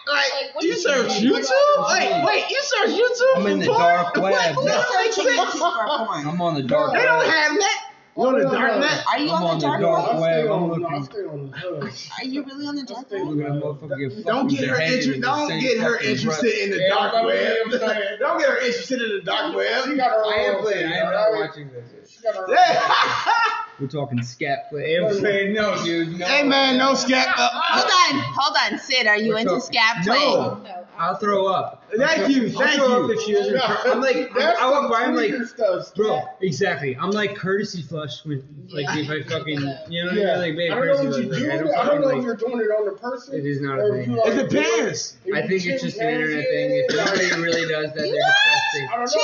[0.07, 1.11] like, Like, what you you search?
[1.21, 1.89] YouTube?
[1.89, 3.35] Wait, wait, you search YouTube?
[3.37, 3.79] I'm in the porn?
[3.79, 4.23] dark web.
[4.23, 4.45] What?
[4.55, 5.17] Who's That sense.
[5.17, 6.27] YouTube for porn?
[6.27, 7.01] I'm on the dark web.
[7.01, 7.81] They don't have that.
[8.17, 8.79] You on the dark no.
[8.79, 9.03] net?
[9.11, 10.15] Are you I'm on on the the dark dark web?
[10.15, 10.31] I web.
[10.31, 11.03] stay I'm on, I looking.
[11.03, 11.93] stay on the hood.
[12.17, 13.21] Are you really on the dark web?
[13.21, 15.15] on Look at that motherfucker get Don't get her interested.
[15.15, 18.19] in the Don't get her interested in the dark web.
[18.19, 19.97] Don't get her interested in the dark She web.
[19.97, 20.85] got her I am playing.
[20.93, 21.89] I am not watching this.
[22.25, 23.23] She got her own Yeah.
[23.79, 24.95] We're talking scat play.
[24.95, 26.17] I'm saying no, dude.
[26.17, 26.25] No.
[26.25, 27.27] Hey man, no scat.
[27.37, 29.05] Uh, Hold on, hold on, Sid.
[29.05, 30.17] Are you We're into talking- scat play?
[30.19, 30.61] No.
[30.63, 30.87] No.
[30.97, 31.83] I'll throw up.
[31.97, 33.11] Thank you, thank you.
[33.11, 33.53] if she doesn't.
[33.55, 35.95] Yeah, I'm like, that's I walk by, I'm like, freaker stuff.
[35.95, 36.95] bro, exactly.
[36.97, 39.59] I'm like courtesy flush when, like, if I fucking,
[39.89, 40.35] you know what Yeah.
[40.35, 40.39] I mean?
[40.39, 41.59] Like, babe, I don't know courtesy what you flush.
[41.59, 41.65] do.
[41.67, 42.17] Like, I I don't don't know like.
[42.17, 43.35] if you're doing it on the person.
[43.35, 44.15] It is not a or if thing.
[44.15, 45.17] you, like, It depends.
[45.25, 46.71] if I you think it's just an chimpanzee internet thing.
[46.75, 48.87] If it, like- anybody really does that, they're disgusting.
[48.89, 49.21] I don't know.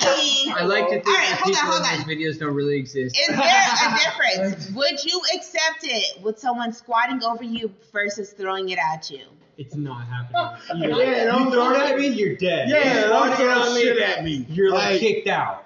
[0.00, 0.50] Chimpanzee.
[0.52, 2.08] I like to think All right, that hold on, people hold in on.
[2.08, 3.18] these videos don't really exist.
[3.18, 3.98] Is there a
[4.46, 4.70] difference?
[4.70, 9.20] Would you accept it with someone squatting over you versus throwing it at you?
[9.58, 10.88] It's not happening.
[10.88, 12.68] Yeah, don't you throw throw it that- at me, you're dead.
[12.70, 14.46] Yeah, You don't throw it throw at me, shit at me.
[14.48, 15.64] You're like, Like- kicked out.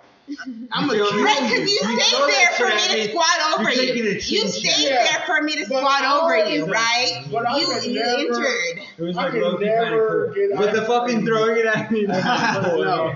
[0.72, 1.22] I'm a You feel kill me?
[1.24, 4.02] Right, because you You stayed there for me to squat over you're you.
[4.04, 5.10] a You chin stayed check.
[5.10, 7.24] there for me to squat over you, right?
[7.28, 8.82] You you entered.
[8.98, 11.66] It was I like low key kind of never get- But the fucking throwing it
[11.74, 13.14] at me, No.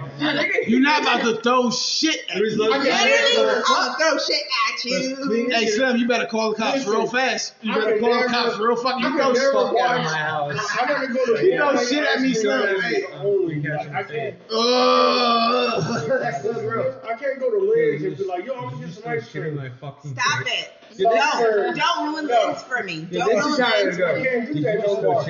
[0.67, 2.49] You're not about to throw shit at me.
[2.49, 2.57] I key.
[2.57, 5.49] can Literally, never- I'll throw shit at at you.
[5.51, 7.55] Hey Slim, you better call the cops real fast.
[7.63, 9.05] You better call the cops real fucking.
[9.05, 10.77] I You could know never fuck out of watch- my house.
[10.81, 12.79] I gotta go to You know like, shit at me, ice Slim.
[12.81, 13.05] cream Hey.
[13.15, 13.63] only.
[13.63, 14.01] Like,
[17.07, 17.21] I can't.
[17.21, 17.21] Ugh.
[17.21, 19.59] I can't go to Liz and be like, yo, I'm gonna get some ice cream.
[19.81, 20.01] Stop
[20.47, 20.73] it.
[20.99, 21.65] Yeah, this Don't.
[21.67, 22.53] is- Don't ruin No.
[22.53, 23.07] things for me.
[23.11, 24.21] Yeah, Don't this ruin how things for me.
[24.21, 25.25] I can't do that no more.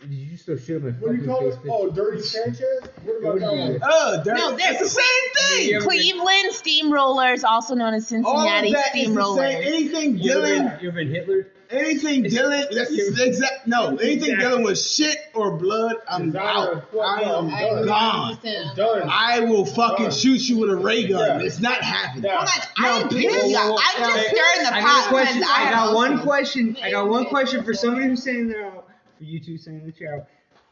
[0.00, 0.10] Did
[0.46, 1.58] you just throw shit on my What do you fucking call face?
[1.64, 1.70] it?
[1.70, 2.88] Oh, Dirty Sanchez?
[3.04, 3.80] What about that one?
[3.82, 4.40] Oh, dirty.
[4.40, 5.04] No, they're the same
[5.36, 5.80] thing.
[5.80, 9.16] Cleveland Steamrollers, also known as All of Cincinnati that is the same.
[9.16, 9.66] Steamrollers.
[9.66, 11.46] Anything You ever dealing, been, you ever been Hitler?
[11.70, 13.66] anything dealing, that's exact.
[13.66, 14.36] No, anything Exactly.
[14.36, 16.72] dealing with shit or blood, I'm Designer out.
[16.74, 17.18] of what?
[17.18, 18.38] I am I'm gone.
[18.44, 19.08] I'm done.
[19.10, 20.14] I will fucking Done.
[20.14, 21.40] shoot you with a ray gun.
[21.40, 21.46] Yeah.
[21.46, 22.24] It's not happening.
[22.24, 22.36] Yeah.
[22.46, 23.56] Hold on, I No, agree whoa, with you.
[23.56, 23.78] whoa, whoa.
[23.80, 25.38] I'm just Hey, stirring the I got pot question.
[25.40, 26.76] because I I got one question.
[26.82, 28.70] I got one question for somebody who's saying there.
[29.18, 30.28] For you two saying in the chat.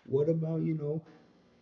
[0.06, 1.02] What about you know?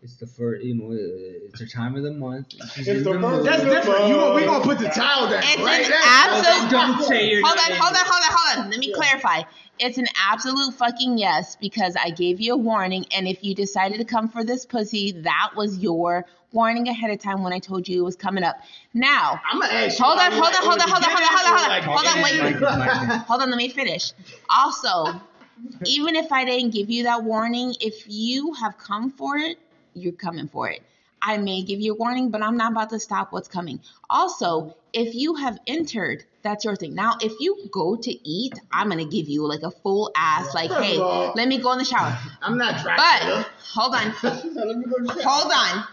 [0.02, 2.52] It's the first, you know, uh, it's the time of the month.
[2.74, 3.44] She's It's the the first mood.
[3.46, 4.08] That's different.
[4.08, 5.84] You we gonna put the towel down, It's right?
[5.84, 6.70] an That's- absolute.
[6.70, 8.70] Don't say you're hold on, hold on, hold on, hold on.
[8.70, 9.42] Let me clarify.
[9.78, 13.98] It's an absolute fucking yes because I gave you a warning, and if you decided
[13.98, 17.86] to come for this pussy, that was your warning ahead of time when I told
[17.86, 18.56] you it was coming up.
[18.94, 20.04] Now, I'm gonna ask you.
[20.04, 21.70] hold on, are you hold on, hold on, hold on, hold on, hold on, hold
[21.70, 23.50] on, hold on, wait, hold on.
[23.50, 24.12] Let me finish.
[24.48, 25.20] Also,
[25.84, 29.58] even if I didn't give you that warning, if you have come for it,
[29.94, 30.82] you're coming for it.
[31.22, 33.80] I may give you a warning, but I'm not about to stop what's coming.
[34.08, 36.94] Also, if you have entered, that's your thing.
[36.94, 40.70] Now, if you go to eat, I'm gonna give you like a full ass, like,
[40.70, 40.98] hey,
[41.34, 42.18] let me go in the shower.
[42.40, 44.44] I'm not But hold on, Let
[44.78, 45.84] me go to the hold on.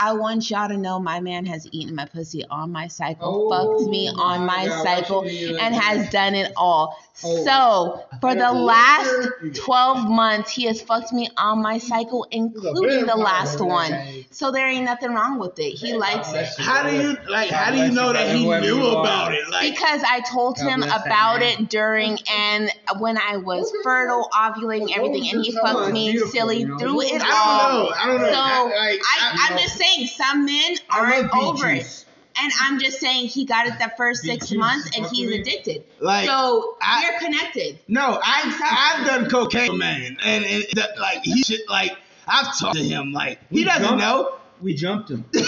[0.00, 3.50] I want y'all to know my man has eaten my pussy on my cycle, Oh
[3.78, 6.98] fucked me on my my God, cycle, why should you and has done it all.
[7.22, 7.44] Oh.
[7.44, 13.06] So for the last 12 months, he has fucked me on my cycle, including the
[13.06, 13.68] vampire, last man.
[13.68, 14.24] one.
[14.30, 15.72] So there ain't nothing wrong with it.
[15.72, 16.48] He likes it.
[16.58, 17.50] How do you like?
[17.50, 19.48] How do you know that he knew about it?
[19.50, 25.28] Like, Because I told him about it during and when I was fertile, ovulating, everything,
[25.28, 27.70] and he fucked me silly through it I all.
[27.70, 27.94] don't know.
[27.96, 28.28] I don't know.
[28.30, 32.04] So I, I, I, I'm just saying, some men aren't over it.
[32.40, 35.40] And I'm just saying he got it the first six juice, months and he's me.
[35.40, 35.84] addicted.
[36.00, 37.78] Like, so I- we're connected.
[37.88, 41.96] No, I've I've done cocaine, man, and, and that, like he should like
[42.26, 44.36] I've talked to him like he We doesn't jumped- know.
[44.62, 45.24] We jumped him.
[45.32, 45.40] he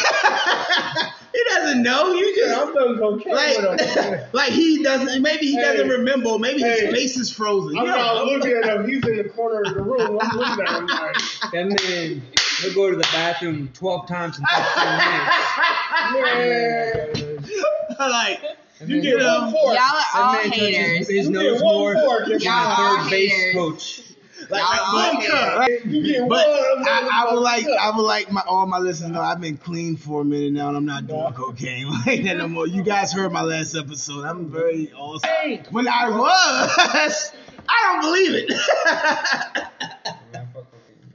[1.48, 2.12] doesn't know.
[2.14, 3.58] You Yeah, just I'm done cocaine with
[3.96, 4.12] him.
[4.12, 5.22] like like he doesn't.
[5.22, 5.92] Maybe he doesn't Hey.
[5.92, 6.38] remember.
[6.38, 7.78] Maybe his face is frozen.
[7.78, 8.24] I'm You don't know.
[8.32, 8.88] looking at him.
[8.88, 10.18] He's in the corner of the room.
[10.20, 11.16] I'm looking at him like,
[11.52, 12.22] That man,
[12.62, 15.36] he'll go to the bathroom 12 times in 15 minutes.
[17.98, 17.98] yeah.
[18.08, 18.40] like
[18.80, 19.74] And you then- get One fork.
[19.74, 21.08] Y'all are all haters.
[21.08, 24.02] his You nose get one more fork than the Y'all are third base coach.
[24.50, 25.62] Like, Y'all like, are vodka.
[25.72, 25.92] haters.
[25.94, 26.88] You get But one.
[26.88, 29.56] I, I would like I would like my all my listeners to know I've been
[29.56, 32.66] clean for a minute now and I'm not doing cocaine like that no more.
[32.66, 34.24] You guys heard my last episode.
[34.24, 35.30] I'm very awesome.
[35.70, 37.32] When I was,
[37.68, 38.52] I don't believe it.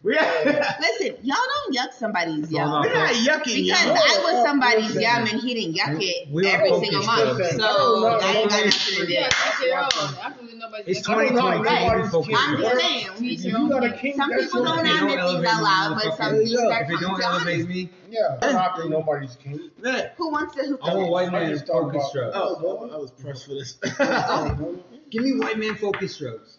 [0.08, 0.76] Yeah.
[0.82, 2.82] Listen, y'all don't yuck somebody's No, yum.
[2.84, 3.98] We're not yucking Because y'all.
[3.98, 7.38] I was somebody's yum and he didn't yuck it We are every single month.
[7.38, 7.50] though.
[7.50, 9.12] So that ain't got nothing to do.
[9.14, 10.16] Yeah, that's your own.
[10.24, 11.64] Absolutely nobody's It's I 2020.
[11.64, 12.28] nobody's we focus.
[12.28, 12.36] kid.
[12.38, 13.08] I'm just saying.
[13.18, 14.86] Teach your you own got a king, Some people don't thing.
[14.88, 16.38] If you admit things out loud, but some motherfucker.
[16.38, 18.48] things are If you don't elevate me, Yeah, eh.
[18.48, 19.70] I'm not nobody's king.
[20.18, 20.80] Who wants to hoop?
[20.84, 22.38] I want white man just focus about- strokes.
[22.40, 23.74] Oh, I was pressed for this.
[25.10, 26.57] Give me white man focus strokes.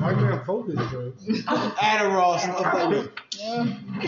[0.00, 1.24] I can't focus, drugs.
[1.26, 3.10] Adderall stuff like that.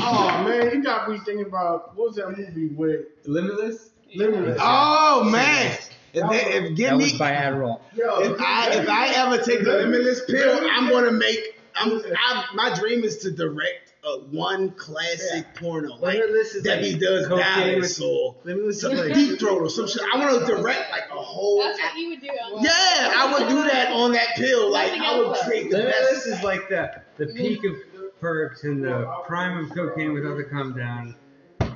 [0.00, 3.90] Oh man, you got me thinking about what was that movie with Limitless?
[4.14, 4.58] Limitless?
[4.60, 5.78] Oh man.
[6.12, 7.80] If, they, if give That me was by Adderall.
[7.94, 11.60] Yo, if I if I ever take the limitless pill, I'm gonna make.
[11.74, 16.92] I'm I, my dream is to direct a one classic porno like Limitless is Debbie
[16.92, 20.02] like does cocaine Dallas with- or Limitless some is like deep throat or some shit.
[20.12, 21.58] I want to direct like a whole.
[21.62, 22.28] That's what you would do.
[22.28, 24.70] on Yeah, I would do that on that pill.
[24.70, 27.36] Like I would create the Limitless This is like the the mm.
[27.36, 27.74] peak of
[28.20, 31.14] perks and the prime of cocaine without the come down.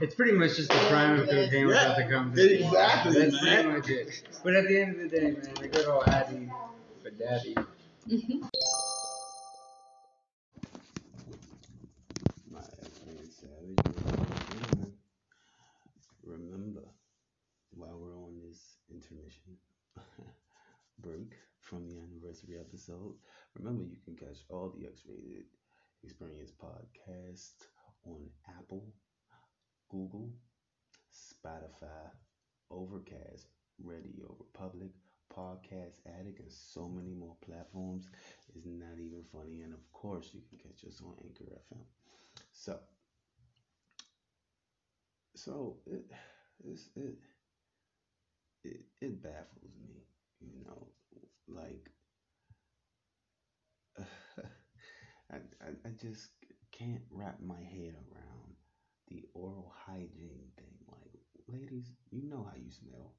[0.00, 2.38] It's pretty much just the prime of cocaine without the come down.
[2.46, 3.64] Exactly, That's man.
[3.64, 4.22] pretty much it.
[4.42, 6.48] But at the end of the day, man, the good old Addy
[7.02, 7.54] for daddy.
[12.50, 13.78] My excellent savage.
[16.24, 16.82] Remember,
[17.74, 19.56] while we're on this intermission
[21.02, 22.56] break from the anniversary
[22.90, 23.14] episode,
[23.56, 25.44] remember you can catch all the X-Rated
[26.02, 27.52] Experience podcast
[28.06, 28.92] on Apple,
[29.90, 30.30] Google,
[31.12, 32.10] Spotify,
[32.70, 33.46] Overcast,
[33.84, 34.90] RadioPublic,
[35.34, 38.08] Podcast Addict, and so many more platforms.
[38.54, 39.60] It's not even funny.
[39.60, 41.84] And of course, you can catch us on Anchor FM.
[42.52, 42.78] So,
[45.36, 46.10] so it,
[46.64, 50.02] it's, it, it baffles me,
[50.40, 50.88] you know,
[51.48, 51.90] like
[55.32, 56.28] I, I I just
[56.72, 58.54] can't wrap my head around
[59.08, 60.78] the oral hygiene thing.
[60.88, 63.14] Like, ladies, you know how you smell.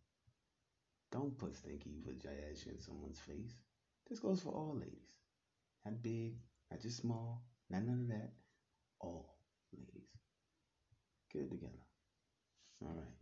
[1.12, 3.56] Don't put stinky vajayjay in someone's face.
[4.10, 5.16] This goes for all ladies.
[5.86, 6.36] Not big,
[6.70, 8.32] not just small, not none of that.
[9.00, 9.36] All
[9.74, 10.08] ladies.
[11.34, 11.74] Get it together.
[12.82, 13.22] All right.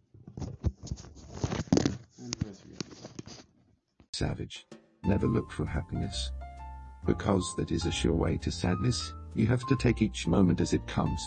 [4.14, 4.68] Savage.
[5.04, 6.32] Never look for happiness.
[7.06, 10.74] Because that is a sure way to sadness, you have to take each moment as
[10.74, 11.22] it comes.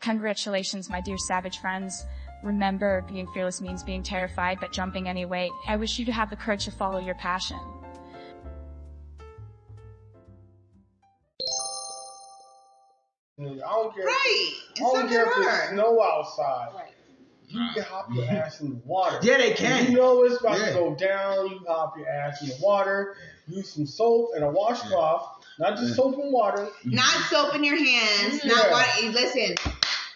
[0.00, 2.04] Congratulations, my dear savage friends.
[2.42, 5.48] Remember, being fearless means being terrified but jumping anyway.
[5.68, 7.58] I wish you to have the courage to follow your passion.
[13.38, 14.04] I don't care.
[14.04, 14.52] Right.
[14.76, 16.70] I don't care if it's snow outside.
[17.52, 19.18] You can hop your ass in the water.
[19.22, 19.90] Yeah, they can.
[19.92, 20.66] You know it's about Yeah.
[20.68, 21.50] to go down.
[21.50, 23.16] You hop your ass in the water.
[23.48, 25.44] Use some soap and a washcloth.
[25.58, 26.62] Not just soap and water.
[26.62, 26.90] Mm-hmm.
[26.94, 28.40] Not soap in your hands.
[28.44, 28.52] Yeah.
[28.54, 29.10] Not water.
[29.10, 29.54] Listen,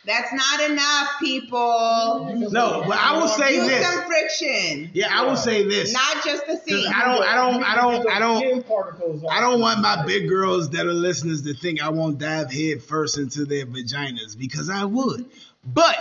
[0.07, 2.49] that's not enough, people.
[2.51, 3.87] No, but I will say Use this.
[3.87, 4.91] some friction.
[4.95, 5.93] Yeah, I will say this.
[5.93, 6.87] Not just the seat.
[6.87, 10.87] I don't, I don't, I don't, I don't, I don't want my big girls that
[10.87, 15.27] are listeners to think I won't dive head first into their vaginas because I would.
[15.65, 15.97] But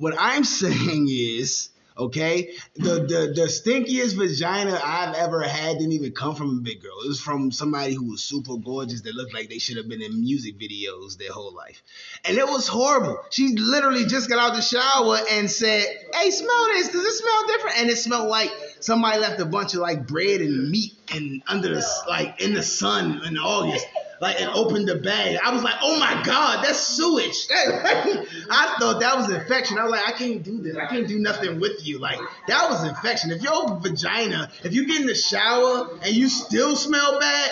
[0.00, 6.12] what I'm saying is, okay, the the the stinkiest vagina I've ever had didn't even
[6.12, 6.98] come from a big girl.
[7.04, 10.00] It was from somebody who was super gorgeous that looked like they should have been
[10.00, 11.82] in music videos their whole life.
[12.24, 13.18] And it was horrible.
[13.28, 16.88] She literally just got out the shower and said, Hey, smell this.
[16.88, 17.78] Does it smell different?
[17.80, 18.50] And it smelled like
[18.80, 22.62] somebody left a bunch of like bread and meat and under the like in the
[22.62, 23.86] sun in August.
[24.20, 25.38] Like and opened the bag.
[25.42, 27.46] I was like, oh my God, that's sewage.
[27.50, 29.78] I thought that was infection.
[29.78, 30.76] I was like, I can't do this.
[30.76, 31.98] I can't do nothing with you.
[31.98, 33.30] Like that was infection.
[33.30, 37.50] If your vagina, if you get in the shower and you still smell bad,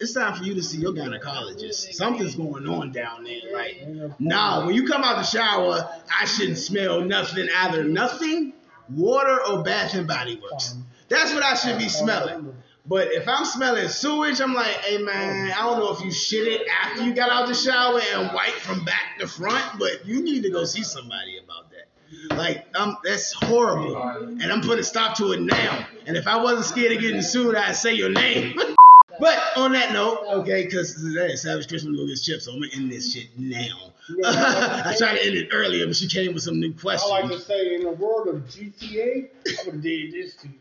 [0.00, 1.92] it's time for you to see your gynecologist.
[1.92, 3.52] Something's going on down there.
[3.52, 3.86] Like,
[4.18, 5.86] nah, when you come out the shower,
[6.18, 8.54] I shouldn't smell nothing, either nothing,
[8.88, 10.74] water, or Bath and Body Works.
[11.08, 12.54] That's what I should be smelling.
[12.86, 16.48] But if I'm smelling sewage, I'm like, hey man, I don't know if you shit
[16.48, 20.22] it after you got out the shower and wipe from back to front, but you
[20.22, 22.36] need to go see somebody about that.
[22.36, 23.96] Like, um, that's horrible.
[24.02, 25.86] And I'm putting a stop to it now.
[26.06, 28.58] And if I wasn't scared of getting sued, I'd say your name.
[29.20, 32.72] But on that note, okay, because today Savage Christmas go get chips, so I'm gonna
[32.74, 33.92] end this shit now.
[34.24, 37.12] I tried to end it earlier, but she came with some new questions.
[37.12, 37.48] I questions.
[37.48, 40.54] like to say, in the world of GTA, I would have did this to you.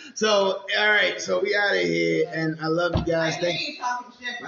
[0.14, 3.36] so, all right, so we out of here, and I love you guys.
[3.36, 3.74] Thank you.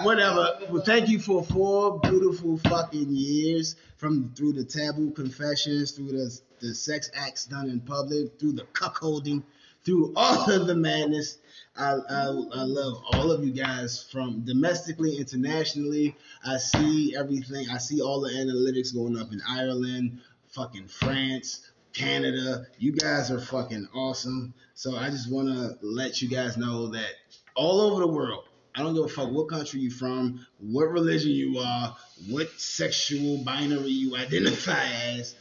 [0.02, 0.58] whatever.
[0.70, 6.40] Well, thank you for four beautiful fucking years from through the taboo confessions, through the
[6.60, 9.42] the sex acts done in public, through the cuckolding,
[9.84, 11.38] through all of the madness.
[11.76, 16.14] I, I, I love all of you guys from domestically, internationally.
[16.46, 17.68] I see everything.
[17.68, 20.20] I see all the analytics going up in Ireland,
[20.50, 22.66] fucking France, Canada.
[22.78, 24.54] You guys are fucking awesome.
[24.74, 27.10] So I just want to let you guys know that
[27.56, 28.44] all over the world,
[28.76, 31.96] I don't give a fuck what country you're from, what religion you are,
[32.28, 34.84] what sexual binary you identify
[35.16, 35.34] as.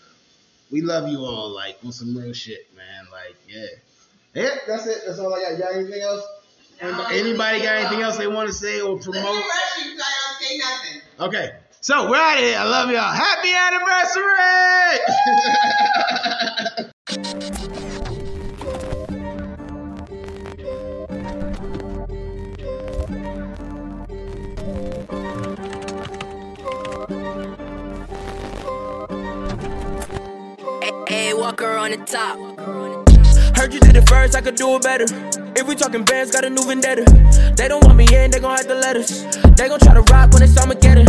[0.72, 3.05] We love you all, like on some real shit, man.
[3.11, 3.68] Like, yeah.
[4.34, 5.03] Yeah, that's it.
[5.05, 5.51] That's all I got.
[5.51, 6.23] You got anything else?
[6.81, 9.26] Anybody, anybody got anything uh, else they want to say or Let me promote?
[9.26, 11.01] rush you I don't say nothing.
[11.27, 11.51] Okay.
[11.81, 12.57] So we're out of here.
[12.57, 13.14] I love y'all.
[13.14, 14.23] Happy anniversary!
[31.07, 32.52] Hey, Walker on the top.
[33.55, 35.05] Heard you did it first, I could do it better.
[35.55, 37.05] If we talking bands, got a new vendetta.
[37.55, 39.21] They don't want me in, they gon' have to let us.
[39.53, 41.05] They gon' try to rock when they saw it's Armageddon.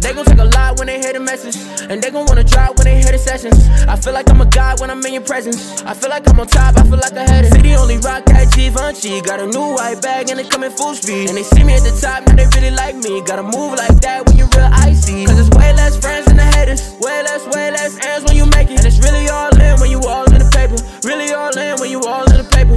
[0.00, 1.56] They gon' take a lot when they hear the message.
[1.90, 3.58] And they gon' wanna drop when they hear the sessions.
[3.88, 5.82] I feel like I'm a god when I'm in your presence.
[5.82, 7.52] I feel like I'm on top, I feel like I had it.
[7.52, 9.20] City only rock that Givenchy.
[9.22, 11.28] Got a new white bag and it coming full speed.
[11.28, 13.20] And they see me at the top, now they really like me.
[13.22, 15.26] Gotta move like that when you're real icy.
[15.26, 16.80] Cause it's way less friends than the haters.
[17.00, 18.78] Way less, way less ends when you make it.
[18.78, 20.76] And it's really all in when you all in paper.
[21.04, 22.74] Really all in when you all in the paper.